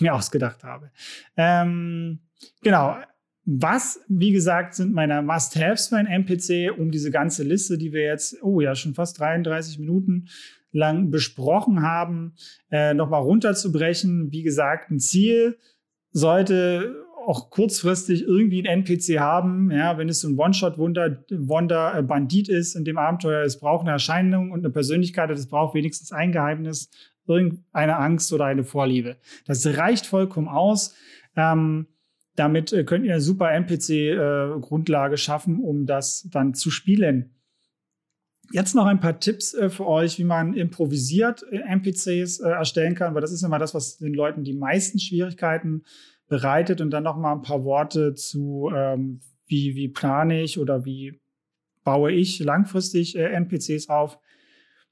mir 0.00 0.14
ausgedacht 0.14 0.64
habe. 0.64 0.90
Ähm, 1.36 2.20
genau. 2.62 2.96
Was, 3.44 4.00
wie 4.08 4.32
gesagt, 4.32 4.74
sind 4.74 4.92
meine 4.92 5.22
Must-Haves 5.22 5.88
für 5.88 5.96
ein 5.96 6.06
NPC, 6.06 6.78
um 6.78 6.90
diese 6.90 7.10
ganze 7.10 7.42
Liste, 7.42 7.78
die 7.78 7.92
wir 7.92 8.02
jetzt, 8.02 8.36
oh 8.42 8.60
ja, 8.60 8.74
schon 8.74 8.94
fast 8.94 9.18
33 9.18 9.78
Minuten 9.78 10.28
lang 10.72 11.10
besprochen 11.10 11.82
haben, 11.82 12.34
äh, 12.70 12.94
nochmal 12.94 13.22
runterzubrechen. 13.22 14.30
Wie 14.30 14.42
gesagt, 14.42 14.90
ein 14.90 15.00
Ziel 15.00 15.58
sollte 16.12 16.94
auch 17.26 17.50
kurzfristig 17.50 18.22
irgendwie 18.22 18.62
ein 18.62 18.82
NPC 18.82 19.18
haben, 19.18 19.70
ja, 19.70 19.98
wenn 19.98 20.08
es 20.08 20.20
so 20.20 20.28
ein 20.28 20.38
One-Shot-Wonder-Bandit 20.38 22.48
ist 22.48 22.74
in 22.74 22.84
dem 22.84 22.96
Abenteuer, 22.98 23.44
es 23.44 23.60
braucht 23.60 23.82
eine 23.82 23.92
Erscheinung 23.92 24.50
und 24.52 24.60
eine 24.60 24.70
Persönlichkeit, 24.70 25.28
es 25.30 25.46
braucht 25.46 25.74
wenigstens 25.74 26.12
ein 26.12 26.32
Geheimnis 26.32 26.90
irgendeine 27.30 27.96
Angst 27.96 28.32
oder 28.32 28.44
eine 28.44 28.64
Vorliebe. 28.64 29.16
Das 29.46 29.66
reicht 29.66 30.06
vollkommen 30.06 30.48
aus. 30.48 30.94
Ähm, 31.36 31.86
damit 32.36 32.72
äh, 32.72 32.84
könnt 32.84 33.04
ihr 33.04 33.12
eine 33.12 33.20
super 33.20 33.52
NPC-Grundlage 33.52 35.14
äh, 35.14 35.18
schaffen, 35.18 35.60
um 35.60 35.86
das 35.86 36.28
dann 36.30 36.54
zu 36.54 36.70
spielen. 36.70 37.34
Jetzt 38.52 38.74
noch 38.74 38.86
ein 38.86 39.00
paar 39.00 39.20
Tipps 39.20 39.54
äh, 39.54 39.68
für 39.68 39.86
euch, 39.86 40.18
wie 40.18 40.24
man 40.24 40.54
improvisiert 40.54 41.44
NPCs 41.50 42.40
erstellen 42.40 42.94
kann, 42.94 43.14
weil 43.14 43.20
das 43.20 43.32
ist 43.32 43.42
immer 43.42 43.58
das, 43.58 43.74
was 43.74 43.98
den 43.98 44.14
Leuten 44.14 44.42
die 44.42 44.54
meisten 44.54 44.98
Schwierigkeiten 44.98 45.84
bereitet. 46.28 46.80
Und 46.80 46.90
dann 46.90 47.02
noch 47.02 47.16
mal 47.16 47.32
ein 47.32 47.42
paar 47.42 47.64
Worte 47.64 48.14
zu, 48.14 48.70
ähm, 48.74 49.20
wie, 49.46 49.74
wie 49.74 49.88
plane 49.88 50.42
ich 50.42 50.58
oder 50.58 50.84
wie 50.84 51.20
baue 51.84 52.12
ich 52.12 52.38
langfristig 52.40 53.16
NPCs 53.16 53.88
auf. 53.88 54.18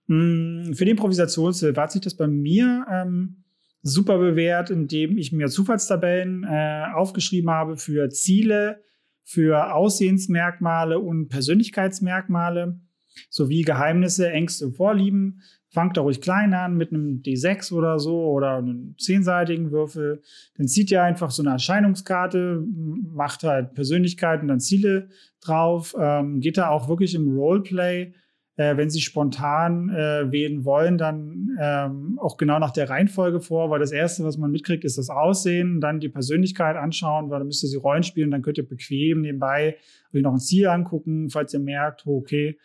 Hm, 0.08 0.72
für 0.74 0.84
die 0.84 0.92
Improvisationshilfe 0.92 1.80
hat 1.80 1.92
sich 1.92 2.00
das 2.00 2.14
bei 2.14 2.26
mir 2.26 2.86
ähm, 2.90 3.44
super 3.82 4.18
bewährt, 4.18 4.70
indem 4.70 5.18
ich 5.18 5.32
mir 5.32 5.48
Zufallstabellen 5.48 6.44
äh, 6.44 6.86
aufgeschrieben 6.94 7.50
habe 7.50 7.76
für 7.76 8.08
Ziele, 8.10 8.82
für 9.22 9.74
Aussehensmerkmale 9.74 10.98
und 10.98 11.28
Persönlichkeitsmerkmale 11.28 12.80
sowie 13.28 13.62
Geheimnisse, 13.62 14.30
Ängste 14.30 14.66
und 14.66 14.76
Vorlieben. 14.76 15.42
Fangt 15.70 15.98
da 15.98 16.00
ruhig 16.00 16.22
klein 16.22 16.54
an 16.54 16.78
mit 16.78 16.92
einem 16.92 17.20
D6 17.20 17.74
oder 17.74 17.98
so 17.98 18.22
oder 18.22 18.56
einem 18.56 18.94
zehnseitigen 18.98 19.70
Würfel. 19.70 20.22
Dann 20.56 20.66
zieht 20.66 20.90
ihr 20.90 21.02
einfach 21.02 21.30
so 21.30 21.42
eine 21.42 21.50
Erscheinungskarte, 21.50 22.64
macht 23.12 23.42
halt 23.42 23.74
Persönlichkeiten, 23.74 24.48
dann 24.48 24.60
Ziele 24.60 25.10
drauf, 25.42 25.94
ähm, 26.00 26.40
geht 26.40 26.56
da 26.56 26.70
auch 26.70 26.88
wirklich 26.88 27.14
im 27.14 27.36
Roleplay 27.36 28.14
äh, 28.58 28.76
wenn 28.76 28.90
Sie 28.90 29.00
spontan 29.00 29.88
äh, 29.88 30.30
wählen 30.32 30.64
wollen, 30.64 30.98
dann 30.98 31.56
ähm, 31.60 32.18
auch 32.20 32.36
genau 32.36 32.58
nach 32.58 32.72
der 32.72 32.90
Reihenfolge 32.90 33.40
vor, 33.40 33.70
weil 33.70 33.78
das 33.78 33.92
Erste, 33.92 34.24
was 34.24 34.36
man 34.36 34.50
mitkriegt, 34.50 34.84
ist 34.84 34.98
das 34.98 35.10
Aussehen, 35.10 35.80
dann 35.80 36.00
die 36.00 36.08
Persönlichkeit 36.08 36.76
anschauen, 36.76 37.30
weil 37.30 37.38
dann 37.38 37.46
müsst 37.46 37.62
ihr 37.62 37.68
Sie 37.68 37.76
Rollen 37.76 38.02
spielen, 38.02 38.32
dann 38.32 38.42
könnt 38.42 38.58
ihr 38.58 38.68
bequem 38.68 39.20
nebenbei 39.20 39.76
euch 40.12 40.22
noch 40.22 40.32
ein 40.32 40.40
Ziel 40.40 40.66
angucken, 40.66 41.30
falls 41.30 41.54
ihr 41.54 41.60
merkt, 41.60 42.04
oh, 42.04 42.18
okay, 42.18 42.58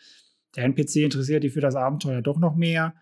der 0.56 0.64
NPC 0.64 0.98
interessiert 0.98 1.44
die 1.44 1.50
für 1.50 1.62
das 1.62 1.76
Abenteuer 1.76 2.24
doch 2.24 2.40
noch 2.40 2.56
mehr. 2.56 2.96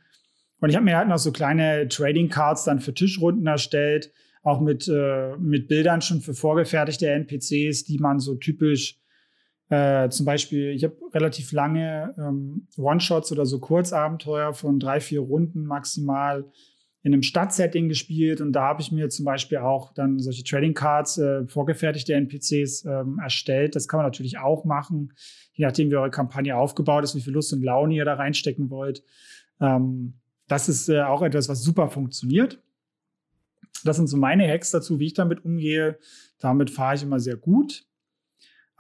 Und 0.60 0.70
ich 0.70 0.76
habe 0.76 0.84
mir 0.84 0.98
halt 0.98 1.08
noch 1.08 1.18
so 1.18 1.32
kleine 1.32 1.88
Trading 1.88 2.28
Cards 2.28 2.66
dann 2.66 2.82
für 2.82 2.94
Tischrunden 2.94 3.48
erstellt, 3.48 4.12
auch 4.44 4.60
mit, 4.60 4.90
äh, 4.90 5.38
mit 5.38 5.70
Bildern 5.70 6.02
schon 6.02 6.20
für 6.20 6.34
vorgefertigte 6.34 7.10
NPCs, 7.10 7.86
die 7.86 8.00
man 8.00 8.20
so 8.20 8.36
typisch 8.36 9.01
äh, 9.72 10.10
zum 10.10 10.26
Beispiel, 10.26 10.72
ich 10.72 10.84
habe 10.84 10.98
relativ 11.14 11.54
lange 11.54 12.14
ähm, 12.18 12.68
One-Shots 12.78 13.32
oder 13.32 13.46
so 13.46 13.60
Kurzabenteuer 13.60 14.54
von 14.54 14.80
drei, 14.80 15.00
vier 15.00 15.22
Runden 15.22 15.64
maximal 15.64 16.44
in 17.04 17.14
einem 17.14 17.24
Stadtsetting 17.24 17.88
gespielt 17.88 18.42
und 18.42 18.52
da 18.52 18.64
habe 18.64 18.82
ich 18.82 18.92
mir 18.92 19.08
zum 19.08 19.24
Beispiel 19.24 19.60
auch 19.60 19.94
dann 19.94 20.20
solche 20.20 20.44
Trading 20.44 20.74
Cards, 20.74 21.18
äh, 21.20 21.48
vorgefertigte 21.48 22.14
NPCs 22.14 22.84
ähm, 22.84 23.18
erstellt. 23.24 23.78
Das 23.78 23.88
kann 23.88 24.00
man 24.00 24.08
natürlich 24.08 24.40
auch 24.40 24.66
machen, 24.66 25.14
je 25.54 25.66
nachdem, 25.66 25.90
wie 25.90 25.96
eure 25.96 26.12
Kampagne 26.12 26.58
aufgebaut 26.58 27.06
ist, 27.06 27.16
wie 27.16 27.22
viel 27.22 27.34
Lust 27.34 27.54
und 27.54 27.64
Laune 27.64 27.96
ihr 27.96 28.04
da 28.04 28.16
reinstecken 28.16 28.70
wollt. 28.70 29.06
Ähm, 29.62 30.16
das 30.50 30.68
ist 30.68 30.90
äh, 30.90 31.04
auch 31.04 31.22
etwas, 31.22 31.48
was 31.48 31.64
super 31.64 31.88
funktioniert. 31.88 32.62
Das 33.86 33.96
sind 33.96 34.08
so 34.08 34.18
meine 34.18 34.46
Hacks 34.46 34.72
dazu, 34.72 35.00
wie 35.00 35.06
ich 35.06 35.14
damit 35.14 35.46
umgehe. 35.46 35.98
Damit 36.40 36.72
fahre 36.72 36.96
ich 36.96 37.04
immer 37.04 37.22
sehr 37.22 37.38
gut. 37.38 37.86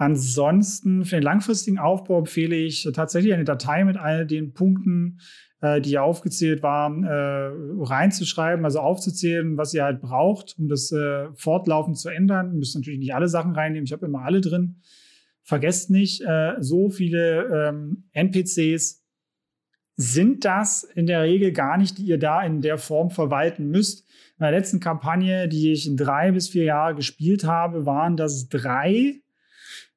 Ansonsten 0.01 1.05
für 1.05 1.17
den 1.17 1.23
langfristigen 1.23 1.77
Aufbau 1.77 2.17
empfehle 2.17 2.55
ich 2.55 2.89
tatsächlich 2.91 3.35
eine 3.35 3.43
Datei 3.43 3.85
mit 3.85 3.97
all 3.97 4.25
den 4.25 4.51
Punkten, 4.51 5.19
äh, 5.61 5.79
die 5.79 5.99
aufgezählt 5.99 6.63
waren, 6.63 7.03
äh, 7.03 7.51
reinzuschreiben, 7.83 8.65
also 8.65 8.79
aufzuzählen, 8.79 9.57
was 9.57 9.75
ihr 9.75 9.83
halt 9.83 10.01
braucht, 10.01 10.55
um 10.57 10.69
das 10.69 10.91
äh, 10.91 11.27
fortlaufend 11.35 11.99
zu 11.99 12.09
ändern. 12.09 12.51
Ihr 12.51 12.57
müsst 12.57 12.75
natürlich 12.75 12.97
nicht 12.97 13.13
alle 13.13 13.27
Sachen 13.27 13.53
reinnehmen, 13.53 13.85
ich 13.85 13.91
habe 13.91 14.07
immer 14.07 14.23
alle 14.23 14.41
drin. 14.41 14.77
Vergesst 15.43 15.91
nicht, 15.91 16.23
so 16.59 16.89
viele 16.89 17.69
ähm, 17.69 18.05
NPCs 18.13 19.03
sind 19.97 20.45
das 20.45 20.83
in 20.83 21.05
der 21.05 21.23
Regel 21.23 21.51
gar 21.51 21.77
nicht, 21.77 21.99
die 21.99 22.05
ihr 22.05 22.17
da 22.17 22.41
in 22.41 22.61
der 22.61 22.79
Form 22.79 23.11
verwalten 23.11 23.67
müsst. 23.67 24.07
In 24.39 24.43
der 24.43 24.51
letzten 24.51 24.79
Kampagne, 24.79 25.47
die 25.47 25.71
ich 25.71 25.85
in 25.87 25.97
drei 25.97 26.31
bis 26.31 26.49
vier 26.49 26.63
Jahre 26.63 26.95
gespielt 26.95 27.43
habe, 27.43 27.85
waren 27.85 28.17
das 28.17 28.49
drei 28.49 29.20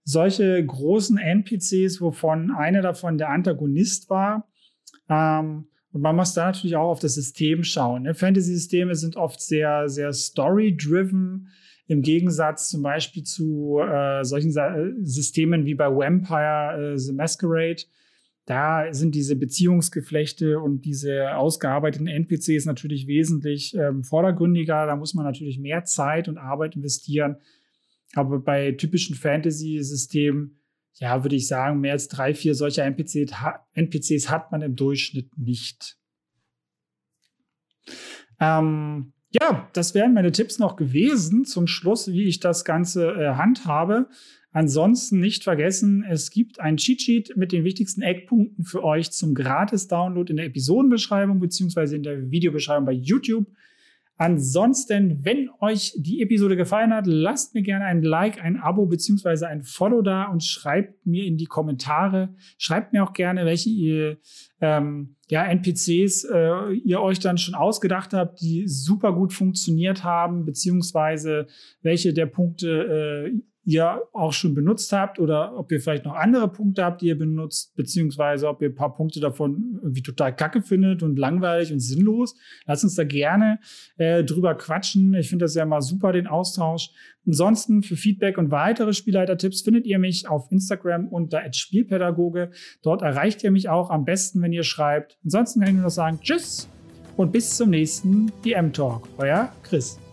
solche 0.05 0.64
großen 0.64 1.18
NPCs, 1.18 2.00
wovon 2.00 2.50
einer 2.50 2.82
davon 2.82 3.18
der 3.18 3.30
Antagonist 3.30 4.11
war. 4.11 4.48
Ähm, 5.09 5.66
und 5.92 6.00
man 6.00 6.16
muss 6.16 6.34
da 6.34 6.46
natürlich 6.46 6.76
auch 6.76 6.90
auf 6.90 7.00
das 7.00 7.14
System 7.14 7.62
schauen. 7.62 8.02
Ne? 8.02 8.14
Fantasy-Systeme 8.14 8.94
sind 8.94 9.16
oft 9.16 9.40
sehr, 9.40 9.88
sehr 9.88 10.12
story-driven. 10.12 11.48
Im 11.86 12.02
Gegensatz 12.02 12.68
zum 12.68 12.82
Beispiel 12.82 13.22
zu 13.22 13.78
äh, 13.80 14.24
solchen 14.24 14.50
Sa 14.50 14.74
Systemen 15.02 15.66
wie 15.66 15.74
bei 15.74 15.86
Vampire 15.86 16.94
äh, 16.94 16.98
The 16.98 17.12
Masquerade, 17.12 17.84
da 18.46 18.92
sind 18.92 19.14
diese 19.14 19.36
Beziehungsgeflechte 19.36 20.61
und 20.61 20.84
diese 20.84 21.34
ausgearbeiteten 21.36 22.07
NPCs 22.07 22.66
natürlich 22.66 23.07
wesentlich 23.07 23.74
ähm, 23.74 24.05
vordergründiger. 24.05 24.86
Da 24.86 24.96
muss 24.96 25.14
man 25.14 25.24
natürlich 25.24 25.59
mehr 25.59 25.84
Zeit 25.84 26.28
und 26.28 26.36
Arbeit 26.36 26.76
investieren. 26.76 27.36
Aber 28.14 28.38
bei 28.38 28.72
typischen 28.72 29.16
Fantasy-Systemen, 29.16 30.58
ja, 30.94 31.24
würde 31.24 31.36
ich 31.36 31.46
sagen, 31.46 31.80
mehr 31.80 31.92
als 31.92 32.08
drei, 32.08 32.34
vier 32.34 32.54
solcher 32.54 32.84
NPCs, 32.84 33.32
NPCs 33.74 34.30
hat 34.30 34.52
man 34.52 34.62
im 34.62 34.76
Durchschnitt 34.76 35.36
nicht. 35.36 35.96
Ähm, 38.40 39.12
ja, 39.30 39.68
das 39.72 39.94
wären 39.94 40.14
meine 40.14 40.30
Tipps 40.30 40.58
noch 40.58 40.76
gewesen 40.76 41.44
zum 41.44 41.66
Schluss, 41.66 42.08
wie 42.12 42.24
ich 42.24 42.38
das 42.38 42.64
Ganze 42.64 43.10
äh, 43.10 43.34
handhabe. 43.34 44.08
Ansonsten 44.52 45.18
nicht 45.18 45.42
vergessen, 45.42 46.04
es 46.08 46.30
gibt 46.30 46.60
ein 46.60 46.76
Cheat 46.76 47.02
Sheet 47.02 47.36
mit 47.36 47.50
den 47.50 47.64
wichtigsten 47.64 48.02
Eckpunkten 48.02 48.64
für 48.64 48.84
euch 48.84 49.10
zum 49.10 49.34
Gratis-Download 49.34 50.30
in 50.30 50.36
der 50.36 50.46
Episodenbeschreibung 50.46 51.40
beziehungsweise 51.40 51.96
in 51.96 52.04
der 52.04 52.30
Videobeschreibung 52.30 52.86
bei 52.86 52.92
YouTube. 52.92 53.46
Ansonsten, 54.16 55.24
wenn 55.24 55.50
euch 55.60 55.92
die 55.96 56.22
Episode 56.22 56.56
gefallen 56.56 56.94
hat, 56.94 57.06
lasst 57.06 57.54
mir 57.54 57.62
gerne 57.62 57.84
ein 57.84 58.02
Like, 58.02 58.40
ein 58.40 58.56
Abo 58.56 58.86
beziehungsweise 58.86 59.48
ein 59.48 59.64
Follow 59.64 60.02
da 60.02 60.26
und 60.26 60.44
schreibt 60.44 61.04
mir 61.04 61.24
in 61.24 61.36
die 61.36 61.46
Kommentare. 61.46 62.34
Schreibt 62.56 62.92
mir 62.92 63.02
auch 63.02 63.12
gerne, 63.12 63.44
welche 63.44 63.70
ihr, 63.70 64.18
ähm, 64.60 65.16
ja, 65.28 65.44
NPCs 65.44 66.24
äh, 66.32 66.72
ihr 66.84 67.00
euch 67.00 67.18
dann 67.18 67.38
schon 67.38 67.56
ausgedacht 67.56 68.12
habt, 68.12 68.40
die 68.40 68.68
super 68.68 69.12
gut 69.12 69.32
funktioniert 69.32 70.04
haben, 70.04 70.44
beziehungsweise 70.44 71.48
welche 71.82 72.14
der 72.14 72.26
Punkte 72.26 73.30
äh, 73.32 73.40
ihr 73.64 74.02
auch 74.12 74.32
schon 74.32 74.54
benutzt 74.54 74.92
habt 74.92 75.18
oder 75.18 75.56
ob 75.56 75.72
ihr 75.72 75.80
vielleicht 75.80 76.04
noch 76.04 76.14
andere 76.14 76.48
Punkte 76.48 76.84
habt, 76.84 77.00
die 77.00 77.06
ihr 77.06 77.18
benutzt, 77.18 77.74
beziehungsweise 77.76 78.48
ob 78.48 78.60
ihr 78.62 78.68
ein 78.68 78.74
paar 78.74 78.94
Punkte 78.94 79.20
davon 79.20 79.78
irgendwie 79.82 80.02
total 80.02 80.34
kacke 80.34 80.62
findet 80.62 81.02
und 81.02 81.18
langweilig 81.18 81.72
und 81.72 81.80
sinnlos. 81.80 82.36
Lasst 82.66 82.84
uns 82.84 82.94
da 82.94 83.04
gerne 83.04 83.58
äh, 83.96 84.22
drüber 84.24 84.54
quatschen. 84.54 85.14
Ich 85.14 85.28
finde 85.28 85.46
das 85.46 85.54
ja 85.54 85.64
mal 85.64 85.80
super, 85.80 86.12
den 86.12 86.26
Austausch. 86.26 86.90
Ansonsten 87.26 87.82
für 87.82 87.96
Feedback 87.96 88.36
und 88.36 88.50
weitere 88.50 88.92
Spielleiter-Tipps 88.92 89.62
findet 89.62 89.86
ihr 89.86 89.98
mich 89.98 90.28
auf 90.28 90.52
Instagram 90.52 91.08
unter 91.08 91.40
Spielpädagoge. 91.52 92.50
Dort 92.82 93.02
erreicht 93.02 93.42
ihr 93.44 93.50
mich 93.50 93.68
auch 93.68 93.90
am 93.90 94.04
besten, 94.04 94.42
wenn 94.42 94.52
ihr 94.52 94.64
schreibt. 94.64 95.16
Ansonsten 95.24 95.60
kann 95.60 95.68
ich 95.70 95.74
nur 95.74 95.84
noch 95.84 95.90
sagen 95.90 96.20
Tschüss 96.20 96.68
und 97.16 97.32
bis 97.32 97.56
zum 97.56 97.70
nächsten 97.70 98.30
DM-Talk. 98.44 99.08
Euer 99.18 99.50
Chris. 99.62 100.03